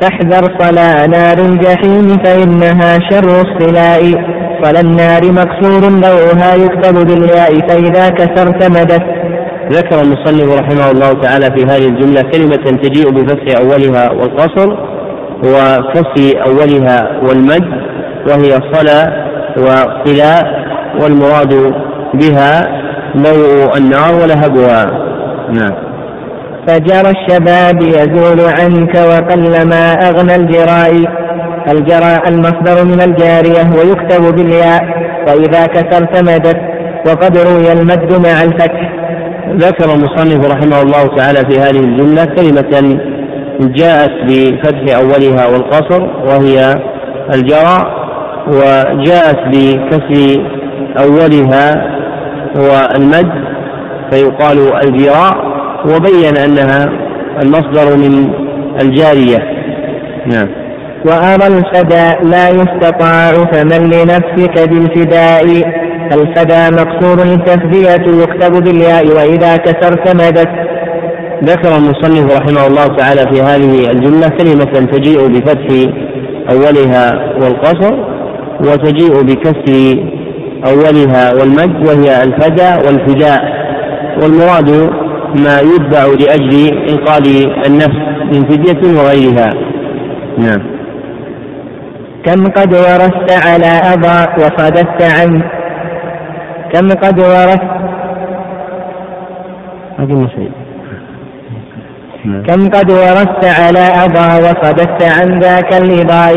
فاحذر 0.00 0.58
صلاة 0.58 1.06
نار 1.06 1.38
الجحيم 1.38 2.08
فإنها 2.24 2.98
شر 3.10 3.40
الصلاء. 3.40 4.02
صلى 4.62 4.80
النار 4.80 5.32
مكسور 5.32 5.80
ضوءها 5.80 6.54
يكتب 6.54 7.06
بالياء 7.06 7.68
فإذا 7.68 8.08
كسرت 8.08 8.70
مدت. 8.70 9.02
ذكر 9.72 10.00
المصنف 10.00 10.58
رحمه 10.58 10.90
الله 10.90 11.12
تعالى 11.12 11.46
في 11.56 11.64
هذه 11.64 11.86
الجملة 11.88 12.22
كلمة 12.22 12.80
تجيء 12.82 13.10
بفتح 13.10 13.60
أولها 13.60 14.10
والقصر. 14.10 14.89
وكسر 15.44 16.42
أولها 16.46 17.20
والمد 17.22 17.68
وهي 18.28 18.50
صلى 18.72 19.26
وصلاء 19.56 20.42
والمراد 21.02 21.74
بها 22.14 22.80
ضوء 23.16 23.76
النار 23.76 24.14
ولهبها. 24.22 24.86
نعم. 25.52 25.74
فجرى 26.66 27.10
الشباب 27.10 27.82
يزول 27.82 28.40
عنك 28.40 28.94
وقلما 28.94 29.92
أغنى 29.92 30.36
الجراء. 30.36 30.92
الجراء 31.72 32.28
المصدر 32.28 32.84
من 32.84 33.00
الجارية 33.00 33.70
ويكتب 33.78 34.34
بالياء؟ 34.36 34.82
وإذا 35.28 35.66
كسرت 35.66 36.22
مدت 36.22 36.60
وقد 37.06 37.38
روي 37.38 37.72
المد 37.72 38.26
مع 38.26 38.42
الفتح. 38.42 38.92
ذكر 39.56 39.94
المصنف 39.94 40.46
رحمه 40.46 40.82
الله 40.82 41.16
تعالى 41.16 41.38
في 41.50 41.60
هذه 41.60 41.80
الجملة 41.80 42.24
كلمة 42.24 43.09
جاءت 43.60 44.10
بفتح 44.28 44.96
أولها 44.96 45.46
والقصر 45.46 46.02
وهي 46.02 46.74
الجراء 47.34 48.00
وجاءت 48.48 49.38
بكسر 49.52 50.44
أولها 50.98 51.96
والمد 52.56 53.32
فيقال 54.10 54.58
الجراء 54.84 55.50
وبين 55.84 56.36
أنها 56.36 56.86
المصدر 57.42 57.96
من 57.96 58.32
الجارية. 58.82 59.38
نعم. 60.26 60.48
وأرى 61.04 61.46
الفداء 61.46 62.24
لا 62.24 62.48
يستطاع 62.48 63.32
فمن 63.32 63.90
لنفسك 63.90 64.68
بالفداء 64.68 65.44
الفداء 66.12 66.72
مقصور 66.72 67.22
التفدية 67.22 68.22
يكتب 68.22 68.64
بالياء 68.64 69.06
وإذا 69.06 69.56
كسرت 69.56 70.14
مدت. 70.16 70.48
ذكر 71.44 71.76
المصنف 71.76 72.40
رحمه 72.40 72.66
الله 72.66 72.86
تعالى 72.86 73.20
في 73.20 73.42
هذه 73.42 73.90
الجملة 73.90 74.28
كلمة 74.28 74.86
تجيء 74.86 75.28
بفتح 75.28 75.92
أولها 76.52 77.34
والقصر 77.42 77.94
وتجيء 78.60 79.22
بكسر 79.22 79.96
أولها 80.66 81.34
والمد 81.34 81.86
وهي 81.88 82.22
الفدى 82.22 82.86
والفداء 82.86 83.60
والمراد 84.22 84.70
ما 85.34 85.60
يتبع 85.60 86.04
لأجل 86.06 86.78
إنقاذ 86.88 87.26
النفس 87.66 88.00
من 88.32 88.48
فدية 88.48 88.98
وغيرها. 88.98 89.50
نعم. 90.38 90.62
كم 92.24 92.44
قد 92.46 92.74
ورثت 92.74 93.46
على 93.46 93.94
أبا 93.94 94.36
وصددت 94.38 95.02
عنه؟ 95.02 95.44
كم 96.72 96.88
قد 96.88 97.18
ورثت؟ 97.18 97.80
نعم. 99.98 100.59
كم 102.24 102.68
قد 102.68 102.90
ورثت 102.90 103.44
على 103.44 103.84
أبا 104.04 104.26
وصددت 104.36 105.02
عن 105.02 105.38
ذاك 105.40 105.74
الإضاء 105.74 106.34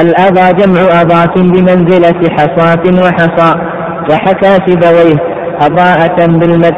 الأبى 0.00 0.62
جمع 0.62 1.00
أضاة 1.00 1.34
بمنزلة 1.36 2.20
حصاة 2.36 2.84
وحصى 3.04 3.54
وحكى 4.10 4.52
سبويه 4.66 5.16
أضاءة 5.60 6.26
بالمد. 6.26 6.74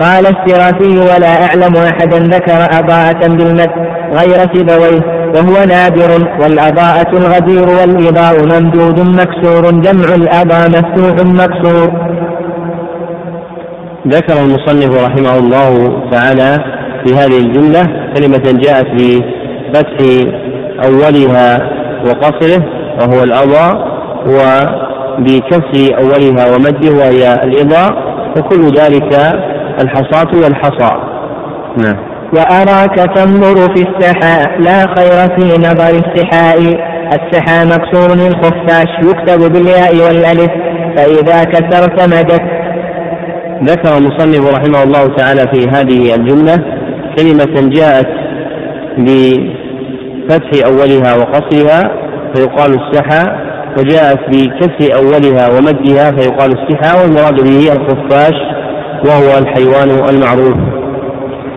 قال 0.00 0.26
السرافي 0.26 0.98
ولا 0.98 1.44
أعلم 1.46 1.76
أحدا 1.76 2.18
ذكر 2.18 2.78
أضاءة 2.78 3.26
بالمد 3.28 3.70
غير 4.18 4.38
سبويه 4.54 5.18
وهو 5.34 5.64
نادر 5.64 6.10
والأضاءة 6.40 7.10
الغدير 7.12 7.68
والإضاء 7.68 8.34
ممدود 8.52 9.00
مكسور 9.00 9.70
جمع 9.70 10.14
الأضاء 10.14 10.68
مفتوح 10.68 11.14
مكسور 11.26 12.17
ذكر 14.06 14.42
المصنف 14.42 15.04
رحمه 15.04 15.38
الله 15.38 16.02
تعالى 16.10 16.58
في 17.06 17.14
هذه 17.14 17.38
الجملة 17.38 17.82
كلمة 18.16 18.60
جاءت 18.62 18.86
بفتح 18.86 19.98
أولها 20.84 21.70
وقصره 22.06 22.64
وهو 23.00 23.22
الأضاء 23.22 23.98
وبكسر 24.26 25.96
أولها 25.98 26.54
ومده 26.54 26.90
وهي 26.90 27.34
الإضاء 27.34 28.08
وكل 28.36 28.64
ذلك 28.66 29.14
الحصاة 29.82 30.36
والحصى 30.42 30.92
نعم. 31.82 31.96
وأراك 32.32 32.94
تنظر 33.16 33.74
في 33.74 33.86
السحاء 33.88 34.60
لا 34.60 34.86
خير 34.96 35.36
في 35.36 35.58
نظر 35.58 35.88
السحاء. 36.04 36.58
السحاء 37.08 37.66
مكسور 37.66 38.12
الخفاش 38.12 38.88
يكتب 39.02 39.52
بالياء 39.52 39.96
والألف. 39.96 40.50
فإذا 40.96 41.44
كسرت 41.44 42.02
مدت 42.02 42.57
ذكر 43.64 43.98
المصنف 43.98 44.54
رحمه 44.54 44.82
الله 44.82 45.06
تعالى 45.16 45.40
في 45.52 45.68
هذه 45.68 46.14
الجملة 46.14 46.56
كلمة 47.18 47.70
جاءت 47.70 48.08
بفتح 48.98 50.66
أولها 50.66 51.14
وقصرها 51.16 51.90
فيقال 52.34 52.80
السحى 52.80 53.48
وجاءت 53.78 54.18
بكسر 54.28 54.94
أولها 54.94 55.48
ومدها 55.48 56.10
فيقال 56.10 56.54
السحى 56.58 57.02
والمراد 57.02 57.34
به 57.34 57.72
الخفاش 57.72 58.34
وهو 59.06 59.38
الحيوان 59.38 59.90
المعروف. 60.08 60.56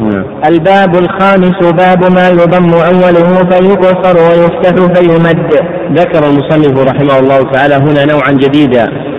نعم. 0.02 0.26
الباب 0.46 0.96
الخامس 0.96 1.72
باب 1.72 2.12
ما 2.16 2.30
يضم 2.30 2.74
أوله 2.74 3.50
فيقصر 3.50 4.18
ويفتح 4.18 4.94
فيمد. 4.94 5.52
ذكر 6.00 6.30
المصنف 6.30 6.90
رحمه 6.90 7.20
الله 7.20 7.52
تعالى 7.52 7.76
هنا 7.76 8.06
نوعا 8.06 8.32
جديدا. 8.32 9.11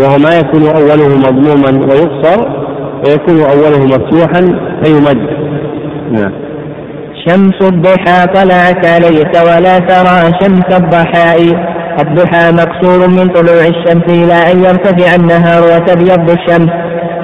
وهو 0.00 0.18
ما 0.18 0.38
يكون 0.38 0.66
أوله 0.66 1.08
مضموما 1.08 1.70
ويقصر 1.70 2.40
ويكون 3.06 3.40
أوله 3.40 3.84
مفتوحا 3.84 4.40
فيمد. 4.84 5.18
نعم. 6.12 6.32
شمس 7.28 7.62
الضحى 7.62 8.26
طلعت 8.34 8.86
ليس 8.86 9.42
ولا 9.42 9.78
ترى 9.78 10.30
شمس 10.40 10.76
الضحاء. 10.80 11.38
الضحى 12.02 12.52
مقصور 12.52 13.08
من 13.08 13.28
طلوع 13.28 13.66
الشمس 13.66 14.08
إلى 14.08 14.52
أن 14.52 14.64
يرتفع 14.64 15.14
النهار 15.14 15.62
وتبيض 15.62 16.30
الشمس. 16.30 16.70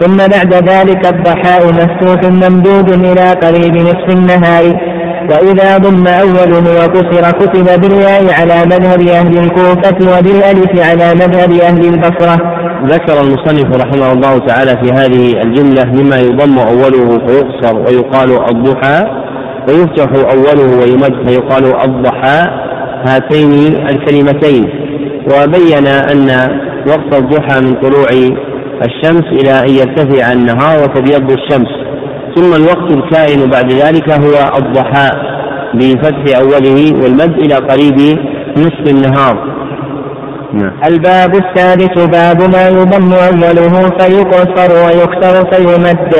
ثم 0.01 0.17
بعد 0.17 0.55
ذلك 0.55 1.07
الضحاء 1.07 1.73
مفتوح 1.73 2.33
ممدود 2.33 2.89
إلى 2.91 3.33
قريب 3.33 3.77
نصف 3.77 4.09
النهار. 4.17 4.92
وإذا 5.31 5.79
ضم 5.79 6.07
أوله 6.07 6.85
وكسر 6.85 7.31
كتب 7.31 7.81
بالياء 7.81 8.33
على 8.41 8.65
مذهب 8.67 9.09
أهل 9.09 9.39
الكوفة 9.39 10.19
وبالألف 10.19 10.89
على 10.91 11.15
مذهب 11.15 11.53
أهل 11.53 11.85
البصرة. 11.95 12.37
ذكر 12.87 13.21
المصنف 13.21 13.77
رحمه 13.77 14.13
الله 14.13 14.39
تعالى 14.39 14.71
في 14.71 14.93
هذه 14.93 15.43
الجملة 15.43 15.85
مما 15.85 16.19
يضم 16.21 16.59
أوله 16.59 17.27
فيقصر 17.27 17.77
ويقال 17.79 18.31
الضحى 18.51 19.07
ويفتح 19.69 20.09
أوله 20.35 20.79
ويمد 20.81 21.29
فيقال 21.29 21.65
الضحى 21.85 22.49
هاتين 23.07 23.53
الكلمتين. 23.89 24.69
وبين 25.27 25.87
أن 25.87 26.29
وقت 26.87 27.15
الضحى 27.15 27.61
من 27.61 27.75
طلوع 27.75 28.09
الشمس 28.85 29.25
إلى 29.33 29.61
أن 29.61 29.69
يرتفع 29.69 30.33
النهار 30.33 30.83
وتبيض 30.83 31.31
الشمس. 31.31 31.92
ثم 32.35 32.55
الوقت 32.55 32.93
الكائن 32.93 33.51
بعد 33.51 33.73
ذلك 33.73 34.11
هو 34.11 34.59
الضحى 34.59 35.11
بفتح 35.75 36.39
أوله 36.39 37.03
والمد 37.03 37.39
إلى 37.39 37.55
قريب 37.55 38.19
نصف 38.57 38.95
النهار. 38.95 39.53
نعم. 40.53 40.73
الباب 40.87 41.35
السادس 41.35 42.07
باب 42.07 42.41
ما 42.55 42.69
يضم 42.69 43.13
أوله 43.13 43.91
فيقصر 43.99 44.71
ويكسر 44.85 45.51
فيمد. 45.51 46.15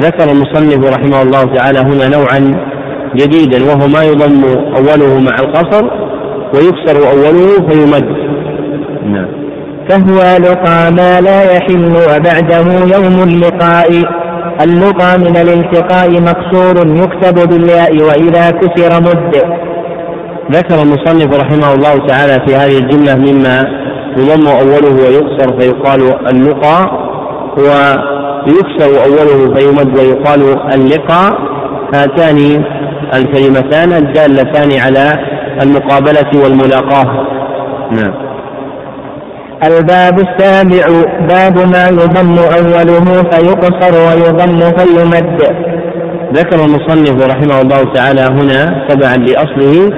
ذكر 0.00 0.30
المصنف 0.30 0.96
رحمه 0.96 1.22
الله 1.22 1.44
تعالى 1.56 1.78
هنا 1.78 2.08
نوعا 2.08 2.68
جديدا 3.16 3.64
وهو 3.64 3.88
ما 3.88 4.02
يضم 4.04 4.44
أوله 4.76 5.20
مع 5.20 5.36
القصر 5.40 5.84
ويكسر 6.54 7.10
أوله 7.10 7.68
فيمد. 7.68 8.08
نعم. 9.04 9.28
فهو 9.88 10.36
لقى 10.38 10.92
ما 10.92 11.20
لا 11.20 11.52
يحل 11.56 11.92
وبعده 11.96 12.96
يوم 12.96 13.22
اللقاء. 13.28 14.27
اللقى 14.64 15.18
من 15.18 15.36
الالتقاء 15.36 16.10
مكسور 16.10 16.86
يكتب 16.86 17.48
بالياء 17.48 17.92
وإذا 18.02 18.50
كسر 18.50 19.00
مد. 19.02 19.58
ذكر 20.52 20.82
المصنف 20.82 21.40
رحمه 21.40 21.74
الله 21.74 22.06
تعالى 22.06 22.46
في 22.46 22.54
هذه 22.56 22.78
الجملة 22.78 23.14
مما 23.14 23.64
يضم 24.16 24.46
أوله 24.48 24.94
ويكسر 25.04 25.60
فيقال 25.60 26.00
اللقى 26.32 26.90
و 27.58 27.68
يكسر 28.46 29.04
أوله 29.04 29.54
فيمد 29.54 29.98
ويقال 29.98 30.40
اللقاء 30.74 31.38
هاتان 31.94 32.64
الكلمتان 33.14 33.92
الدالتان 33.92 34.80
على 34.80 35.18
المقابلة 35.62 36.42
والملاقاة. 36.44 37.26
نعم. 37.92 38.27
الباب 39.64 40.20
السابع 40.20 40.86
باب 41.28 41.58
ما 41.58 41.88
يضم 41.88 42.38
أوله 42.38 43.22
فيقصر 43.30 43.94
ويضم 44.08 44.60
فيمد. 44.60 45.40
ذكر 46.34 46.64
المصنف 46.64 47.26
رحمه 47.26 47.60
الله 47.60 47.92
تعالى 47.94 48.20
هنا 48.20 48.86
تبعا 48.88 49.16
لأصله 49.16 49.90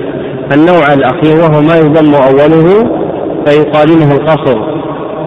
النوع 0.55 0.93
الأخير 0.93 1.37
وهو 1.37 1.61
ما 1.61 1.77
يضم 1.77 2.15
أوله 2.15 2.91
فيقارنه 3.47 4.13
القصر 4.13 4.59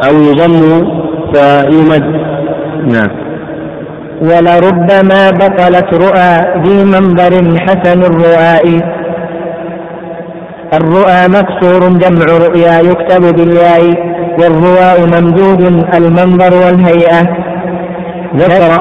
أو 0.07 0.13
يضم 0.21 0.87
فيمد. 1.33 2.03
نعم. 2.93 3.23
ولربما 4.21 5.31
بطلت 5.31 5.93
رؤى 5.93 6.61
ذي 6.63 6.85
منظر 6.85 7.59
حسن 7.59 8.01
الرؤاء. 8.03 8.65
الرؤى 10.73 11.27
مكسور 11.27 11.89
جمع 11.89 12.25
رؤيا 12.47 12.79
يكتب 12.79 13.35
بالياء. 13.35 14.12
والرواء 14.39 14.97
ممدود 15.05 15.61
المنظر 15.97 16.53
والهيئة. 16.65 17.21
ذكر 18.35 18.73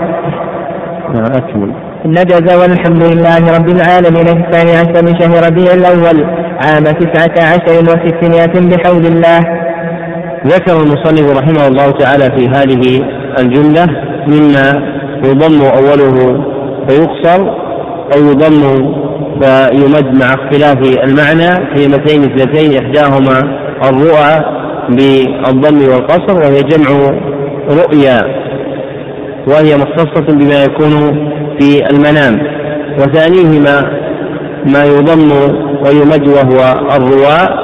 أكمل. 1.15 1.73
نجز 2.07 2.55
والحمد 2.61 3.03
لله 3.05 3.57
رب 3.57 3.69
العالمين. 3.69 4.25
في 4.25 4.45
الثاني 4.47 4.73
عشر 4.77 5.03
من 5.07 5.21
شهر 5.21 5.47
ربيع 5.47 5.73
الأول 5.73 6.25
عام 6.67 6.85
تسعة 6.85 7.37
عشر 7.53 7.75
وستمائة 7.83 8.55
بحول 8.71 9.07
الله. 9.07 9.41
ذكر 10.47 10.77
المصنف 10.83 11.39
رحمه 11.39 11.67
الله 11.67 11.91
تعالى 11.91 12.25
في 12.37 12.49
هذه 12.49 13.03
الجملة 13.39 13.87
مما 14.27 14.93
يضم 15.25 15.63
أوله 15.65 16.45
فيقصر 16.89 17.41
أو 18.15 18.21
يضم 18.31 18.63
فيمد 19.41 20.07
مع 20.21 20.35
اختلاف 20.35 20.79
المعنى. 21.05 21.75
كلمتين 21.75 22.25
اثنتين 22.25 22.85
إحداهما 22.85 23.39
الرؤى 23.85 24.62
بالضم 24.97 25.79
والقصر 25.93 26.37
وهي 26.37 26.63
جمع 26.63 27.11
رؤيا 27.69 28.43
وهي 29.47 29.77
مختصة 29.77 30.27
بما 30.29 30.65
يكون 30.65 30.93
في 31.61 31.91
المنام. 31.91 32.39
وثانيهما 32.99 33.81
ما 34.67 34.85
يضم 34.85 35.31
ويمد 35.85 36.29
وهو 36.29 36.87
الرواء 36.97 37.63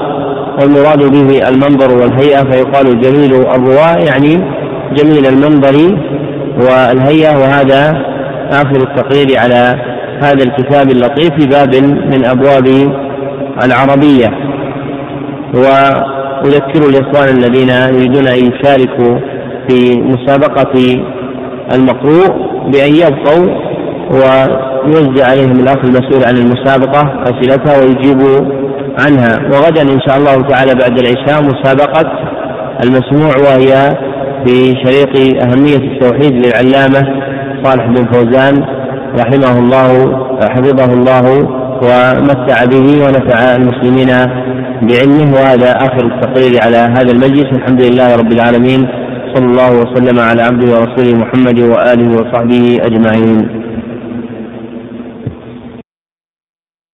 والمراد 0.60 1.02
به 1.12 1.48
المنظر 1.48 1.98
والهيئة 1.98 2.50
فيقال 2.50 3.00
جميل 3.00 3.34
الرواء 3.34 4.04
يعني 4.06 4.34
جميل 4.96 5.26
المنظر 5.26 5.96
والهيئة. 6.60 7.38
وهذا 7.38 8.02
آخر 8.50 8.76
التقرير 8.76 9.38
على 9.38 9.74
هذا 10.22 10.44
الكتاب 10.44 10.90
اللطيف 10.90 11.30
في 11.38 11.46
باب 11.46 11.74
من 11.84 12.24
أبواب 12.24 12.66
العربية. 13.64 14.30
وأذكر 16.44 16.88
الإخوان 16.88 17.28
الذين 17.38 17.68
يريدون 17.94 18.26
أن 18.26 18.36
يشاركوا 18.52 19.18
في 19.68 20.00
مسابقة 20.00 21.02
المقروء 21.74 22.30
بأن 22.72 22.94
يبقوا 22.94 23.46
ويوزع 24.10 25.30
عليهم 25.30 25.60
الأخ 25.60 25.78
المسؤول 25.84 26.24
عن 26.24 26.36
المسابقة 26.36 27.22
أسئلتها 27.22 27.78
ويجيبوا 27.80 28.38
عنها. 28.98 29.38
وغدا 29.52 29.82
إن 29.82 30.00
شاء 30.08 30.18
الله 30.18 30.48
تعالى 30.48 30.74
بعد 30.74 30.98
العشاء 30.98 31.42
مسابقة 31.42 32.10
المسموع 32.84 33.36
وهي 33.36 33.96
في 34.46 34.74
شريط 34.84 35.42
أهمية 35.42 35.92
التوحيد 35.92 36.46
للعلامة 36.46 37.02
صالح 37.64 37.86
بن 37.86 38.06
فوزان 38.12 38.64
رحمه 39.18 39.58
الله 39.58 39.88
حفظه 40.48 40.92
الله 40.92 41.48
ومتع 41.82 42.64
به 42.64 43.04
ونفع 43.04 43.56
المسلمين 43.56 44.08
بعلمه 44.82 45.32
وهذا 45.34 45.70
آخر 45.72 46.06
التقرير 46.06 46.62
على 46.62 46.76
هذا 46.76 47.10
المجلس. 47.12 47.44
الحمد 47.52 47.82
لله 47.82 48.16
رب 48.16 48.32
العالمين. 48.32 48.88
صلى 49.34 49.46
الله 49.46 49.72
وسلم 49.72 50.18
على 50.18 50.42
عبده 50.42 50.72
ورسوله 50.74 51.18
محمد 51.18 51.60
وآله 51.60 52.08
وصحبه 52.16 52.78
أجمعين. 52.82 53.57